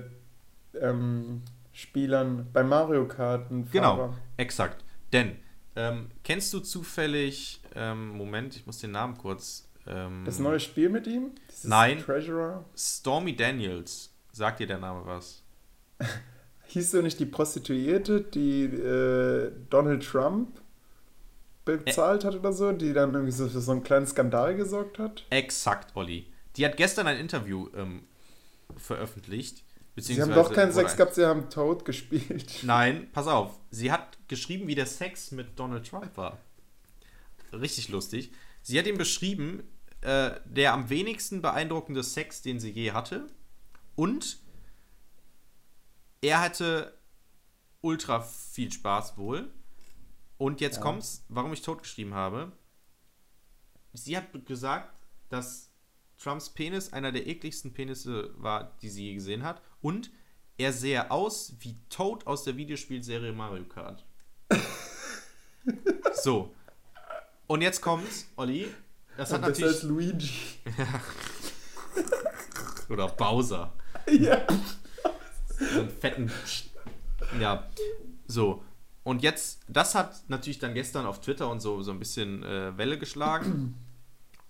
ähm, 0.81 1.43
Spielern 1.73 2.49
bei 2.53 2.63
Mario 2.65 3.07
Kart. 3.07 3.51
ein 3.51 3.69
Genau, 3.71 4.15
exakt. 4.37 4.85
Denn, 5.13 5.37
ähm, 5.77 6.11
kennst 6.23 6.53
du 6.53 6.61
zufällig, 6.61 7.61
ähm, 7.75 8.11
Moment, 8.11 8.57
ich 8.57 8.67
muss 8.67 8.79
den 8.79 8.93
Namen 8.93 9.17
kurz. 9.19 9.69
Ähm, 9.87 10.23
Das 10.25 10.39
neue 10.39 10.61
Spiel 10.61 10.89
mit 10.89 11.07
ihm? 11.07 11.33
Dieses 11.51 11.65
Nein. 11.65 11.99
Treasurer? 11.99 12.65
Stormy 12.77 13.35
Daniels. 13.37 14.13
Sagt 14.33 14.61
dir 14.61 14.67
der 14.67 14.79
Name 14.79 15.05
was? 15.05 15.43
Hieß 16.67 16.91
so 16.93 17.03
nicht 17.03 17.21
die 17.21 17.27
Prostituierte, 17.27 18.21
die 18.23 18.65
äh, 18.65 19.53
Donald 19.71 20.05
Trump 20.05 20.61
bezahlt 21.65 22.25
hat 22.25 22.35
oder 22.35 22.53
so, 22.53 22.73
die 22.73 22.93
dann 22.93 23.15
irgendwie 23.15 23.33
so 23.33 23.49
für 23.49 23.61
so 23.61 23.73
einen 23.73 23.83
kleinen 23.83 24.07
Skandal 24.07 24.55
gesorgt 24.57 24.99
hat? 24.99 25.25
Exakt, 25.31 25.95
Olli. 25.97 26.27
Die 26.57 26.65
hat 26.65 26.77
gestern 26.77 27.07
ein 27.07 27.19
Interview 27.19 27.69
ähm, 27.77 28.03
veröffentlicht. 28.77 29.63
Sie 29.97 30.21
haben 30.21 30.33
doch 30.35 30.53
keinen 30.53 30.73
Sex 30.73 30.97
gehabt, 30.97 31.15
sie 31.15 31.25
haben 31.25 31.51
Toad 31.51 31.85
gespielt. 31.85 32.59
Nein, 32.63 33.09
pass 33.13 33.27
auf. 33.29 33.59
Sie 33.71 33.93
hat 33.93 34.19
geschrieben, 34.29 34.67
wie 34.67 34.75
der 34.75 34.87
Sex 34.87 35.31
mit 35.31 35.59
Donald 35.59 35.89
Trump 35.89 36.17
war. 36.17 36.39
Richtig 37.53 37.89
lustig. 37.91 38.33
Sie 38.63 38.79
hat 38.79 38.87
ihm 38.87 38.99
beschrieben, 38.99 39.63
äh, 40.01 40.33
der 40.47 40.73
am 40.73 40.91
wenigsten 40.91 41.43
beeindruckende 41.43 42.03
Sex, 42.03 42.43
den 42.43 42.59
sie 42.59 42.71
je 42.71 42.91
hatte. 42.93 43.29
Und 43.95 44.39
er 46.21 46.41
hatte 46.41 46.99
ultra 47.81 48.21
viel 48.21 48.73
Spaß 48.73 49.17
wohl. 49.17 49.51
Und 50.39 50.61
jetzt 50.61 50.77
Ja. 50.77 50.83
kommt's, 50.83 51.25
warum 51.29 51.53
ich 51.53 51.63
tot 51.63 51.83
geschrieben 51.83 52.15
habe. 52.15 52.51
Sie 53.93 54.17
hat 54.17 54.27
gesagt, 54.47 54.93
dass 55.29 55.64
Trumps 56.25 56.49
Penis 56.49 56.93
einer 56.93 57.13
der 57.13 57.27
ekligsten 57.27 57.75
Penisse 57.75 58.31
war, 58.39 58.73
die 58.81 58.89
sie 58.89 59.09
je 59.09 59.15
gesehen 59.15 59.43
hat. 59.43 59.61
Und 59.83 60.11
er 60.57 60.73
sähe 60.73 61.11
aus 61.11 61.55
wie 61.61 61.77
Toad 61.91 62.27
aus 62.27 62.45
der 62.45 62.57
Videospielserie 62.57 63.33
Mario 63.33 63.65
Kart. 63.65 64.05
so. 66.15 66.55
Und 67.47 67.61
jetzt 67.61 67.83
kommt's, 67.83 68.27
Olli. 68.37 68.69
Das 69.19 69.33
hat 69.33 69.43
Besser 69.43 69.67
als 69.67 69.83
natürlich. 69.83 69.83
Luigi. 69.83 70.31
Oder 72.89 73.09
Bowser. 73.09 73.73
ja. 74.11 74.47
so 75.59 75.81
einen 75.81 75.91
fetten. 75.91 76.33
Ja, 77.39 77.69
so. 78.27 78.65
Und 79.03 79.23
jetzt, 79.23 79.61
das 79.69 79.95
hat 79.95 80.23
natürlich 80.29 80.59
dann 80.59 80.73
gestern 80.73 81.05
auf 81.05 81.21
Twitter 81.21 81.51
und 81.51 81.61
so, 81.61 81.83
so 81.83 81.91
ein 81.91 81.99
bisschen 81.99 82.43
äh, 82.43 82.77
Welle 82.79 82.99
geschlagen. 82.99 83.75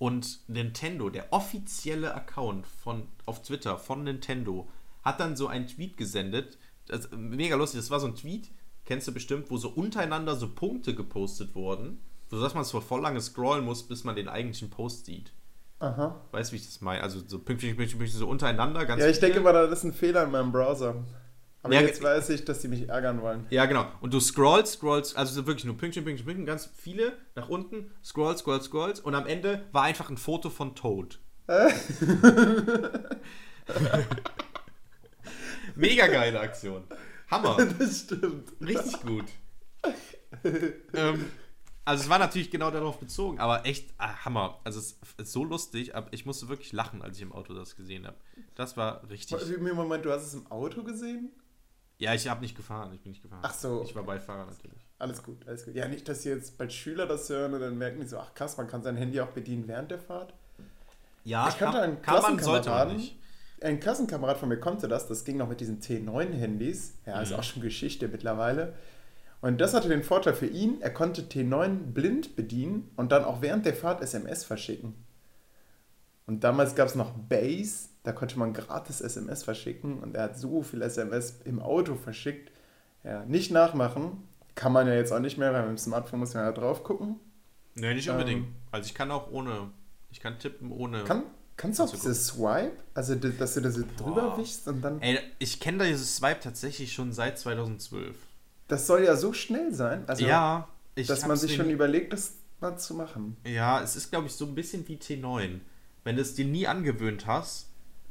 Und 0.05 0.41
Nintendo, 0.49 1.09
der 1.09 1.33
offizielle 1.33 2.15
Account 2.15 2.67
von, 2.67 3.09
auf 3.25 3.41
Twitter 3.41 3.79
von 3.79 4.05
Nintendo, 4.05 4.69
hat 5.03 5.19
dann 5.19 5.35
so 5.35 5.47
einen 5.47 5.67
Tweet 5.67 5.97
gesendet. 5.97 6.59
Das, 6.87 7.09
mega 7.13 7.57
lustig, 7.57 7.81
das 7.81 7.91
war 7.91 8.01
so 8.01 8.09
ein 8.09 8.15
Tweet, 8.15 8.51
kennst 8.85 9.09
du 9.09 9.13
bestimmt, 9.13 9.51
wo 9.51 9.57
so 9.57 9.71
untereinander 9.71 10.37
so 10.37 10.51
Punkte 10.51 10.95
gepostet 10.95 11.55
wurden, 11.55 12.03
sodass 12.29 12.53
man 12.53 12.65
so 12.65 12.83
voll 12.83 13.01
lange 13.01 13.23
scrollen 13.23 13.65
muss, 13.65 13.85
bis 13.85 14.05
man 14.05 14.15
den 14.15 14.29
eigentlichen 14.29 14.69
Post 14.69 15.07
sieht. 15.07 15.33
Aha. 15.79 16.21
Weißt 16.33 16.51
du, 16.51 16.53
wie 16.53 16.59
ich 16.59 16.67
das 16.67 16.83
meine? 16.83 17.03
Also 17.03 17.21
so 17.27 17.39
Pünktchen, 17.39 17.75
Pünktchen, 17.75 17.99
Pünktchen, 17.99 18.21
so 18.21 18.29
untereinander, 18.29 18.85
ganz 18.85 19.01
Ja, 19.01 19.09
ich 19.09 19.21
denke 19.21 19.41
mal, 19.41 19.55
das 19.55 19.79
ist 19.79 19.85
ein 19.85 19.95
Fehler 19.95 20.25
in 20.25 20.33
meinem 20.33 20.53
Browser. 20.53 20.97
Aber 21.65 21.75
Ja, 21.75 21.81
jetzt 21.81 22.01
weiß 22.03 22.29
ich, 22.31 22.45
dass 22.45 22.63
sie 22.63 22.69
mich 22.69 22.89
ärgern 22.89 23.21
wollen. 23.23 23.47
Ja, 23.51 23.65
genau. 23.67 23.87
Und 24.01 24.13
du 24.15 24.21
scrollst, 24.21 24.75
scrollst, 24.75 25.17
also 25.17 25.35
so 25.35 25.47
wirklich 25.47 25.65
nur 25.65 25.77
Pünktchen, 25.77 26.05
Pünktchen, 26.05 26.27
Pünktchen, 26.27 26.47
ganz 26.47 26.71
viele 26.77 27.15
nach 27.35 27.49
unten, 27.49 27.91
scrollst, 28.05 28.41
scrollst, 28.43 28.67
scrollst 28.67 29.05
und 29.05 29.15
am 29.15 29.27
Ende 29.27 29.65
war 29.73 29.83
einfach 29.85 30.09
ein 30.11 30.17
Foto 30.19 30.51
von 30.51 30.75
Toad. 30.77 31.19
Mega 35.75 36.07
geile 36.07 36.41
Aktion. 36.41 36.85
Hammer. 37.31 37.57
Das 37.79 38.01
stimmt. 38.01 38.53
Richtig 38.61 39.01
gut. 39.03 39.25
ähm, 40.93 41.25
also 41.87 42.05
es 42.05 42.09
war 42.11 42.19
natürlich 42.19 42.51
genau 42.51 42.71
darauf 42.71 42.99
bezogen, 42.99 43.39
aber 43.41 43.67
echt 43.67 43.93
ah, 43.99 44.25
Hammer. 44.25 44.61
Also 44.65 44.79
es 44.81 44.99
ist 45.19 45.33
so 45.33 45.45
lustig, 45.45 45.95
aber 45.95 46.13
ich 46.13 46.25
musste 46.27 46.49
wirklich 46.49 46.73
lachen, 46.73 47.03
als 47.03 47.17
ich 47.17 47.23
im 47.23 47.33
Auto 47.33 47.55
das 47.55 47.77
gesehen 47.77 48.07
habe. 48.07 48.17
Das 48.55 48.77
war 48.77 49.09
richtig. 49.11 49.39
Wie- 49.49 49.73
Moment, 49.73 50.05
du 50.05 50.11
hast 50.13 50.27
es 50.27 50.35
im 50.35 50.47
Auto 50.51 50.83
gesehen? 50.83 51.31
Ja, 52.05 52.15
ich 52.15 52.29
habe 52.29 52.41
nicht 52.43 52.57
gefahren, 52.57 52.93
ich 52.95 53.01
bin 53.01 53.13
nicht 53.13 53.23
gefahren. 53.23 53.41
Ach 53.43 53.55
so. 53.55 53.83
Ich 53.83 53.95
war 53.97 54.03
Beifahrer 54.03 54.47
natürlich. 54.47 54.87
Alles 54.99 55.23
gut, 55.23 55.39
alles 55.49 55.65
gut. 55.65 55.75
Ja, 55.75 55.89
nicht, 55.89 56.09
dass 56.09 56.25
jetzt 56.25 56.57
bald 56.59 56.73
Schüler 56.73 57.07
das 57.07 57.29
hören 57.29 57.55
und 57.55 57.61
dann 57.61 57.77
merken 57.79 58.01
die 58.01 58.07
so, 58.07 58.19
ach 58.19 58.33
krass, 58.35 58.57
man 58.57 58.69
kann 58.69 58.83
sein 58.83 58.97
Handy 58.97 59.21
auch 59.21 59.29
bedienen 59.31 59.67
während 59.67 59.91
der 59.91 59.99
Fahrt. 59.99 60.35
Ja, 61.25 61.49
Ich 61.49 61.59
kannte 61.59 61.81
einen 61.81 62.03
kann 62.03 62.17
Klassenkameraden. 62.21 63.03
Ein 63.63 63.81
Klassenkamerad 63.81 64.37
von 64.37 64.51
mir 64.51 64.61
konnte 64.61 64.89
das, 64.89 65.07
das 65.09 65.25
ging 65.25 65.39
noch 65.39 65.49
mit 65.49 65.61
diesen 65.61 65.81
T9-Handys. 65.81 66.95
Ja, 67.07 67.21
ist 67.23 67.31
Mhm. 67.31 67.37
auch 67.37 67.43
schon 67.43 67.63
Geschichte 67.63 68.09
mittlerweile. 68.09 68.75
Und 69.41 69.59
das 69.61 69.73
hatte 69.75 69.89
den 69.89 70.03
Vorteil 70.03 70.35
für 70.35 70.47
ihn, 70.47 70.81
er 70.83 70.91
konnte 70.93 71.23
T9 71.23 71.93
blind 71.93 72.37
bedienen 72.37 72.91
und 72.97 73.11
dann 73.13 73.25
auch 73.25 73.41
während 73.43 73.65
der 73.67 73.75
Fahrt 73.75 74.03
SMS 74.03 74.45
verschicken. 74.45 74.95
Und 76.27 76.45
damals 76.45 76.75
gab 76.75 76.89
es 76.89 76.95
noch 76.95 77.13
Base, 77.13 77.89
da 78.05 78.13
konnte 78.13 78.39
man 78.39 78.53
gratis 78.53 79.01
SMS 79.01 79.43
verschicken 79.43 79.99
und 79.99 80.15
er 80.15 80.25
hat 80.25 80.39
so 80.39 80.63
viel 80.63 80.81
SMS 80.83 81.41
im 81.45 81.61
Auto 81.61 81.97
verschickt. 81.97 82.53
Ja, 83.03 83.25
nicht 83.27 83.51
nachmachen, 83.51 84.23
kann 84.55 84.73
man 84.73 84.87
ja 84.87 84.95
jetzt 84.95 85.13
auch 85.13 85.19
nicht 85.21 85.37
mehr, 85.37 85.53
weil 85.53 85.63
mit 85.63 85.71
dem 85.71 85.79
Smartphone 85.79 86.21
muss 86.21 86.35
man 86.35 86.45
ja 86.45 86.53
drauf 86.53 86.85
gucken. 86.85 87.17
Nee, 87.75 87.93
nicht 87.95 88.07
Ähm, 88.07 88.15
unbedingt. 88.15 88.47
also 88.71 88.87
ich 88.87 88.95
kann 88.95 89.11
auch 89.11 89.31
ohne, 89.33 89.71
ich 90.11 90.21
kann 90.21 90.39
tippen 90.39 90.71
ohne. 90.71 91.03
Kann, 91.05 91.25
kannst 91.57 91.81
du 91.81 91.85
auch 91.85 91.91
dieses 91.91 92.27
Swipe, 92.29 92.73
also 92.95 93.15
dass 93.17 93.55
du 93.55 93.61
das 93.61 93.75
so 93.75 93.83
drüber 93.97 94.31
Boah. 94.31 94.39
wischst 94.39 94.69
und 94.69 94.81
dann... 94.81 95.01
Ey, 95.03 95.19
ich 95.39 95.59
kenne 95.61 95.85
dieses 95.87 96.17
Swipe 96.17 96.41
tatsächlich 96.41 96.93
schon 96.93 97.13
seit 97.13 97.39
2012. 97.39 98.17
Das 98.69 98.87
soll 98.87 99.03
ja 99.05 99.17
so 99.17 99.33
schnell 99.33 99.75
sein, 99.75 100.05
also 100.07 100.25
ja, 100.25 100.69
ich 100.95 101.07
dass 101.09 101.27
man 101.27 101.37
sich 101.37 101.55
schon 101.57 101.69
überlegt, 101.71 102.13
das 102.13 102.35
mal 102.61 102.77
zu 102.77 102.95
machen. 102.95 103.37
Ja, 103.47 103.83
es 103.83 103.97
ist, 103.97 104.11
glaube 104.11 104.27
ich, 104.29 104.33
so 104.35 104.47
ein 104.47 104.55
bisschen 104.55 104.87
wie 104.89 104.97
T9. 104.97 105.61
Wenn 106.05 106.17
du 106.17 106.23
es 106.23 106.35
dir 106.35 106.45
nie 106.45 106.67
angewöhnt 106.67 107.27
hast, 107.27 107.69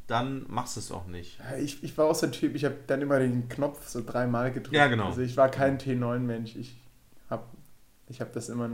dann 0.08 0.45
machst 0.49 0.76
du 0.76 0.80
es 0.80 0.91
auch 0.91 1.08
nicht. 1.08 1.39
Ich, 1.60 1.84
ich 1.84 1.97
war 1.97 2.06
auch 2.06 2.16
so 2.16 2.26
ein 2.26 2.32
Typ, 2.32 2.56
ich 2.56 2.66
habe 2.66 2.76
dann 2.88 3.01
immer 3.01 3.20
den 3.20 3.47
Knopf 3.49 3.88
so 3.88 4.04
dreimal 4.06 4.51
gedrückt. 4.51 4.76
Ja, 4.76 4.88
genau. 4.88 5.08
Also 5.08 5.22
ich 5.22 5.38
war 5.38 5.49
kein 5.49 5.78
T9-Mensch. 5.80 6.56
Ich 6.56 6.76
habe 7.30 7.43
ich 8.10 8.20
hab 8.22 8.34
das 8.34 8.49
immer, 8.49 8.70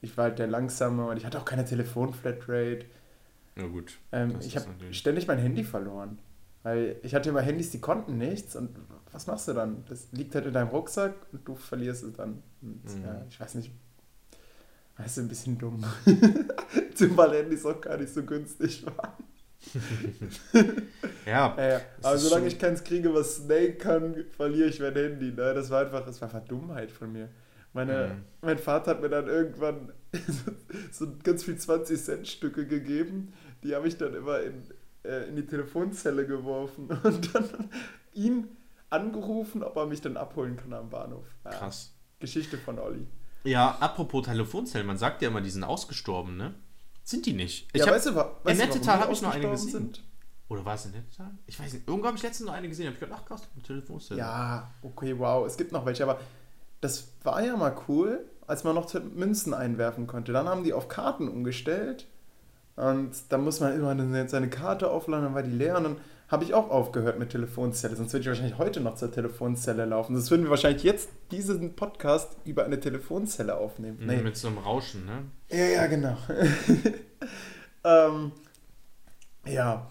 ich 0.00 0.16
war 0.16 0.24
halt 0.24 0.38
der 0.38 0.46
Langsame 0.46 1.06
und 1.06 1.16
ich 1.16 1.26
hatte 1.26 1.38
auch 1.38 1.44
keine 1.44 1.64
Telefonflatrate. 1.64 2.84
Ja, 3.56 3.66
gut. 3.66 3.98
Ähm, 4.12 4.36
ich 4.40 4.56
habe 4.56 4.66
ständig 4.92 5.26
mein 5.26 5.38
Handy 5.38 5.64
verloren. 5.64 6.18
Weil 6.62 6.96
ich 7.02 7.14
hatte 7.14 7.28
immer 7.30 7.40
Handys, 7.40 7.70
die 7.70 7.80
konnten 7.80 8.18
nichts 8.18 8.54
und 8.56 8.70
was 9.12 9.26
machst 9.26 9.48
du 9.48 9.52
dann? 9.52 9.84
Das 9.88 10.08
liegt 10.12 10.34
halt 10.34 10.44
in 10.46 10.52
deinem 10.52 10.68
Rucksack 10.68 11.14
und 11.32 11.46
du 11.46 11.54
verlierst 11.54 12.02
es 12.04 12.14
dann. 12.14 12.42
Und, 12.60 12.84
Mhm. 12.84 13.04
ja, 13.04 13.24
ich 13.28 13.40
weiß 13.40 13.54
nicht. 13.54 13.70
Weißt 14.96 15.16
du, 15.18 15.20
ein 15.22 15.28
bisschen 15.28 15.56
dumm. 15.58 15.82
Zumal 16.94 17.32
Handys 17.32 17.64
auch 17.64 17.80
gar 17.80 17.96
nicht 17.96 18.12
so 18.12 18.22
günstig 18.24 18.84
waren. 18.86 19.12
Ja, 21.26 21.54
Ja. 21.58 21.80
Das 21.96 22.04
Aber 22.04 22.18
solange 22.18 22.42
schon- 22.42 22.48
ich 22.48 22.58
keins 22.58 22.84
kriege, 22.84 23.12
was 23.14 23.36
Snake 23.36 23.74
kann, 23.74 24.24
verliere 24.36 24.68
ich 24.68 24.80
mein 24.80 24.94
Handy. 24.94 25.26
Ne? 25.32 25.54
Das 25.54 25.70
war 25.70 25.82
einfach, 25.84 26.04
das 26.04 26.20
war 26.20 26.28
einfach 26.32 26.46
Dummheit 26.46 26.90
von 26.90 27.12
mir. 27.12 27.28
Meine, 27.72 28.08
Mhm. 28.08 28.24
Mein 28.42 28.58
Vater 28.58 28.92
hat 28.92 29.00
mir 29.02 29.08
dann 29.10 29.26
irgendwann 29.26 29.92
so 30.92 31.06
ganz 31.22 31.44
viel 31.44 31.54
20-Cent-Stücke 31.56 32.66
gegeben. 32.66 33.32
Die 33.62 33.74
habe 33.74 33.88
ich 33.88 33.96
dann 33.98 34.14
immer 34.14 34.40
in, 34.40 34.62
äh, 35.04 35.28
in 35.28 35.36
die 35.36 35.46
Telefonzelle 35.46 36.26
geworfen 36.26 36.88
und 37.02 37.34
dann 37.34 37.68
ihn 38.14 38.48
angerufen, 38.90 39.62
ob 39.62 39.76
er 39.76 39.86
mich 39.86 40.00
dann 40.00 40.16
abholen 40.16 40.56
kann 40.56 40.72
am 40.72 40.88
Bahnhof. 40.88 41.26
Ja, 41.44 41.50
krass. 41.50 41.94
Geschichte 42.20 42.56
von 42.56 42.78
Olli. 42.78 43.06
Ja, 43.44 43.76
apropos 43.80 44.24
Telefonzellen, 44.26 44.86
man 44.86 44.96
sagt 44.98 45.20
ja 45.22 45.28
immer, 45.28 45.40
die 45.42 45.50
sind 45.50 45.62
ausgestorben, 45.62 46.36
ne? 46.36 46.54
Sind 47.08 47.24
die 47.24 47.32
nicht? 47.32 47.66
Ich 47.72 47.80
ja, 47.80 47.86
hab, 47.86 47.94
weißt 47.94 48.04
du, 48.04 48.10
in 48.10 48.16
weißt 48.16 48.36
du, 48.44 48.52
Nettetal 48.66 49.00
habe 49.00 49.12
ich 49.14 49.22
noch 49.22 49.32
eine 49.32 49.48
gesehen. 49.48 49.94
Oder 50.50 50.62
war 50.66 50.74
es 50.74 50.84
in 50.84 50.90
Nettetal? 50.92 51.30
Ich 51.46 51.58
weiß 51.58 51.72
nicht. 51.72 51.88
Irgendwo 51.88 52.06
habe 52.08 52.18
ich 52.18 52.22
letztens 52.22 52.46
noch 52.46 52.52
eine 52.54 52.68
gesehen. 52.68 52.86
Hab 52.86 52.92
ich 52.92 53.00
gedacht, 53.00 53.20
ach 53.22 53.26
krass, 53.26 53.48
eine 53.54 53.62
Telefonzelle. 53.62 54.20
Ja, 54.20 54.70
okay, 54.82 55.18
wow. 55.18 55.46
Es 55.46 55.56
gibt 55.56 55.72
noch 55.72 55.86
welche, 55.86 56.02
aber 56.02 56.20
das 56.82 57.08
war 57.24 57.42
ja 57.42 57.56
mal 57.56 57.74
cool, 57.88 58.26
als 58.46 58.62
man 58.62 58.74
noch 58.74 58.92
Münzen 59.14 59.54
einwerfen 59.54 60.06
konnte. 60.06 60.34
Dann 60.34 60.50
haben 60.50 60.64
die 60.64 60.74
auf 60.74 60.88
Karten 60.88 61.28
umgestellt 61.30 62.06
und 62.76 63.12
dann 63.30 63.42
muss 63.42 63.60
man 63.60 63.74
immer 63.74 63.92
eine- 63.92 64.28
seine 64.28 64.50
Karte 64.50 64.90
aufladen, 64.90 65.24
dann 65.24 65.34
war 65.34 65.42
die 65.42 65.50
leer 65.50 65.78
und 65.78 65.84
dann 65.84 65.96
habe 66.28 66.44
ich 66.44 66.54
auch 66.54 66.70
aufgehört 66.70 67.18
mit 67.18 67.30
Telefonzelle. 67.30 67.96
Sonst 67.96 68.12
würde 68.12 68.20
ich 68.22 68.28
wahrscheinlich 68.28 68.58
heute 68.58 68.80
noch 68.80 68.94
zur 68.96 69.10
Telefonzelle 69.10 69.84
laufen. 69.86 70.14
Sonst 70.14 70.30
würden 70.30 70.42
wir 70.44 70.50
wahrscheinlich 70.50 70.82
jetzt 70.82 71.08
diesen 71.30 71.74
Podcast 71.74 72.36
über 72.44 72.64
eine 72.64 72.78
Telefonzelle 72.80 73.56
aufnehmen. 73.56 73.98
Mhm, 74.00 74.06
Nee. 74.06 74.16
Mit 74.22 74.36
so 74.36 74.48
einem 74.48 74.58
Rauschen, 74.58 75.06
ne? 75.06 75.24
Ja, 75.50 75.64
ja, 75.64 75.86
genau. 75.86 76.16
ähm, 77.84 78.32
ja, 79.46 79.88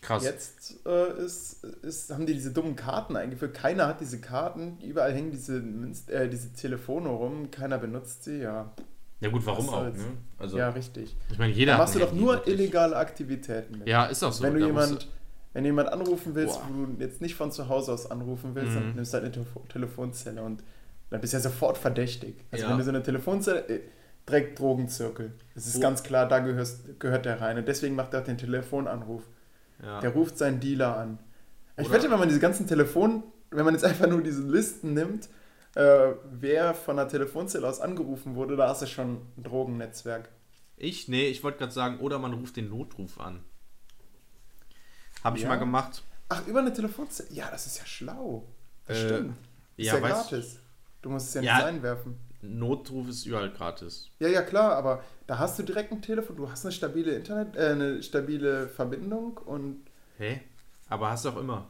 Krass. 0.00 0.22
Jetzt 0.24 0.76
äh, 0.86 1.24
ist, 1.24 1.64
ist, 1.64 2.10
haben 2.12 2.24
die 2.24 2.32
diese 2.32 2.52
dummen 2.52 2.76
Karten 2.76 3.16
eingeführt. 3.16 3.52
Keiner 3.52 3.88
hat 3.88 4.00
diese 4.00 4.20
Karten. 4.20 4.78
Überall 4.80 5.12
hängen 5.12 5.32
diese, 5.32 5.60
Münz- 5.60 6.08
äh, 6.08 6.28
diese 6.28 6.52
Telefone 6.52 7.08
rum. 7.08 7.50
Keiner 7.50 7.78
benutzt 7.78 8.22
sie. 8.24 8.38
Ja, 8.38 8.72
Ja 9.20 9.30
gut, 9.30 9.44
warum 9.46 9.68
auch, 9.68 9.82
ne? 9.84 9.92
Also, 10.38 10.58
ja 10.58 10.68
richtig. 10.70 11.16
ich 11.30 11.38
meine, 11.38 11.52
jeder 11.52 11.72
Da 11.72 11.78
hat 11.78 11.82
machst 11.84 11.94
du 11.96 11.98
doch 11.98 12.12
nur 12.12 12.34
wirklich. 12.34 12.54
illegale 12.60 12.96
Aktivitäten 12.96 13.78
mit. 13.78 13.88
Ja, 13.88 14.06
ist 14.06 14.22
auch 14.22 14.32
so. 14.32 14.44
wenn, 14.44 14.54
du 14.54 14.64
jemand, 14.64 15.08
wenn 15.54 15.64
du 15.64 15.68
jemand 15.68 15.92
anrufen 15.92 16.34
willst, 16.36 16.54
Boah. 16.54 16.68
du 16.96 17.02
jetzt 17.02 17.20
nicht 17.20 17.34
von 17.34 17.50
zu 17.50 17.68
Hause 17.68 17.92
aus 17.92 18.10
anrufen 18.10 18.54
willst, 18.54 18.70
Mhm. 18.72 18.74
dann 18.76 18.94
nimmst 18.94 19.12
du 19.12 19.16
halt 19.16 19.24
eine 19.24 19.32
Telefo 19.32 19.60
Telefonzelle 19.68 20.42
und 20.42 20.62
dann 21.10 21.20
bist 21.20 21.32
du 21.32 21.38
ja 21.38 21.42
sofort 21.42 21.78
verdächtig. 21.78 22.44
Also 22.52 22.64
Ja. 22.64 22.70
wenn 22.70 22.78
du 22.78 22.84
so 22.84 22.90
eine 22.90 23.02
Telefonzelle, 23.02 23.66
äh, 23.68 23.80
direkt 24.28 24.58
Drogenzirkel. 24.60 25.32
Das 25.54 25.66
ist 25.66 25.78
Oh. 25.78 25.80
ganz 25.80 26.02
klar, 26.02 26.28
da 26.28 26.38
gehörst, 26.40 27.00
gehört 27.00 27.24
der 27.24 27.40
rein. 27.40 27.56
Und 27.58 27.66
deswegen 27.66 27.96
macht 27.96 28.12
er 28.14 28.20
auch 28.20 28.24
den 28.24 28.36
Telefonanruf. 28.38 29.22
Ja. 29.82 30.00
Der 30.00 30.10
ruft 30.10 30.38
seinen 30.38 30.60
Dealer 30.60 30.96
an. 30.96 31.18
Ich 31.76 31.86
Oder- 31.86 31.94
wette, 31.96 32.10
wenn 32.10 32.18
man 32.18 32.28
diese 32.28 32.40
ganzen 32.40 32.66
Telefon, 32.66 33.22
wenn 33.50 33.64
man 33.64 33.74
jetzt 33.74 33.84
einfach 33.84 34.06
nur 34.06 34.20
diese 34.22 34.42
Listen 34.42 34.92
nimmt, 34.94 35.28
äh, 35.78 36.14
wer 36.30 36.74
von 36.74 36.96
der 36.96 37.08
Telefonzelle 37.08 37.66
aus 37.68 37.80
angerufen 37.80 38.34
wurde, 38.34 38.56
da 38.56 38.68
hast 38.68 38.82
du 38.82 38.86
schon 38.86 39.20
ein 39.36 39.42
Drogennetzwerk. 39.42 40.28
Ich? 40.76 41.08
Nee, 41.08 41.26
ich 41.28 41.42
wollte 41.42 41.58
gerade 41.58 41.72
sagen, 41.72 41.98
oder 42.00 42.18
man 42.18 42.32
ruft 42.34 42.56
den 42.56 42.68
Notruf 42.68 43.18
an. 43.20 43.44
Habe 45.24 45.36
ich 45.36 45.42
Ja. 45.42 45.48
mal 45.48 45.56
gemacht. 45.58 46.02
Ach, 46.28 46.46
über 46.46 46.60
eine 46.60 46.72
Telefonzelle? 46.72 47.28
Ja, 47.32 47.50
das 47.50 47.66
ist 47.66 47.78
ja 47.78 47.86
schlau. 47.86 48.44
Das 48.86 48.96
Äh, 48.98 49.06
stimmt. 49.08 49.34
Ist 49.76 49.86
ja, 49.86 49.94
ja, 49.98 50.00
gratis. 50.08 50.58
Du 51.02 51.10
musst 51.10 51.28
es 51.28 51.34
ja, 51.34 51.42
Ja. 51.42 51.56
nicht 51.56 51.64
einwerfen. 51.66 52.16
Notruf 52.42 53.08
ist 53.08 53.26
überall 53.26 53.50
gratis. 53.50 54.10
Ja, 54.20 54.28
ja, 54.28 54.42
klar, 54.42 54.76
aber 54.76 55.02
da 55.26 55.38
hast 55.38 55.58
du 55.58 55.64
direkt 55.64 55.90
ein 55.92 56.02
Telefon, 56.02 56.36
du 56.36 56.48
hast 56.50 56.64
eine 56.64 56.72
stabile 56.72 57.12
Internet, 57.12 57.56
äh, 57.56 57.70
eine 57.72 58.02
stabile 58.02 58.68
Verbindung 58.68 59.38
und 59.38 59.84
Hä? 60.18 60.40
Aber 60.88 61.10
hast 61.10 61.24
du 61.24 61.30
auch 61.30 61.36
immer. 61.36 61.68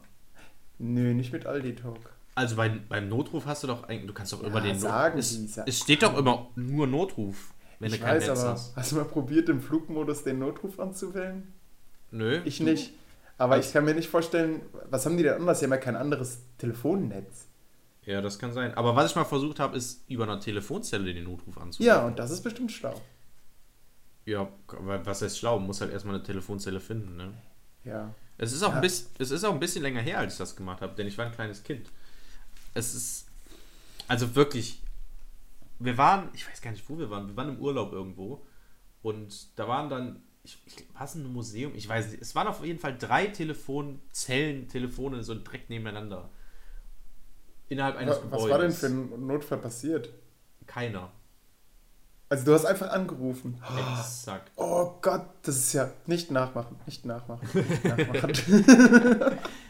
nö, 0.77 1.13
nicht 1.13 1.33
mit 1.33 1.45
Aldi 1.47 1.75
Talk. 1.75 2.11
Also 2.39 2.55
bei, 2.55 2.69
beim 2.69 3.09
Notruf 3.09 3.45
hast 3.45 3.63
du 3.63 3.67
doch 3.67 3.83
eigentlich, 3.83 4.07
du 4.07 4.13
kannst 4.13 4.31
doch 4.33 4.41
Ja, 4.41 4.47
über 4.47 4.61
den 4.61 4.79
sagen 4.79 5.19
es, 5.19 5.37
die, 5.37 5.47
sa- 5.47 5.63
es 5.67 5.79
steht 5.79 6.03
doch 6.03 6.17
immer 6.17 6.47
nur 6.55 6.87
Notruf, 6.87 7.53
wenn 7.79 7.91
ich 7.91 7.99
du 7.99 8.05
kein 8.05 8.17
weiß, 8.17 8.27
Netz 8.27 8.39
aber 8.39 8.49
hast. 8.51 8.75
hast 8.75 8.91
du 8.91 8.95
mal 8.95 9.05
probiert, 9.05 9.49
im 9.49 9.61
Flugmodus 9.61 10.23
den 10.23 10.39
Notruf 10.39 10.79
anzuwählen? 10.79 11.51
Nö. 12.11 12.39
Ich 12.45 12.59
nicht. 12.59 12.93
Aber 13.37 13.57
ich 13.59 13.71
kann 13.73 13.85
mir 13.85 13.93
nicht 13.93 14.09
vorstellen, 14.09 14.61
was 14.89 15.05
haben 15.05 15.17
die 15.17 15.23
denn 15.23 15.33
anders? 15.35 15.59
Die 15.59 15.65
haben 15.65 15.71
ja 15.71 15.77
kein 15.77 15.95
anderes 15.95 16.39
Telefonnetz. 16.57 17.45
Ja, 18.05 18.21
das 18.21 18.39
kann 18.39 18.51
sein. 18.53 18.73
Aber 18.75 18.95
was 18.95 19.11
ich 19.11 19.15
mal 19.15 19.23
versucht 19.25 19.59
habe, 19.59 19.77
ist 19.77 20.03
über 20.09 20.23
einer 20.23 20.39
Telefonzelle 20.39 21.13
den 21.13 21.25
Notruf 21.25 21.57
anzurufen. 21.57 21.85
Ja, 21.85 22.05
und 22.05 22.17
das 22.19 22.31
ist 22.31 22.41
bestimmt 22.41 22.71
schlau. 22.71 22.93
Ja, 24.25 24.47
was 24.67 25.21
heißt 25.21 25.39
schlau? 25.39 25.57
Man 25.57 25.67
muss 25.67 25.81
halt 25.81 25.91
erstmal 25.91 26.15
eine 26.15 26.23
Telefonzelle 26.23 26.79
finden, 26.79 27.17
ne? 27.17 27.33
Ja. 27.83 28.13
Es 28.37 28.53
ist, 28.53 28.63
auch 28.63 28.69
Ja. 28.69 28.75
ein 28.75 28.81
bisschen, 28.81 29.07
es 29.19 29.31
ist 29.31 29.43
auch 29.43 29.53
ein 29.53 29.59
bisschen 29.59 29.81
länger 29.81 30.01
her, 30.01 30.19
als 30.19 30.33
ich 30.33 30.39
das 30.39 30.55
gemacht 30.55 30.81
habe, 30.81 30.95
denn 30.95 31.07
ich 31.07 31.17
war 31.17 31.25
ein 31.25 31.31
kleines 31.31 31.63
Kind. 31.63 31.91
Es 32.79 32.95
ist. 32.95 33.27
Also 34.07 34.35
wirklich. 34.35 34.81
Wir 35.79 35.97
waren, 35.97 36.29
ich 36.33 36.49
weiß 36.49 36.61
gar 36.61 36.71
nicht, 36.71 36.89
wo 36.89 36.97
wir 36.97 37.09
waren. 37.09 37.27
Wir 37.27 37.35
waren 37.37 37.49
im 37.49 37.59
Urlaub 37.59 37.93
irgendwo. 37.93 38.45
Und 39.01 39.47
da 39.57 39.67
waren 39.67 39.89
dann. 39.89 40.23
Ich, 40.43 40.57
ich, 40.65 40.87
was 40.97 41.15
ein 41.15 41.31
Museum? 41.31 41.73
Ich 41.75 41.87
weiß 41.87 42.11
nicht. 42.11 42.21
Es 42.21 42.33
waren 42.33 42.47
auf 42.47 42.63
jeden 42.63 42.79
Fall 42.79 42.97
drei 42.97 43.27
Telefonzellen, 43.27 44.67
Telefone 44.67 45.21
so 45.23 45.35
direkt 45.35 45.69
nebeneinander. 45.69 46.29
Innerhalb 47.67 47.97
eines 47.97 48.15
Was, 48.15 48.21
Gebäudes. 48.23 48.43
was 48.43 48.51
war 48.51 48.59
denn 48.59 48.71
für 48.71 48.85
ein 48.87 49.27
Notfall 49.27 49.57
passiert? 49.59 50.09
Keiner. 50.65 51.11
Also 52.29 52.45
du 52.45 52.53
hast 52.53 52.65
einfach 52.65 52.89
angerufen. 52.91 53.61
Exakt. 53.97 54.51
Oh 54.55 54.93
Gott, 55.01 55.25
das 55.41 55.57
ist 55.57 55.73
ja 55.73 55.91
nicht 56.05 56.29
nachmachen, 56.31 56.77
nicht 56.85 57.05
nachmachen, 57.05 57.47
nicht 57.53 57.83
nachmachen. 57.83 59.37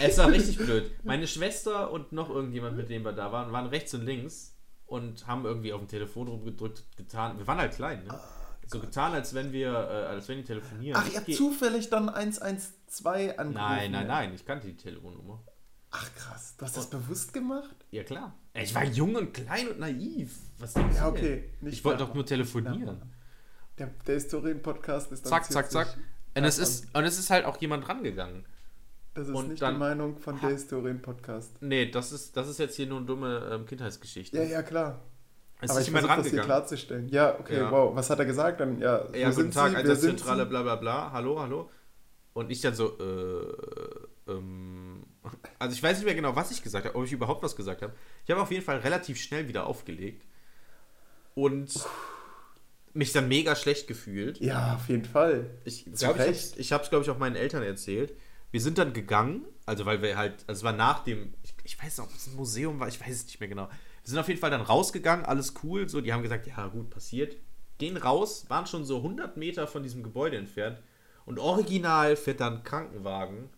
Es 0.00 0.18
war 0.18 0.30
richtig 0.30 0.58
blöd. 0.58 0.92
Meine 1.04 1.26
Schwester 1.26 1.90
und 1.90 2.12
noch 2.12 2.30
irgendjemand, 2.30 2.76
mit 2.76 2.90
dem 2.90 3.04
wir 3.04 3.12
da 3.12 3.32
waren, 3.32 3.52
waren 3.52 3.66
rechts 3.66 3.94
und 3.94 4.04
links 4.04 4.56
und 4.86 5.26
haben 5.26 5.44
irgendwie 5.44 5.72
auf 5.72 5.80
dem 5.80 5.88
Telefon 5.88 6.28
rumgedrückt, 6.28 6.84
getan. 6.96 7.38
Wir 7.38 7.46
waren 7.46 7.58
halt 7.58 7.74
klein, 7.74 8.04
ne? 8.04 8.18
So 8.66 8.78
getan, 8.78 9.12
als 9.12 9.34
wenn 9.34 9.52
wir, 9.52 9.72
äh, 9.72 10.06
als 10.06 10.28
wenn 10.28 10.38
die 10.38 10.44
telefonieren. 10.44 11.00
Ach, 11.00 11.10
ihr 11.10 11.18
habt 11.18 11.34
zufällig 11.34 11.90
dann 11.90 12.08
112 12.08 13.36
angerufen. 13.36 13.54
Nein, 13.54 13.90
nein, 13.90 14.06
nein, 14.06 14.34
ich 14.34 14.44
kannte 14.44 14.68
die 14.68 14.76
Telefonnummer. 14.76 15.42
Ach 15.90 16.08
krass, 16.14 16.54
du 16.56 16.64
hast 16.64 16.76
das 16.76 16.88
bewusst 16.88 17.32
gemacht? 17.32 17.74
Ja, 17.90 18.04
klar. 18.04 18.32
Ich 18.54 18.74
war 18.74 18.84
jung 18.84 19.16
und 19.16 19.34
klein 19.34 19.68
und 19.68 19.80
naiv. 19.80 20.36
Was 20.58 20.74
denkst 20.74 20.96
Ja, 20.96 21.08
okay. 21.08 21.50
Nicht 21.60 21.78
Ich 21.78 21.84
wollte 21.84 22.04
doch 22.04 22.14
nur 22.14 22.24
telefonieren. 22.24 23.02
Der, 23.78 23.88
der 24.06 24.14
Historien-Podcast 24.14 25.10
ist 25.10 25.24
dann 25.24 25.30
Zack, 25.30 25.50
zack, 25.50 25.70
zack. 25.70 25.96
Und 26.36 26.44
es, 26.44 26.58
ist, 26.58 26.94
und 26.94 27.04
es 27.04 27.18
ist 27.18 27.30
halt 27.30 27.44
auch 27.44 27.56
jemand 27.60 27.88
rangegangen. 27.88 28.44
Das 29.14 29.28
ist 29.28 29.34
und 29.34 29.48
nicht 29.48 29.60
dann- 29.62 29.74
die 29.74 29.78
Meinung 29.80 30.16
von 30.18 30.38
der 30.40 30.50
Historien-Podcast. 30.50 31.60
Nee, 31.62 31.90
das 31.90 32.12
ist, 32.12 32.36
das 32.36 32.48
ist 32.48 32.58
jetzt 32.58 32.76
hier 32.76 32.86
nur 32.86 32.98
eine 32.98 33.06
dumme 33.06 33.50
ähm, 33.52 33.66
Kindheitsgeschichte. 33.66 34.36
Ja, 34.36 34.44
ja, 34.44 34.62
klar. 34.62 35.02
Es 35.60 35.70
Aber 35.70 35.80
ist 35.80 35.86
ich 35.88 35.92
versuche 35.92 36.16
das 36.16 36.26
hier 36.28 36.40
klarzustellen. 36.42 37.08
Ja, 37.08 37.38
okay, 37.38 37.56
Ja. 37.58 37.70
wow. 37.70 37.94
Was 37.94 38.08
hat 38.08 38.18
er 38.18 38.24
gesagt? 38.24 38.60
Dann, 38.60 38.78
ja, 38.80 39.04
Ja, 39.12 39.28
guten 39.28 39.32
sind 39.42 39.54
Tag, 39.54 39.70
Sie? 39.72 39.76
Einsatzzentrale, 39.76 40.44
Sie? 40.44 40.48
bla 40.48 40.62
bla 40.62 40.76
bla, 40.76 41.12
hallo, 41.12 41.38
hallo. 41.40 41.70
Und 42.32 42.50
ich 42.50 42.60
dann 42.60 42.74
so, 42.74 42.96
äh, 42.98 44.30
ähm, 44.30 45.04
also 45.58 45.74
ich 45.74 45.82
weiß 45.82 45.98
nicht 45.98 46.06
mehr 46.06 46.14
genau, 46.14 46.34
was 46.36 46.50
ich 46.52 46.62
gesagt 46.62 46.86
habe, 46.86 46.96
ob 46.96 47.04
ich 47.04 47.12
überhaupt 47.12 47.42
was 47.42 47.56
gesagt 47.56 47.82
habe. 47.82 47.92
Ich 48.24 48.30
habe 48.30 48.40
auf 48.40 48.50
jeden 48.52 48.64
Fall 48.64 48.78
relativ 48.78 49.20
schnell 49.20 49.48
wieder 49.48 49.66
aufgelegt 49.66 50.24
und 51.34 51.72
mich 52.94 53.12
dann 53.12 53.28
mega 53.28 53.54
schlecht 53.56 53.86
gefühlt. 53.86 54.38
Ja, 54.40 54.76
auf 54.76 54.88
jeden 54.88 55.04
Fall. 55.04 55.50
Ich 55.64 55.84
glaube, 55.92 56.24
ich 56.26 56.58
ich 56.58 56.72
habe 56.72 56.84
es, 56.84 56.90
glaube 56.90 57.04
ich, 57.04 57.10
auch 57.10 57.18
meinen 57.18 57.36
Eltern 57.36 57.62
erzählt. 57.62 58.14
Wir 58.50 58.60
sind 58.60 58.78
dann 58.78 58.92
gegangen, 58.92 59.42
also 59.66 59.86
weil 59.86 60.02
wir 60.02 60.16
halt, 60.16 60.44
also 60.46 60.60
es 60.60 60.64
war 60.64 60.72
nach 60.72 61.00
dem, 61.04 61.34
ich, 61.42 61.54
ich 61.64 61.82
weiß 61.82 61.98
noch, 61.98 62.06
ob 62.06 62.14
es 62.14 62.26
ein 62.26 62.36
Museum 62.36 62.80
war, 62.80 62.88
ich 62.88 63.00
weiß 63.00 63.14
es 63.14 63.24
nicht 63.26 63.40
mehr 63.40 63.48
genau. 63.48 63.68
Wir 63.68 64.10
sind 64.10 64.18
auf 64.18 64.28
jeden 64.28 64.40
Fall 64.40 64.50
dann 64.50 64.60
rausgegangen, 64.62 65.24
alles 65.24 65.54
cool, 65.62 65.88
so, 65.88 66.00
die 66.00 66.12
haben 66.12 66.22
gesagt, 66.22 66.46
ja 66.46 66.66
gut, 66.66 66.90
passiert. 66.90 67.36
Gehen 67.78 67.96
raus, 67.96 68.46
waren 68.48 68.66
schon 68.66 68.84
so 68.84 68.98
100 68.98 69.36
Meter 69.36 69.66
von 69.66 69.82
diesem 69.82 70.02
Gebäude 70.02 70.36
entfernt 70.36 70.78
und 71.26 71.38
original 71.38 72.16
fährt 72.16 72.40
dann 72.40 72.62
Krankenwagen. 72.62 73.48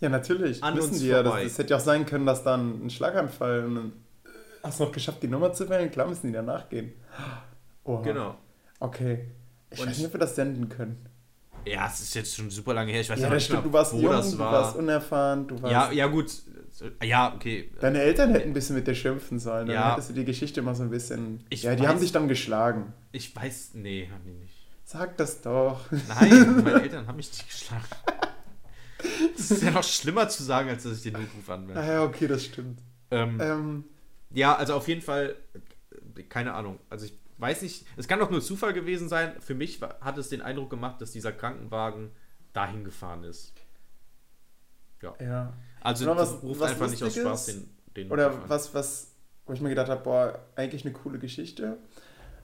Ja, 0.00 0.08
natürlich. 0.10 0.62
An 0.62 0.76
Wissen 0.76 0.90
uns 0.90 0.98
die 1.00 1.06
ja, 1.06 1.22
das, 1.22 1.58
hätte 1.58 1.70
ja 1.70 1.76
auch 1.76 1.80
sein 1.80 2.04
können, 2.04 2.26
dass 2.26 2.42
dann 2.44 2.84
ein 2.86 2.90
Schlaganfall 2.90 3.64
und 3.64 3.74
dann, 3.76 3.92
äh, 4.24 4.28
hast 4.62 4.78
du 4.80 4.84
noch 4.84 4.92
geschafft, 4.92 5.22
die 5.22 5.28
Nummer 5.28 5.52
zu 5.52 5.68
wählen? 5.70 5.90
Klar 5.90 6.08
müssen 6.08 6.26
die 6.26 6.32
danach 6.32 6.68
gehen. 6.68 6.92
Oha. 7.84 8.02
Genau. 8.02 8.36
Okay. 8.80 9.30
Ich 9.70 9.80
Und- 9.80 9.88
weiß 9.88 9.96
nicht, 9.98 10.06
ob 10.08 10.12
wir 10.14 10.20
das 10.20 10.34
senden 10.34 10.68
können. 10.68 11.06
Ja, 11.66 11.86
es 11.86 12.00
ist 12.00 12.14
jetzt 12.14 12.34
schon 12.36 12.50
super 12.50 12.74
lange 12.74 12.92
her, 12.92 13.00
ich 13.00 13.08
weiß 13.10 13.18
Ja, 13.20 13.28
das 13.30 13.34
nicht 13.42 13.50
mehr, 13.50 13.58
stimmt. 13.60 13.64
Du 13.66 13.72
warst 13.72 13.92
wo 13.94 13.98
jung, 14.00 14.10
das 14.12 14.30
du 14.32 14.38
war. 14.38 14.52
warst 14.52 14.76
unerfahren, 14.76 15.46
du 15.46 15.60
warst... 15.62 15.72
ja, 15.72 15.90
ja, 15.92 16.06
gut. 16.06 16.30
Ja, 17.02 17.32
okay. 17.34 17.70
Deine 17.80 18.00
Eltern 18.02 18.32
hätten 18.32 18.50
ein 18.50 18.52
bisschen 18.52 18.74
mit 18.76 18.86
dir 18.86 18.94
schimpfen 18.96 19.38
sollen. 19.38 19.66
Dann 19.68 19.76
Ja. 19.76 19.92
hättest 19.92 20.10
du 20.10 20.14
die 20.14 20.24
Geschichte 20.24 20.60
mal 20.60 20.74
so 20.74 20.82
ein 20.82 20.90
bisschen... 20.90 21.44
Ich 21.48 21.62
ja, 21.62 21.74
die 21.76 21.82
weiß- 21.84 21.86
haben 21.86 22.00
dich 22.00 22.10
dann 22.12 22.26
geschlagen. 22.28 22.92
Ich 23.12 23.34
weiß, 23.34 23.70
nee, 23.74 24.08
haben 24.12 24.24
die 24.24 24.32
nicht. 24.32 24.54
Sag 24.84 25.16
das 25.16 25.40
doch. 25.40 25.90
Nein, 26.08 26.62
meine 26.64 26.82
Eltern 26.82 27.06
haben 27.06 27.16
mich 27.16 27.30
nicht 27.30 27.48
geschlagen. 27.48 27.84
Das 29.36 29.50
ist 29.50 29.62
ja 29.62 29.70
noch 29.70 29.84
schlimmer 29.84 30.28
zu 30.28 30.42
sagen, 30.42 30.68
als 30.68 30.82
dass 30.82 30.96
ich 30.96 31.02
den 31.02 31.12
Notruf 31.14 31.48
Ah 31.48 31.54
anmelde. 31.54 31.80
ja, 31.86 32.02
okay, 32.04 32.26
das 32.26 32.44
stimmt. 32.44 32.80
Ähm, 33.10 33.38
Ähm, 33.40 33.84
ja, 34.32 34.54
also 34.56 34.74
auf 34.74 34.88
jeden 34.88 35.02
Fall, 35.02 35.36
äh, 36.16 36.22
keine 36.24 36.54
Ahnung. 36.54 36.78
Also 36.90 37.06
ich 37.06 37.12
weiß 37.38 37.62
nicht, 37.62 37.86
es 37.96 38.06
kann 38.08 38.18
doch 38.20 38.30
nur 38.30 38.40
Zufall 38.42 38.72
gewesen 38.72 39.08
sein. 39.08 39.34
Für 39.40 39.54
mich 39.54 39.80
hat 39.82 40.18
es 40.18 40.28
den 40.28 40.42
Eindruck 40.42 40.70
gemacht, 40.70 41.00
dass 41.00 41.12
dieser 41.12 41.32
Krankenwagen 41.32 42.10
dahin 42.52 42.84
gefahren 42.84 43.24
ist. 43.24 43.52
ja. 45.20 45.52
Also 45.80 46.04
Oder 46.06 46.16
was- 46.16 46.42
ruft 46.42 46.60
was 46.60 46.70
einfach 46.70 46.88
nicht 46.90 47.02
aus? 47.02 47.14
Spaß 47.14 47.46
den, 47.46 47.68
den 47.96 48.10
Oder 48.10 48.28
Notruf 48.28 48.44
an. 48.44 48.48
was, 48.50 48.74
was, 48.74 49.10
wo 49.46 49.52
ich 49.52 49.60
mir 49.60 49.68
gedacht 49.68 49.88
habe, 49.90 50.02
boah, 50.02 50.38
eigentlich 50.56 50.84
eine 50.84 50.94
coole 50.94 51.18
Geschichte. 51.18 51.76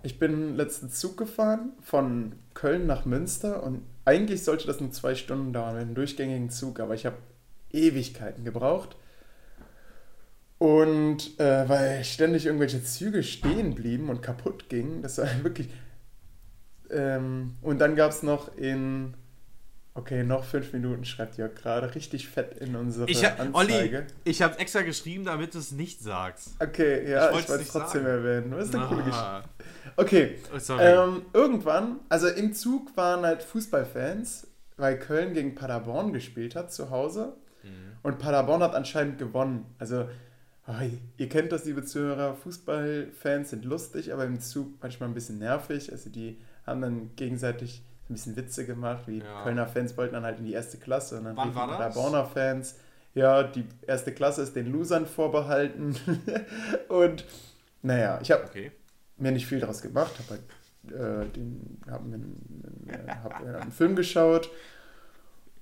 Ich 0.03 0.19
bin 0.19 0.57
letzten 0.57 0.91
Zug 0.91 1.17
gefahren 1.17 1.73
von 1.81 2.35
Köln 2.55 2.87
nach 2.87 3.05
Münster 3.07 3.63
und 3.63 3.83
eigentlich 4.05 4.45
sollte 4.45 4.67
das 4.67 4.81
nur 4.81 4.91
zwei 4.91 5.15
Stunden 5.15 5.53
dauern 5.53 5.75
mit 5.75 5.83
einem 5.83 5.95
durchgängigen 5.95 6.51
Zug, 6.51 6.81
aber 6.81 6.95
ich 6.95 7.07
habe 7.07 7.17
Ewigkeiten 7.71 8.45
gebraucht. 8.45 8.97
Und 10.61 11.41
äh, 11.41 11.67
weil 11.71 12.05
ständig 12.05 12.45
irgendwelche 12.45 12.85
Züge 12.85 13.23
stehen 13.23 13.75
blieben 13.75 14.11
und 14.11 14.21
kaputt 14.21 14.69
gingen. 14.69 15.01
Das 15.01 15.17
war 15.17 15.27
wirklich. 15.43 15.71
Ähm, 16.91 17.57
und 17.63 17.79
dann 17.79 17.97
gab 17.97 18.11
es 18.11 18.23
noch 18.23 18.55
in. 18.59 19.15
Okay, 19.95 20.23
noch 20.23 20.45
fünf 20.45 20.73
Minuten 20.75 21.05
schreibt 21.05 21.39
Jörg 21.39 21.55
gerade 21.55 21.95
richtig 21.95 22.29
fett 22.29 22.59
in 22.59 22.77
unsere 22.77 23.11
Ich 23.11 23.25
hab, 23.25 23.41
Anzeige. 23.41 23.99
Olli, 23.99 24.07
ich 24.25 24.41
habe 24.43 24.59
extra 24.59 24.83
geschrieben, 24.83 25.25
damit 25.25 25.55
du 25.55 25.59
es 25.59 25.73
nicht 25.73 26.03
sagst. 26.03 26.51
Okay, 26.61 27.11
ja, 27.11 27.29
ich, 27.31 27.49
wollte 27.49 27.63
es 27.63 27.69
trotzdem 27.69 28.03
sagen. 28.05 28.25
erwähnen. 28.25 28.51
Das 28.53 28.67
ist 28.69 28.75
eine 28.75 28.87
coole 28.87 29.03
Geschichte. 29.03 29.19
Ah, 29.19 29.45
Okay, 29.97 30.37
oh, 30.55 30.79
ähm, 30.79 31.23
irgendwann, 31.33 32.01
also 32.09 32.29
im 32.29 32.53
Zug 32.53 32.97
waren 32.97 33.23
halt 33.25 33.43
Fußballfans, 33.43 34.47
weil 34.77 34.99
Köln 34.99 35.33
gegen 35.35 35.55
Paderborn 35.55 36.13
gespielt 36.13 36.55
hat 36.55 36.73
zu 36.73 36.91
Hause. 36.91 37.35
Mhm. 37.63 37.97
Und 38.03 38.19
Paderborn 38.19 38.63
hat 38.63 38.75
anscheinend 38.75 39.19
gewonnen. 39.19 39.67
Also, 39.79 40.09
oh, 40.71 40.85
ihr 41.17 41.29
kennt 41.29 41.53
das, 41.53 41.65
liebe 41.65 41.85
Zuhörer, 41.85 42.35
Fußballfans 42.35 43.51
sind 43.51 43.65
lustig, 43.65 44.13
aber 44.13 44.25
im 44.25 44.41
Zug 44.41 44.75
manchmal 44.81 45.09
ein 45.09 45.15
bisschen 45.15 45.39
nervig. 45.39 45.91
Also 45.93 46.11
die 46.11 46.39
haben 46.67 46.81
dann 46.81 47.11
gegenseitig 47.17 47.83
ein 48.09 48.15
bisschen 48.15 48.37
Witze 48.37 48.67
gemacht, 48.67 49.05
wie 49.07 49.19
Ja. 49.19 49.43
Kölner 49.43 49.67
Fans 49.67 49.97
wollten 49.97 50.15
dann 50.15 50.25
halt 50.25 50.39
in 50.39 50.45
die 50.45 50.53
erste 50.53 50.79
Klasse 50.79 51.19
und 51.19 51.25
dann 51.25 51.37
Wann 51.37 51.55
war 51.55 51.67
das? 51.69 51.77
Paderborner 51.77 52.25
Fans, 52.25 52.77
ja, 53.15 53.43
die 53.43 53.67
erste 53.87 54.13
Klasse 54.13 54.43
ist 54.43 54.55
den 54.55 54.71
Losern 54.71 55.07
vorbehalten. 55.07 55.97
und 56.89 57.25
naja, 57.83 58.19
ich 58.23 58.31
habe 58.31 58.45
okay. 58.45 58.73
mir 59.17 59.33
nicht 59.33 59.47
viel 59.47 59.61
daraus 59.61 59.83
gemacht, 59.83 60.13
habe 60.19 60.41
halt, 60.41 61.27
äh, 61.27 61.29
den, 61.33 61.81
hab 61.91 62.05
mir 62.05 62.15
einen, 62.15 62.89
hab 63.23 63.41
einen 63.41 63.73
Film 63.73 63.97
geschaut 63.97 64.51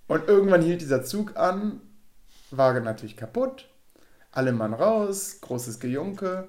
und 0.07 0.27
irgendwann 0.27 0.63
hielt 0.63 0.81
dieser 0.81 1.05
Zug 1.05 1.37
an, 1.37 1.81
war 2.51 2.79
natürlich 2.81 3.17
kaputt, 3.17 3.69
alle 4.39 4.53
Mann 4.53 4.73
raus, 4.73 5.41
großes 5.41 5.81
Gejunke 5.81 6.47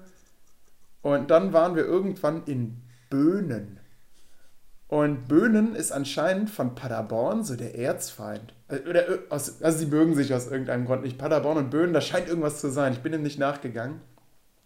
und 1.02 1.30
dann 1.30 1.52
waren 1.52 1.74
wir 1.74 1.84
irgendwann 1.84 2.44
in 2.44 2.82
Böhnen. 3.10 3.80
Und 4.86 5.26
Böhnen 5.26 5.74
ist 5.74 5.90
anscheinend 5.90 6.50
von 6.50 6.76
Paderborn 6.76 7.42
so 7.42 7.56
der 7.56 7.76
Erzfeind. 7.76 8.54
Äh, 8.68 8.88
Oder, 8.88 9.08
äh, 9.08 9.18
aus, 9.28 9.60
also 9.60 9.78
sie 9.78 9.86
mögen 9.86 10.14
sich 10.14 10.32
aus 10.32 10.46
irgendeinem 10.46 10.84
Grund 10.86 11.02
nicht. 11.02 11.18
Paderborn 11.18 11.58
und 11.58 11.70
Böhnen, 11.70 11.92
da 11.92 12.00
scheint 12.00 12.28
irgendwas 12.28 12.60
zu 12.60 12.70
sein. 12.70 12.92
Ich 12.92 13.00
bin 13.00 13.12
ihm 13.12 13.22
nicht 13.22 13.38
nachgegangen. 13.38 14.00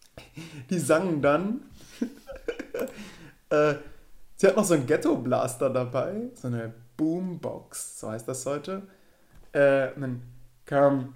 Die 0.70 0.78
sangen 0.78 1.22
dann 1.22 1.62
äh, 3.50 3.74
sie 4.36 4.46
hat 4.46 4.56
noch 4.56 4.64
so 4.64 4.74
einen 4.74 4.86
Ghetto-Blaster 4.86 5.70
dabei, 5.70 6.30
so 6.34 6.48
eine 6.48 6.74
Boombox, 6.96 8.00
so 8.00 8.10
heißt 8.10 8.28
das 8.28 8.44
heute. 8.46 8.82
Äh, 9.52 9.92
und 9.94 10.00
dann 10.00 10.22
kam 10.66 11.14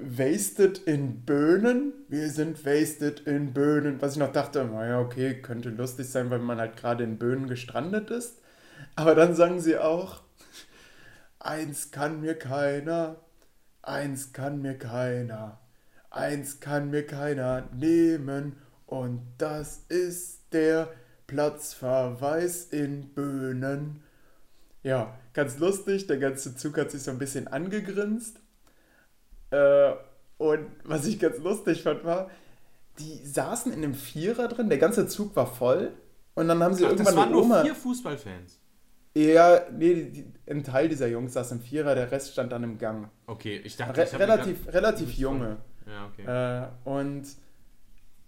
Wasted 0.00 0.78
in 0.78 1.24
Böhnen. 1.24 1.92
Wir 2.08 2.30
sind 2.30 2.64
wasted 2.64 3.20
in 3.20 3.52
Böhnen. 3.52 4.00
Was 4.00 4.12
ich 4.12 4.18
noch 4.18 4.32
dachte, 4.32 4.64
naja, 4.64 5.00
okay, 5.00 5.40
könnte 5.40 5.70
lustig 5.70 6.08
sein, 6.08 6.30
weil 6.30 6.38
man 6.38 6.58
halt 6.58 6.76
gerade 6.76 7.04
in 7.04 7.18
Böhnen 7.18 7.48
gestrandet 7.48 8.10
ist. 8.10 8.38
Aber 8.96 9.14
dann 9.14 9.34
sagen 9.34 9.60
sie 9.60 9.78
auch, 9.78 10.22
eins 11.38 11.90
kann 11.90 12.20
mir 12.20 12.34
keiner, 12.34 13.16
eins 13.82 14.32
kann 14.32 14.62
mir 14.62 14.78
keiner, 14.78 15.58
eins 16.10 16.60
kann 16.60 16.90
mir 16.90 17.06
keiner 17.06 17.68
nehmen 17.74 18.56
und 18.86 19.22
das 19.38 19.84
ist 19.88 20.52
der 20.52 20.88
Platzverweis 21.26 22.66
in 22.66 23.14
Böhnen. 23.14 24.02
Ja, 24.82 25.18
ganz 25.34 25.58
lustig, 25.58 26.06
der 26.06 26.18
ganze 26.18 26.56
Zug 26.56 26.78
hat 26.78 26.90
sich 26.90 27.02
so 27.02 27.10
ein 27.10 27.18
bisschen 27.18 27.48
angegrinst. 27.48 28.40
Äh, 29.50 29.92
und 30.38 30.66
was 30.84 31.06
ich 31.06 31.18
ganz 31.18 31.38
lustig 31.38 31.82
fand, 31.82 32.04
war, 32.04 32.30
die 32.98 33.24
saßen 33.24 33.72
in 33.72 33.82
einem 33.82 33.94
Vierer 33.94 34.48
drin, 34.48 34.68
der 34.68 34.78
ganze 34.78 35.06
Zug 35.06 35.34
war 35.36 35.46
voll. 35.46 35.92
Und 36.34 36.48
dann 36.48 36.62
haben 36.62 36.74
sie 36.74 36.84
Ach, 36.84 36.90
irgendwann 36.90 37.06
das 37.06 37.16
waren 37.16 37.32
nur 37.32 37.42
Oma. 37.42 37.62
vier 37.62 37.74
Fußballfans. 37.74 38.60
Ja, 39.16 39.62
nee, 39.72 39.94
die, 39.94 40.10
die, 40.12 40.32
ein 40.48 40.62
Teil 40.62 40.88
dieser 40.88 41.08
Jungs 41.08 41.32
saß 41.32 41.50
im 41.52 41.60
Vierer, 41.60 41.94
der 41.96 42.10
Rest 42.12 42.32
stand 42.32 42.52
dann 42.52 42.62
im 42.62 42.78
Gang. 42.78 43.10
Okay, 43.26 43.60
ich 43.64 43.76
dachte, 43.76 43.96
Re 44.00 44.04
ich 44.04 44.16
relativ 44.18 44.66
relativ 44.68 45.12
junge. 45.14 45.56
Ja, 45.86 46.06
okay. 46.06 46.68
Äh, 46.86 46.88
und 46.88 47.24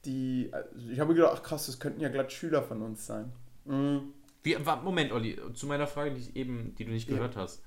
die, 0.05 0.49
also 0.53 0.69
ich 0.91 0.99
habe 0.99 1.15
gedacht, 1.15 1.33
ach 1.37 1.43
krass, 1.43 1.67
das 1.67 1.79
könnten 1.79 2.01
ja 2.01 2.09
glatt 2.09 2.33
Schüler 2.33 2.63
von 2.63 2.83
uns 2.83 3.07
sein. 3.07 3.33
Mhm. 3.67 4.15
Wie, 4.43 4.57
Moment, 4.83 5.13
Olli, 5.13 5.39
zu 5.55 5.67
meiner 5.67 5.87
Frage, 5.87 6.13
die, 6.13 6.21
ich 6.21 6.37
eben, 6.37 6.75
die 6.77 6.87
du 6.87 6.91
nicht 6.91 7.09
Ja. 7.09 7.17
gehört 7.17 7.37
hast. 7.37 7.63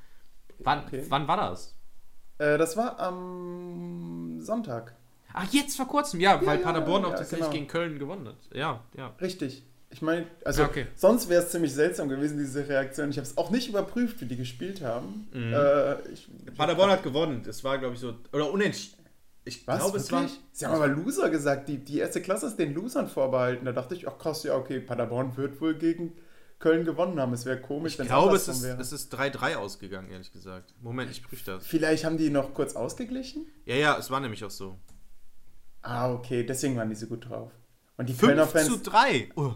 Wann, 0.59 0.85
Okay. 0.85 1.05
wann 1.09 1.27
war 1.27 1.37
das? 1.37 1.77
Äh, 2.43 2.57
das 2.57 2.75
war 2.75 2.99
am 2.99 4.39
Sonntag. 4.41 4.95
Ach, 5.33 5.51
jetzt 5.51 5.77
vor 5.77 5.87
kurzem, 5.87 6.19
ja, 6.19 6.39
weil 6.45 6.59
ja, 6.59 6.63
Paderborn 6.63 7.03
ja, 7.03 7.07
auch 7.09 7.15
tatsächlich 7.15 7.39
genau. 7.39 7.51
gegen 7.51 7.67
Köln 7.67 7.99
gewonnen 7.99 8.27
hat. 8.27 8.37
Ja, 8.53 8.81
ja. 8.95 9.13
Richtig. 9.19 9.63
Ich 9.89 10.01
meine, 10.01 10.25
also 10.43 10.63
okay. 10.63 10.87
sonst 10.95 11.29
wäre 11.29 11.43
es 11.43 11.51
ziemlich 11.51 11.73
seltsam 11.73 12.09
gewesen, 12.09 12.39
diese 12.39 12.67
Reaktion. 12.67 13.11
Ich 13.11 13.17
habe 13.17 13.27
es 13.27 13.37
auch 13.37 13.51
nicht 13.51 13.69
überprüft, 13.69 14.21
wie 14.21 14.25
die 14.25 14.37
gespielt 14.37 14.81
haben. 14.81 15.27
Mhm. 15.31 15.53
Äh, 15.53 16.09
ich, 16.09 16.27
Paderborn 16.57 16.89
hat 16.89 17.03
gewonnen. 17.03 17.43
Das 17.45 17.63
war, 17.63 17.77
glaube 17.77 17.93
ich, 17.93 17.99
so. 17.99 18.15
Oder 18.31 18.51
unentschieden. 18.51 19.03
Ich 19.45 19.65
glaube, 19.65 19.97
es 19.97 20.11
war. 20.11 20.27
Sie 20.51 20.65
haben 20.65 20.73
aber 20.73 20.87
Loser 20.87 21.29
gesagt. 21.29 21.67
Die, 21.67 21.77
die 21.77 21.99
erste 21.99 22.21
Klasse 22.21 22.47
ist 22.47 22.57
den 22.57 22.73
Losern 22.73 23.07
vorbehalten. 23.07 23.65
Da 23.65 23.71
dachte 23.71 23.93
ich, 23.93 24.07
ach 24.07 24.17
krass, 24.17 24.43
ja, 24.43 24.55
okay, 24.55 24.79
Paderborn 24.79 25.37
wird 25.37 25.61
wohl 25.61 25.75
gegen 25.75 26.13
Köln 26.59 26.85
gewonnen 26.85 27.19
haben. 27.19 27.33
Es 27.33 27.45
wäre 27.45 27.59
komisch, 27.59 27.93
Ich 27.93 27.99
wenn 27.99 28.07
glaube, 28.07 28.35
es 28.35 28.47
andersrum 28.47 28.79
ist, 28.79 28.93
es 28.93 29.01
ist 29.03 29.13
3-3 29.13 29.55
ausgegangen, 29.55 30.09
ehrlich 30.09 30.31
gesagt. 30.31 30.73
Moment, 30.81 31.11
ich 31.11 31.23
prüfe 31.23 31.43
das. 31.45 31.65
Vielleicht 31.65 32.05
haben 32.05 32.17
die 32.17 32.29
noch 32.29 32.53
kurz 32.53 32.75
ausgeglichen? 32.75 33.45
Ja, 33.65 33.75
ja, 33.75 33.97
es 33.97 34.09
war 34.09 34.19
nämlich 34.19 34.43
auch 34.45 34.51
so. 34.51 34.77
Ah, 35.81 36.11
okay, 36.11 36.45
deswegen 36.45 36.77
waren 36.77 36.89
die 36.89 36.95
so 36.95 37.07
gut 37.07 37.29
drauf. 37.29 37.51
Und 37.97 38.09
die 38.09 38.15
Kölner 38.15 38.47
5 38.47 38.65
zu 38.65 38.71
Fans. 38.71 38.83
3. 38.83 39.29
Oh. 39.35 39.53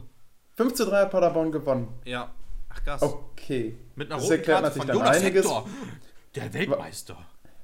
5 0.55 0.73
zu 0.73 0.85
3 0.85 1.01
hat 1.01 1.11
Paderborn 1.11 1.51
gewonnen. 1.51 1.87
Ja. 2.03 2.33
Ach, 2.69 2.83
krass. 2.83 3.01
Okay. 3.01 3.77
Mit 3.95 4.11
einer 4.11 4.17
das 4.17 4.25
roten 4.25 4.37
erklärt 4.37 4.61
Karte 4.61 4.79
natürlich 4.79 4.79
von 4.79 4.87
dann 4.87 4.97
Jonas 4.97 5.23
einiges. 5.23 5.45
Hector. 5.45 5.69
Der 6.35 6.53
Weltmeister. 6.53 7.17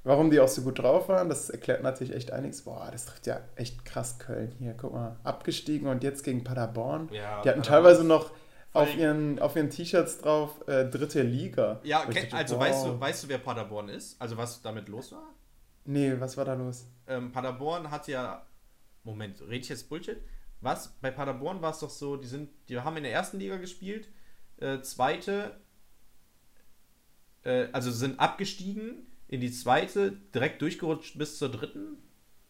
Warum 0.06 0.32
die 0.32 0.40
auch 0.40 0.48
so 0.50 0.64
gut 0.64 0.80
drauf 0.80 1.08
waren, 1.08 1.30
das 1.30 1.50
erklärt 1.50 1.82
natürlich 1.82 2.14
echt 2.14 2.32
einiges. 2.32 2.64
Boah, 2.64 2.90
das 2.92 3.06
trifft 3.06 3.26
ja 3.26 3.40
echt 3.56 3.86
krass 3.86 4.20
Köln 4.20 4.52
hier. 4.58 4.74
Guck 4.74 4.94
mal, 4.94 5.18
abgestiegen 5.24 5.88
und 5.88 6.04
jetzt 6.04 6.24
gegen 6.24 6.44
Paderborn. 6.44 7.10
Ja, 7.12 7.42
die 7.42 7.50
hatten 7.50 7.62
Paderborn. 7.62 7.64
teilweise 7.64 8.04
noch 8.04 8.32
auf 8.74 8.96
ihren, 8.96 9.40
auf 9.40 9.56
ihren 9.56 9.70
T-Shirts 9.70 10.20
drauf 10.20 10.68
äh, 10.68 10.86
dritte 10.86 11.22
Liga. 11.22 11.80
Ja, 11.84 12.06
kenn, 12.06 12.24
dachte, 12.24 12.36
also 12.36 12.56
wow. 12.56 12.62
weißt, 12.62 12.86
du, 12.86 13.00
weißt 13.00 13.24
du, 13.24 13.28
wer 13.30 13.38
Paderborn 13.38 13.90
ist? 13.90 14.20
Also 14.20 14.36
was 14.38 14.62
damit 14.62 14.90
los 14.90 15.12
war? 15.12 15.34
Nee, 15.86 16.14
was 16.20 16.38
war 16.38 16.46
da 16.46 16.54
los? 16.54 16.88
ähm, 17.08 17.32
Paderborn 17.32 17.92
hat 17.92 18.08
ja. 18.08 18.46
Moment, 19.04 19.42
rede 19.42 19.58
ich 19.58 19.70
jetzt 19.70 19.90
Bullshit? 19.90 20.18
Was? 20.62 20.94
Bei 21.02 21.12
Paderborn 21.12 21.62
war 21.62 21.72
es 21.72 21.80
doch 21.80 21.90
so, 21.90 22.16
die 22.16 22.28
sind, 22.28 22.50
die 22.70 22.80
haben 22.80 22.96
in 22.96 23.04
der 23.04 23.12
ersten 23.12 23.38
Liga 23.38 23.58
gespielt, 23.58 24.08
äh, 24.58 24.80
zweite, 24.80 25.60
äh, 27.44 27.68
also 27.74 27.92
sind 27.92 28.20
abgestiegen 28.20 29.06
in 29.28 29.42
die 29.42 29.52
zweite, 29.52 30.14
direkt 30.34 30.62
durchgerutscht 30.62 31.18
bis 31.18 31.38
zur 31.38 31.50
dritten. 31.50 31.98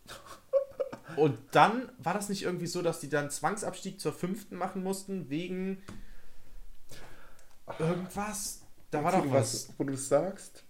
Und 1.17 1.39
dann 1.51 1.91
war 1.97 2.13
das 2.13 2.29
nicht 2.29 2.43
irgendwie 2.43 2.67
so, 2.67 2.83
dass 2.83 2.99
die 2.99 3.09
dann 3.09 3.31
Zwangsabstieg 3.31 3.99
zur 3.99 4.13
fünften 4.13 4.57
machen 4.57 4.83
mussten, 4.83 5.29
wegen 5.29 5.81
irgendwas? 7.79 8.61
Da 8.91 9.03
war 9.03 9.11
doch 9.11 9.31
was. 9.31 9.69
Wo 9.77 9.83
du 9.83 9.93
es 9.93 10.07
sagst. 10.07 10.63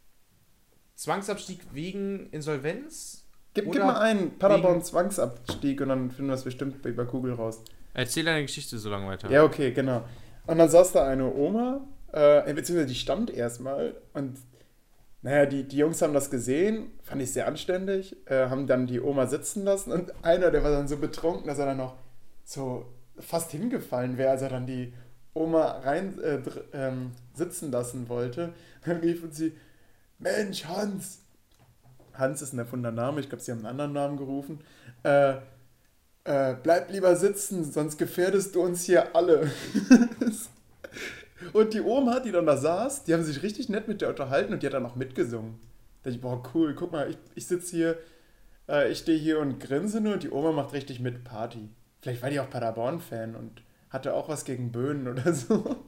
Zwangsabstieg 0.95 1.59
wegen 1.73 2.29
Insolvenz? 2.31 3.25
Gib, 3.53 3.71
gib 3.71 3.81
mal 3.83 3.99
ein 3.99 4.37
Paderborn 4.37 4.75
wegen- 4.75 4.83
Zwangsabstieg 4.83 5.81
und 5.81 5.89
dann 5.89 6.09
finden 6.11 6.29
wir 6.29 6.35
es 6.35 6.43
bestimmt 6.43 6.81
bei 6.81 6.91
bei 6.91 7.03
Google 7.03 7.33
raus. 7.33 7.63
Erzähl 7.93 8.25
deine 8.25 8.41
Geschichte 8.43 8.77
so 8.79 8.89
lange 8.89 9.07
weiter. 9.07 9.29
Ja, 9.29 9.43
okay, 9.43 9.71
genau. 9.71 10.03
Und 10.47 10.57
dann 10.57 10.69
saß 10.69 10.93
da 10.93 11.07
eine 11.07 11.31
Oma, 11.33 11.81
äh, 12.11 12.41
beziehungsweise 12.53 12.87
die 12.87 12.95
stand 12.95 13.29
erstmal 13.29 13.95
und 14.13 14.37
naja, 15.21 15.45
die, 15.45 15.65
die 15.67 15.77
Jungs 15.77 16.01
haben 16.01 16.13
das 16.13 16.29
gesehen, 16.29 16.91
fand 17.01 17.21
ich 17.21 17.31
sehr 17.31 17.47
anständig, 17.47 18.15
äh, 18.29 18.49
haben 18.49 18.67
dann 18.67 18.87
die 18.87 18.99
Oma 18.99 19.25
sitzen 19.27 19.63
lassen 19.63 19.91
und 19.91 20.13
einer, 20.25 20.51
der 20.51 20.63
war 20.63 20.71
dann 20.71 20.87
so 20.87 20.97
betrunken, 20.97 21.47
dass 21.47 21.59
er 21.59 21.65
dann 21.67 21.77
noch 21.77 21.95
so 22.43 22.85
fast 23.19 23.51
hingefallen 23.51 24.17
wäre, 24.17 24.31
als 24.31 24.41
er 24.41 24.49
dann 24.49 24.65
die 24.67 24.93
Oma 25.33 25.79
rein 25.79 26.19
äh, 26.21 26.41
ähm, 26.73 27.11
sitzen 27.33 27.71
lassen 27.71 28.09
wollte. 28.09 28.53
Dann 28.85 28.97
riefen 28.97 29.31
sie, 29.31 29.53
Mensch, 30.19 30.65
Hans! 30.65 31.19
Hans 32.13 32.41
ist 32.43 32.53
ein 32.53 32.59
erfundener 32.59 32.91
Name, 32.91 33.21
ich 33.21 33.29
glaube, 33.29 33.43
sie 33.43 33.51
haben 33.51 33.65
einen 33.65 33.79
anderen 33.79 33.93
Namen 33.93 34.17
gerufen. 34.17 34.59
Äh, 35.03 35.37
äh, 36.25 36.55
bleib 36.61 36.91
lieber 36.91 37.15
sitzen, 37.15 37.69
sonst 37.69 37.97
gefährdest 37.97 38.55
du 38.55 38.61
uns 38.61 38.83
hier 38.83 39.15
alle. 39.15 39.51
und 41.53 41.73
die 41.73 41.81
Oma, 41.81 42.19
die 42.19 42.31
dann 42.31 42.45
da 42.45 42.55
saß, 42.55 43.03
die 43.03 43.13
haben 43.13 43.23
sich 43.23 43.43
richtig 43.43 43.67
nett 43.69 43.87
mit 43.87 44.01
der 44.01 44.09
unterhalten 44.09 44.53
und 44.53 44.61
die 44.61 44.67
hat 44.67 44.73
dann 44.73 44.83
noch 44.83 44.95
mitgesungen. 44.95 45.59
Da 46.03 46.09
dachte 46.09 46.15
ich, 46.15 46.21
boah, 46.21 46.43
cool, 46.53 46.75
guck 46.75 46.91
mal, 46.91 47.09
ich, 47.09 47.17
ich 47.35 47.47
sitze 47.47 47.75
hier, 47.75 47.97
äh, 48.69 48.91
ich 48.91 48.99
stehe 48.99 49.17
hier 49.17 49.39
und 49.39 49.59
grinse 49.59 49.99
nur 49.99 50.13
und 50.13 50.23
die 50.23 50.31
Oma 50.31 50.51
macht 50.51 50.73
richtig 50.73 50.99
mit 50.99 51.23
Party. 51.23 51.69
Vielleicht 52.01 52.21
war 52.21 52.29
die 52.29 52.39
auch 52.39 52.49
Paderborn-Fan 52.49 53.35
und 53.35 53.61
hatte 53.93 54.13
auch 54.13 54.27
was 54.27 54.43
gegen 54.43 54.71
Böhnen 54.71 55.07
oder 55.07 55.33
so. 55.33 55.85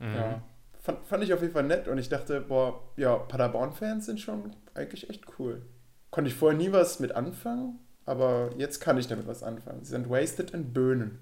Ja, 0.00 0.42
fand, 0.80 1.06
fand 1.06 1.24
ich 1.24 1.32
auf 1.32 1.40
jeden 1.40 1.52
Fall 1.52 1.64
nett 1.64 1.88
und 1.88 1.98
ich 1.98 2.08
dachte, 2.08 2.40
boah, 2.40 2.82
ja, 2.96 3.16
Paderborn-Fans 3.16 4.06
sind 4.06 4.20
schon 4.20 4.54
eigentlich 4.74 5.08
echt 5.10 5.24
cool. 5.38 5.62
konnte 6.10 6.28
ich 6.30 6.36
vorher 6.36 6.56
nie 6.58 6.72
was 6.72 7.00
mit 7.00 7.12
anfangen, 7.12 7.78
aber 8.06 8.50
jetzt 8.56 8.80
kann 8.80 8.98
ich 8.98 9.08
damit 9.08 9.26
was 9.26 9.42
anfangen. 9.42 9.84
Sie 9.84 9.90
sind 9.90 10.10
Wasted 10.10 10.52
in 10.52 10.72
Böhnen. 10.72 11.18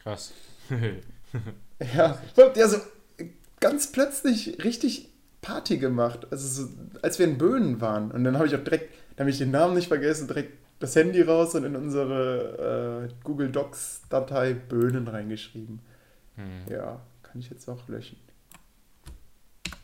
Krass. 0.00 0.32
ja, 1.94 2.18
ja, 2.36 2.68
so 2.68 2.78
ganz 3.60 3.92
plötzlich 3.92 4.62
richtig 4.64 5.12
Party 5.40 5.78
gemacht. 5.78 6.26
Also 6.30 6.64
so, 6.64 6.72
als 7.02 7.18
wir 7.18 7.26
in 7.26 7.38
Böhnen 7.38 7.80
waren. 7.80 8.10
Und 8.10 8.24
dann 8.24 8.36
habe 8.36 8.46
ich 8.46 8.56
auch 8.56 8.64
direkt, 8.64 8.92
da 9.16 9.20
habe 9.20 9.30
ich 9.30 9.38
den 9.38 9.52
Namen 9.52 9.74
nicht 9.74 9.88
vergessen, 9.88 10.26
direkt 10.26 10.58
das 10.82 10.96
Handy 10.96 11.22
raus 11.22 11.54
und 11.54 11.64
in 11.64 11.76
unsere 11.76 13.08
äh, 13.08 13.14
Google 13.22 13.50
Docs 13.50 14.02
Datei 14.08 14.54
Böhnen 14.54 15.06
reingeschrieben. 15.06 15.80
Hm. 16.34 16.64
Ja, 16.68 17.00
kann 17.22 17.40
ich 17.40 17.48
jetzt 17.50 17.68
auch 17.68 17.86
löschen. 17.88 18.18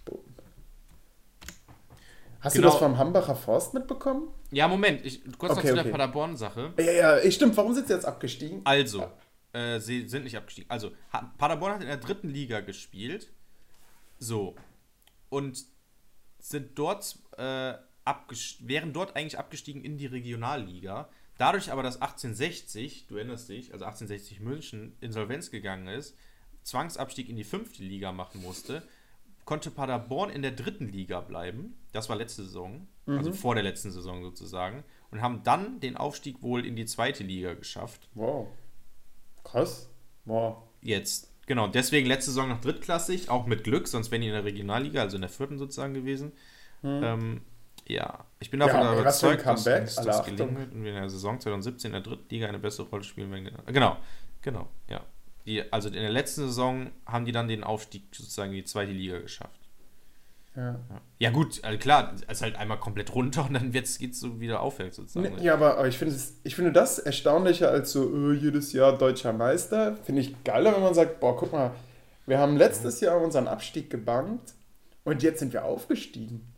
Boom. 0.05 0.19
Hast 2.41 2.55
genau. 2.55 2.67
du 2.67 2.73
das 2.73 2.79
vom 2.81 2.99
Hambacher 2.99 3.37
Forst 3.37 3.75
mitbekommen? 3.75 4.29
Ja, 4.51 4.67
Moment, 4.67 5.05
ich, 5.07 5.23
kurz 5.39 5.53
okay, 5.53 5.61
noch 5.61 5.67
zu 5.67 5.73
okay. 5.73 5.85
der 5.85 5.91
Paderborn-Sache. 5.91 6.73
Ja, 6.79 6.85
ja, 6.85 7.19
ja, 7.19 7.31
stimmt. 7.31 7.57
Warum 7.57 7.75
sind 7.75 7.87
sie 7.87 7.95
jetzt 7.95 8.07
abgestiegen? 8.07 8.63
Also, 8.65 9.09
äh, 9.53 9.79
sie 9.79 10.09
sind 10.09 10.25
nicht 10.25 10.37
abgestiegen. 10.37 10.71
Also, 10.71 10.91
Paderborn 11.37 11.75
hat 11.75 11.81
in 11.83 11.87
der 11.87 11.99
dritten 11.99 12.29
Liga 12.29 12.61
gespielt. 12.61 13.29
So. 14.19 14.57
Und 15.29 15.65
sind 16.41 16.77
dort 16.77 17.19
äh, 17.37 17.75
wären 18.61 18.93
dort 18.93 19.17
eigentlich 19.17 19.39
abgestiegen 19.39 19.85
in 19.85 19.99
die 19.99 20.07
Regionalliga. 20.07 21.09
Dadurch 21.39 21.71
aber, 21.71 21.83
dass 21.83 22.03
1860, 22.03 23.07
du 23.07 23.17
erinnerst 23.17 23.49
dich, 23.49 23.73
also 23.73 23.85
1860 23.85 24.41
München 24.41 24.97
Insolvenz 25.01 25.51
gegangen 25.51 25.87
ist, 25.87 26.17
Zwangsabstieg 26.65 27.29
in 27.29 27.37
die 27.37 27.45
fünfte 27.45 27.83
Liga 27.83 28.13
machen 28.13 28.43
musste, 28.43 28.83
konnte 29.45 29.71
Paderborn 29.71 30.31
in 30.31 30.43
der 30.43 30.51
dritten 30.51 30.89
Liga 30.89 31.21
bleiben. 31.21 31.75
Das 31.93 32.09
war 32.09 32.17
letzte 32.17 32.45
Saison, 32.45 32.87
also 33.07 33.13
mhm. 33.13 33.19
also 33.19 33.33
vor 33.33 33.55
der 33.55 33.65
letzten 33.65 33.91
Saison 33.91 34.23
sozusagen. 34.23 34.85
Und 35.11 35.23
haben 35.23 35.43
dann 35.43 35.81
den 35.81 35.97
Aufstieg 35.97 36.43
wohl 36.43 36.67
in 36.67 36.77
die 36.77 36.85
zweite 36.85 37.25
Liga 37.25 37.55
geschafft. 37.55 38.09
Wow. 38.15 38.49
Krass. 39.45 39.89
Wow. 40.27 40.65
Jetzt. 40.83 41.33
Genau, 41.47 41.67
deswegen 41.67 42.07
letzte 42.07 42.33
Saison 42.33 42.51
noch 42.51 42.61
drittklassig, 42.61 43.31
auch 43.31 43.47
mit 43.47 43.65
Glück, 43.65 43.89
sonst 43.89 44.11
wären 44.11 44.21
die 44.21 44.29
in 44.29 44.35
der 44.35 44.45
Regionalliga, 44.45 45.01
also 45.01 45.17
in 45.17 45.23
der 45.23 45.31
vierten 45.31 45.57
sozusagen 45.57 45.95
gewesen. 45.95 46.33
Mhm. 46.83 47.01
Ähm, 47.03 47.41
ja, 47.89 48.25
ich 48.39 48.51
bin 48.51 48.61
davon 48.61 48.81
ja, 48.81 49.01
überzeugt, 49.01 49.45
dass 49.45 49.67
uns 49.67 49.95
das 49.97 50.25
gelingen 50.25 50.57
wird 50.59 50.73
und 50.73 50.85
wir 50.85 50.91
in 50.91 51.01
der 51.01 51.11
Saison 51.11 51.41
2017 51.41 51.89
in 51.89 51.93
der 51.95 52.03
dritten 52.03 52.29
Liga 52.29 52.47
eine 52.47 52.59
bessere 52.59 52.87
Rolle 52.89 53.03
spielen 53.03 53.31
werden. 53.31 53.51
Genau, 53.67 53.97
genau, 54.43 54.69
ja. 54.89 55.01
Die, 55.47 55.73
also 55.73 55.89
in 55.89 55.95
der 55.95 56.11
letzten 56.11 56.43
Saison 56.43 56.91
haben 57.07 57.25
die 57.25 57.33
dann 57.33 57.49
den 57.49 57.65
Aufstieg 57.65 58.03
sozusagen 58.13 58.51
in 58.51 58.57
die 58.57 58.65
zweite 58.65 58.93
Liga 58.93 59.19
geschafft. 59.19 59.59
Ja. 60.55 60.79
ja. 61.19 61.31
gut, 61.31 61.61
also 61.63 61.79
klar, 61.79 62.15
es 62.15 62.23
ist 62.39 62.43
halt 62.43 62.57
einmal 62.57 62.79
komplett 62.79 63.15
runter 63.15 63.47
und 63.47 63.55
dann 63.55 63.71
geht 63.71 63.85
es 63.85 63.99
so 64.21 64.41
wieder 64.41 64.61
aufwärts 64.61 64.97
sozusagen. 64.97 65.37
Nee, 65.37 65.45
ja, 65.45 65.55
aber, 65.55 65.79
aber 65.79 65.89
ich, 65.89 65.97
finde 65.97 66.15
ich 66.43 66.55
finde 66.55 66.73
das 66.73 66.99
erstaunlicher 66.99 67.71
als 67.71 67.93
so 67.93 68.11
öh, 68.11 68.35
jedes 68.35 68.73
Jahr 68.73 68.99
deutscher 68.99 69.33
Meister. 69.33 69.97
Finde 70.05 70.21
ich 70.21 70.45
geiler, 70.45 70.75
wenn 70.75 70.83
man 70.83 70.95
sagt, 70.95 71.21
boah, 71.21 71.37
guck 71.37 71.53
mal, 71.53 71.71
wir 72.27 72.39
haben 72.39 72.57
letztes 72.57 73.01
Jahr 73.01 73.21
unseren 73.21 73.49
Abstieg 73.49 73.89
gebannt 73.89 74.55
und 75.05 75.23
jetzt 75.23 75.39
sind 75.39 75.53
wir 75.53 75.65
aufgestiegen. 75.65 76.53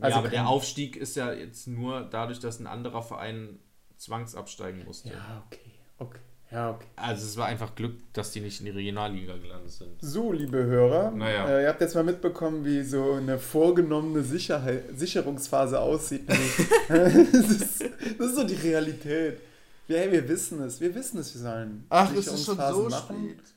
Also 0.00 0.14
ja, 0.14 0.18
aber 0.18 0.28
der 0.28 0.48
Aufstieg 0.48 0.96
ist 0.96 1.16
ja 1.16 1.32
jetzt 1.32 1.66
nur 1.66 2.02
dadurch, 2.02 2.40
dass 2.40 2.58
ein 2.58 2.66
anderer 2.66 3.02
Verein 3.02 3.58
zwangsabsteigen 3.96 4.84
musste. 4.84 5.10
Ja, 5.10 5.44
okay, 5.46 5.70
okay. 5.98 6.20
Ja, 6.50 6.70
okay. 6.70 6.86
Also 6.96 7.24
es 7.26 7.36
war 7.36 7.46
einfach 7.46 7.76
Glück, 7.76 8.12
dass 8.12 8.32
die 8.32 8.40
nicht 8.40 8.58
in 8.58 8.66
die 8.66 8.72
Regionalliga 8.72 9.36
gelandet 9.36 9.70
sind. 9.70 9.90
So, 10.00 10.32
liebe 10.32 10.58
Hörer, 10.58 11.12
naja. 11.12 11.48
äh, 11.48 11.62
ihr 11.62 11.68
habt 11.68 11.80
jetzt 11.80 11.94
mal 11.94 12.02
mitbekommen, 12.02 12.64
wie 12.64 12.82
so 12.82 13.12
eine 13.12 13.38
vorgenommene 13.38 14.22
Sicherheit, 14.22 14.84
Sicherungsphase 14.96 15.78
aussieht. 15.78 16.28
das, 16.88 17.14
ist, 17.14 17.80
das, 18.18 18.26
ist, 18.26 18.34
so 18.34 18.44
die 18.44 18.54
Realität. 18.54 19.40
Wir, 19.86 20.10
wir 20.10 20.28
wissen 20.28 20.60
es, 20.62 20.80
wir 20.80 20.92
wissen 20.94 21.20
es, 21.20 21.34
wir 21.34 21.42
sollen 21.42 21.84
Ach, 21.88 22.12
es 22.12 22.26
ist 22.26 22.46
schon 22.46 22.56
so 22.56 22.88
machen. 22.88 23.30
Spät. 23.30 23.54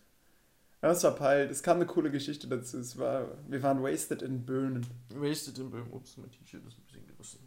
Ja, 0.83 0.91
es 0.91 1.01
war 1.05 1.15
peilt. 1.15 1.49
Es 1.49 1.63
kam 1.63 1.77
eine 1.77 1.85
coole 1.85 2.11
Geschichte 2.11 2.45
dazu. 2.45 2.77
Es 2.77 2.97
war, 2.99 3.25
wir 3.47 3.63
waren 3.63 3.81
wasted 3.81 4.21
in 4.21 4.45
Böhnen. 4.45 4.85
Wasted 5.15 5.57
in 5.57 5.71
Böhnen. 5.71 5.89
Ups, 5.93 6.17
mein 6.17 6.29
T-Shirt 6.29 6.61
ist 6.67 6.77
ein 6.77 6.83
bisschen 6.83 7.07
gerissen. 7.07 7.39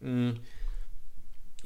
mm. 0.00 0.40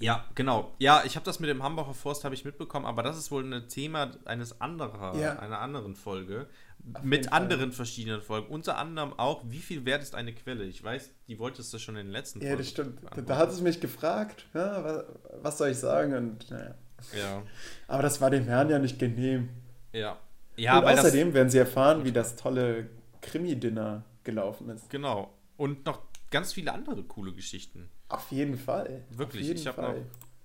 Ja, 0.00 0.24
genau. 0.34 0.72
Ja, 0.78 1.02
ich 1.04 1.16
habe 1.16 1.26
das 1.26 1.40
mit 1.40 1.50
dem 1.50 1.62
Hambacher 1.62 1.92
Forst 1.92 2.24
habe 2.24 2.34
ich 2.34 2.46
mitbekommen, 2.46 2.86
aber 2.86 3.02
das 3.02 3.18
ist 3.18 3.30
wohl 3.30 3.44
ein 3.44 3.68
Thema 3.68 4.12
eines 4.24 4.62
anderen, 4.62 5.18
ja. 5.20 5.38
einer 5.38 5.58
anderen 5.58 5.94
Folge 5.94 6.46
Auf 6.94 7.02
mit 7.02 7.34
anderen 7.34 7.72
verschiedenen 7.72 8.22
Folgen. 8.22 8.46
Unter 8.48 8.78
anderem 8.78 9.12
auch, 9.12 9.42
wie 9.44 9.58
viel 9.58 9.84
wert 9.84 10.02
ist 10.02 10.14
eine 10.14 10.32
Quelle? 10.32 10.64
Ich 10.64 10.82
weiß, 10.82 11.10
die 11.26 11.38
wolltest 11.38 11.74
du 11.74 11.78
schon 11.78 11.96
in 11.96 12.06
den 12.06 12.12
letzten 12.12 12.38
Folgen. 12.38 12.52
Ja, 12.52 12.56
das 12.56 12.68
stimmt. 12.68 13.00
Da 13.26 13.36
hat 13.36 13.50
es 13.50 13.60
mich 13.60 13.80
gefragt, 13.80 14.46
ja, 14.54 14.82
was, 14.82 15.04
was, 15.42 15.58
soll 15.58 15.68
ich 15.68 15.78
sagen? 15.78 16.14
Und 16.14 16.50
naja. 16.50 16.74
Ja. 17.14 17.42
Aber 17.88 18.02
das 18.02 18.22
war 18.22 18.30
dem 18.30 18.44
Herrn 18.44 18.70
ja 18.70 18.78
nicht 18.78 18.98
genehm. 18.98 19.50
Ja. 19.92 20.16
Ja, 20.58 20.78
Und 20.78 20.86
außerdem 20.86 21.34
werden 21.34 21.50
sie 21.50 21.58
erfahren, 21.58 22.04
wie 22.04 22.12
das 22.12 22.36
tolle 22.36 22.88
Krimi-Dinner 23.20 24.04
gelaufen 24.24 24.68
ist. 24.70 24.90
Genau. 24.90 25.32
Und 25.56 25.86
noch 25.86 26.02
ganz 26.30 26.52
viele 26.52 26.72
andere 26.72 27.02
coole 27.04 27.32
Geschichten. 27.32 27.88
Auf 28.08 28.30
jeden 28.30 28.56
Fall. 28.56 29.04
Wirklich, 29.10 29.46
jeden 29.46 29.58
ich 29.58 29.66
habe 29.66 29.82
noch 29.82 29.94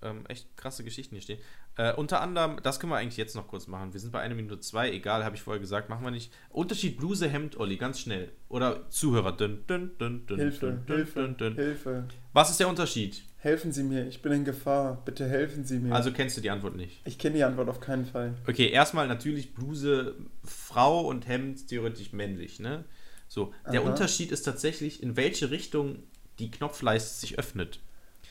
ähm, 0.03 0.25
echt 0.27 0.55
krasse 0.57 0.83
Geschichten 0.83 1.15
hier 1.15 1.21
stehen. 1.21 1.39
Äh, 1.75 1.93
unter 1.93 2.21
anderem, 2.21 2.59
das 2.61 2.79
können 2.79 2.91
wir 2.91 2.97
eigentlich 2.97 3.17
jetzt 3.17 3.35
noch 3.35 3.47
kurz 3.47 3.67
machen. 3.67 3.93
Wir 3.93 3.99
sind 3.99 4.11
bei 4.11 4.21
1 4.21 4.35
Minute 4.35 4.59
2, 4.59 4.91
egal, 4.91 5.23
habe 5.23 5.35
ich 5.35 5.41
vorher 5.41 5.59
gesagt, 5.59 5.89
machen 5.89 6.03
wir 6.03 6.11
nicht. 6.11 6.31
Unterschied 6.49 6.97
Bluse, 6.97 7.27
Hemd, 7.27 7.57
Olli, 7.57 7.77
ganz 7.77 7.99
schnell. 7.99 8.31
Oder 8.49 8.89
Zuhörer. 8.89 9.31
Dün, 9.31 9.65
dün, 9.67 9.97
dün, 9.97 10.23
Hilfe, 10.27 10.83
Hilfe. 10.85 11.35
Hilfe. 11.55 12.07
Was 12.33 12.51
ist 12.51 12.59
der 12.59 12.67
Unterschied? 12.67 13.23
Helfen 13.43 13.73
Sie 13.73 13.83
mir, 13.83 14.07
ich 14.07 14.21
bin 14.21 14.31
in 14.31 14.45
Gefahr. 14.45 15.01
Bitte 15.03 15.27
helfen 15.27 15.65
Sie 15.65 15.77
mir. 15.77 15.93
Also 15.93 16.13
kennst 16.13 16.37
du 16.37 16.41
die 16.41 16.49
Antwort 16.49 16.77
nicht? 16.77 17.01
Ich 17.03 17.19
kenne 17.19 17.35
die 17.35 17.43
Antwort 17.43 17.67
auf 17.67 17.81
keinen 17.81 18.05
Fall. 18.05 18.35
Okay, 18.47 18.69
erstmal 18.69 19.05
natürlich 19.09 19.53
Bluse 19.53 20.15
Frau 20.45 21.01
und 21.01 21.27
Hemd 21.27 21.67
theoretisch 21.67 22.13
männlich, 22.13 22.61
ne? 22.61 22.85
So, 23.27 23.53
der 23.69 23.81
Aha. 23.81 23.89
Unterschied 23.89 24.31
ist 24.31 24.43
tatsächlich, 24.43 25.03
in 25.03 25.17
welche 25.17 25.51
Richtung 25.51 26.03
die 26.39 26.51
Knopfleiste 26.51 27.19
sich 27.19 27.37
öffnet. 27.37 27.81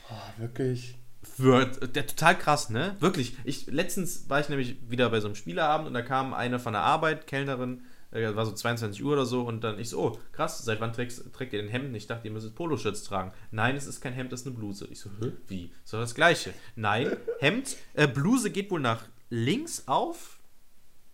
Oh, 0.09 0.41
wirklich? 0.41 0.95
Wird, 1.37 1.95
der 1.95 2.07
total 2.07 2.35
krass, 2.35 2.71
ne? 2.71 2.95
Wirklich. 2.99 3.37
Ich, 3.43 3.67
letztens 3.67 4.31
war 4.31 4.39
ich 4.39 4.49
nämlich 4.49 4.77
wieder 4.89 5.11
bei 5.11 5.19
so 5.19 5.27
einem 5.27 5.35
Spieleabend 5.35 5.87
und 5.87 5.93
da 5.93 6.01
kam 6.01 6.33
eine 6.33 6.57
von 6.57 6.73
der 6.73 6.81
Arbeit, 6.81 7.27
Kellnerin, 7.27 7.83
äh, 8.13 8.35
war 8.35 8.45
so 8.45 8.51
22 8.51 9.03
Uhr 9.03 9.13
oder 9.13 9.25
so 9.25 9.41
und 9.41 9.63
dann 9.63 9.79
ich 9.79 9.89
so, 9.89 9.99
oh, 9.99 10.19
krass, 10.31 10.63
seit 10.63 10.79
wann 10.79 10.93
trägst, 10.93 11.33
trägt 11.33 11.53
ihr 11.53 11.61
den 11.61 11.69
Hemd? 11.69 11.95
Ich 11.95 12.07
dachte, 12.07 12.27
ihr 12.27 12.33
müsst 12.33 12.55
Poloshirts 12.55 13.03
tragen. 13.03 13.31
Nein, 13.51 13.75
es 13.75 13.87
ist 13.87 14.01
kein 14.01 14.13
Hemd, 14.13 14.31
das 14.31 14.41
ist 14.41 14.47
eine 14.47 14.55
Bluse. 14.55 14.87
Ich 14.89 14.99
so, 14.99 15.09
Hä? 15.21 15.31
wie? 15.47 15.71
Doch 15.91 15.99
das 15.99 16.15
gleiche. 16.15 16.53
Nein, 16.75 17.15
Hemd, 17.39 17.77
äh, 17.93 18.07
Bluse 18.07 18.51
geht 18.51 18.71
wohl 18.71 18.79
nach 18.79 19.03
links 19.29 19.83
auf 19.87 20.39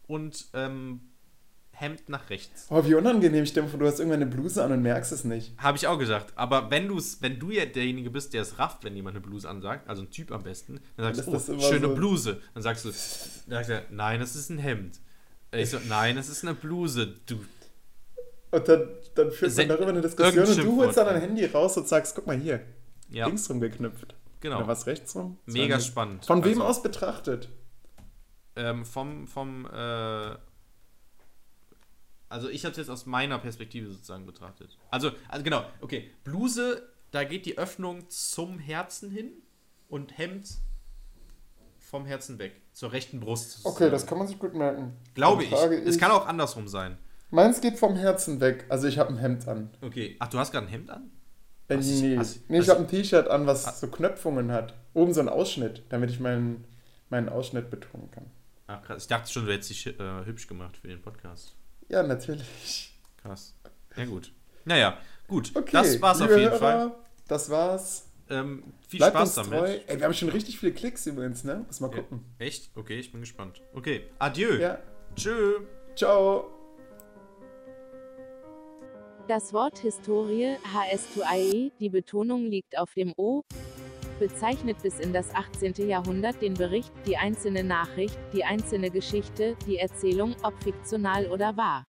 und 0.08 0.46
ähm, 0.54 1.02
Hemd 1.72 2.10
nach 2.10 2.30
rechts. 2.30 2.68
Oh, 2.70 2.84
wie 2.86 2.94
unangenehm. 2.94 3.44
Ich 3.46 3.54
denke, 3.54 3.78
du 3.78 3.86
hast 3.86 4.00
irgendwann 4.00 4.22
eine 4.22 4.30
Bluse 4.30 4.62
an 4.62 4.74
und 4.74 4.82
merkst 4.82 5.14
es 5.14 5.24
nicht. 5.24 5.54
Habe 5.58 5.78
ich 5.78 5.88
auch 5.88 5.98
gesagt. 5.98 6.34
Aber 6.36 6.70
wenn, 6.70 6.90
du's, 6.90 7.22
wenn 7.22 7.40
du 7.40 7.52
ja 7.52 7.66
derjenige 7.66 8.10
bist, 8.10 8.34
der 8.34 8.42
es 8.42 8.60
rafft, 8.60 8.84
wenn 8.84 8.98
jemand 8.98 9.16
eine 9.16 9.26
Bluse 9.26 9.48
ansagt, 9.48 9.88
also 9.88 10.02
ein 10.02 10.10
Typ 10.12 10.34
am 10.34 10.44
besten, 10.44 10.82
dann 10.98 11.14
sagst 11.14 11.48
du, 11.48 11.54
oh, 11.56 11.60
schöne 11.62 11.88
so 11.88 11.96
Bluse. 11.96 12.42
Dann 12.54 12.64
sagst 12.64 12.84
du, 12.84 12.90
dann 12.90 13.64
sagst 13.64 13.70
du, 13.70 13.96
nein, 13.96 14.20
das 14.20 14.36
ist 14.36 14.50
ein 14.50 14.58
Hemd. 14.58 15.00
Ich 15.52 15.70
so, 15.70 15.80
nein, 15.88 16.16
das 16.16 16.30
ist 16.30 16.44
eine 16.44 16.54
Bluse, 16.54 17.16
du. 17.26 17.44
Und 18.52 18.68
dann, 18.68 18.90
dann 19.16 19.32
führt 19.32 19.56
man 19.58 19.68
darüber 19.68 19.90
eine 19.90 20.02
Diskussion 20.02 20.46
und 20.46 20.58
du 20.58 20.78
holst 20.78 20.98
dann 20.98 21.06
dein 21.06 21.22
Handy 21.22 21.46
raus 21.46 21.78
und 21.78 21.88
sagst, 21.88 22.16
guck 22.16 22.28
mal 22.28 22.38
hier, 22.38 22.62
ja. 23.10 23.26
links 23.28 23.50
rum 23.50 23.60
geknüpft. 23.60 24.16
Genau. 24.42 24.58
Oder 24.58 24.68
was 24.68 24.88
rechts 24.88 25.16
rum? 25.16 25.38
Mega 25.46 25.80
spannend. 25.80 26.26
Von 26.26 26.44
wem 26.44 26.62
also, 26.62 26.64
aus 26.64 26.84
betrachtet? 26.84 27.50
Ähm, 28.56 28.86
vom, 28.86 29.28
vom, 29.28 29.66
äh, 29.66 30.36
also 32.30 32.50
ich 32.50 32.64
habe 32.64 32.72
es 32.72 32.78
jetzt 32.78 32.90
aus 32.90 33.06
meiner 33.06 33.40
Perspektive 33.40 33.90
sozusagen 33.90 34.26
betrachtet. 34.26 34.78
Also, 34.92 35.12
also 35.28 35.44
genau, 35.44 35.66
okay. 35.82 36.12
Bluse, 36.24 36.88
da 37.12 37.24
geht 37.24 37.46
die 37.46 37.58
Öffnung 37.58 38.10
zum 38.10 38.60
Herzen 38.60 39.12
hin 39.12 39.32
und 39.90 40.18
Hemd 40.18 40.48
vom 41.80 42.06
Herzen 42.06 42.38
weg, 42.38 42.62
zur 42.80 42.94
rechten 42.94 43.20
Brust. 43.20 43.60
Okay, 43.66 43.90
das 43.90 44.06
kann 44.06 44.18
man 44.18 44.28
sich 44.28 44.40
gut 44.40 44.54
merken. 44.54 44.94
Glaube 45.14 45.44
ich. 45.44 45.52
Es 45.52 45.98
kann 45.98 46.12
auch 46.12 46.26
andersrum 46.26 46.70
sein. 46.70 46.98
Meins 47.30 47.60
geht 47.60 47.78
vom 47.78 47.98
Herzen 47.98 48.40
weg. 48.40 48.66
Also 48.70 48.88
ich 48.88 48.98
habe 48.98 49.10
ein 49.10 49.18
Hemd 49.18 49.50
an. 49.50 49.70
Okay. 49.82 50.16
Ach, 50.20 50.30
du 50.30 50.40
hast 50.40 50.54
gerade 50.54 50.68
ein 50.68 50.70
Hemd 50.70 50.90
an? 50.90 51.12
Äh, 51.68 51.76
nee, 51.76 52.18
hast, 52.18 52.50
nee, 52.50 52.60
ich 52.60 52.70
habe 52.70 52.80
ein 52.80 52.88
T-Shirt 52.88 53.28
an, 53.28 53.46
was 53.46 53.68
hast, 53.68 53.82
so 53.82 53.88
Knöpfungen 53.88 54.54
hat. 54.54 54.76
Oben 54.94 55.14
so 55.14 55.20
ein 55.20 55.28
Ausschnitt, 55.28 55.84
damit 55.90 56.10
ich 56.10 56.22
meinen, 56.22 56.64
meinen 57.10 57.28
Ausschnitt 57.28 57.70
betonen 57.70 58.10
kann. 58.12 58.32
Ach 58.68 58.82
krass. 58.82 59.04
Ich 59.04 59.08
dachte 59.10 59.30
schon, 59.30 59.46
du 59.46 59.52
hättest 59.52 59.72
dich 59.72 59.86
äh, 59.86 60.26
hübsch 60.26 60.48
gemacht 60.48 60.78
für 60.78 60.88
den 60.88 61.02
Podcast. 61.02 61.56
Ja, 61.90 62.02
natürlich. 62.02 62.98
Krass. 63.22 63.56
Ja, 63.98 64.06
gut. 64.06 64.32
Naja, 64.64 64.98
gut. 65.28 65.52
Okay, 65.54 65.74
das 65.74 66.02
war's 66.02 66.22
auf 66.22 66.30
jeden 66.30 66.44
Hörer, 66.44 66.58
Fall. 66.60 66.92
Das 67.28 67.50
war's. 67.50 68.09
Ähm, 68.30 68.64
viel 68.88 69.00
Bleibt 69.00 69.16
Spaß 69.18 69.36
damit. 69.36 69.60
Treu. 69.60 69.78
Ey, 69.88 69.98
wir 69.98 70.06
haben 70.06 70.14
schon 70.14 70.30
richtig 70.30 70.60
viele 70.60 70.72
Klicks 70.72 71.06
übrigens, 71.08 71.44
ne? 71.44 71.64
Muss 71.66 71.80
mal 71.80 71.90
gucken. 71.90 72.26
Ja, 72.40 72.46
echt? 72.46 72.70
Okay, 72.76 73.00
ich 73.00 73.12
bin 73.12 73.22
gespannt. 73.22 73.62
Okay, 73.74 74.04
adieu. 74.20 74.56
Ja. 74.60 74.80
Tschö. 75.16 75.62
Ciao. 75.96 76.50
Das 79.28 79.54
Wort 79.54 79.80
Historie, 79.80 80.56
HS2IE, 80.74 81.72
die 81.80 81.90
Betonung 81.90 82.46
liegt 82.46 82.78
auf 82.80 82.94
dem 82.96 83.14
O, 83.16 83.44
bezeichnet 84.20 84.82
bis 84.82 85.00
in 85.00 85.14
das 85.14 85.34
18. 85.34 85.88
Jahrhundert 85.88 86.42
den 86.42 86.56
Bericht, 86.56 86.92
die 87.06 87.16
einzelne 87.16 87.64
Nachricht, 87.64 88.18
die 88.34 88.44
einzelne 88.44 88.90
Geschichte, 88.90 89.56
die 89.68 89.78
Erzählung, 89.78 90.36
ob 90.44 90.62
fiktional 90.64 91.28
oder 91.28 91.56
wahr. 91.58 91.86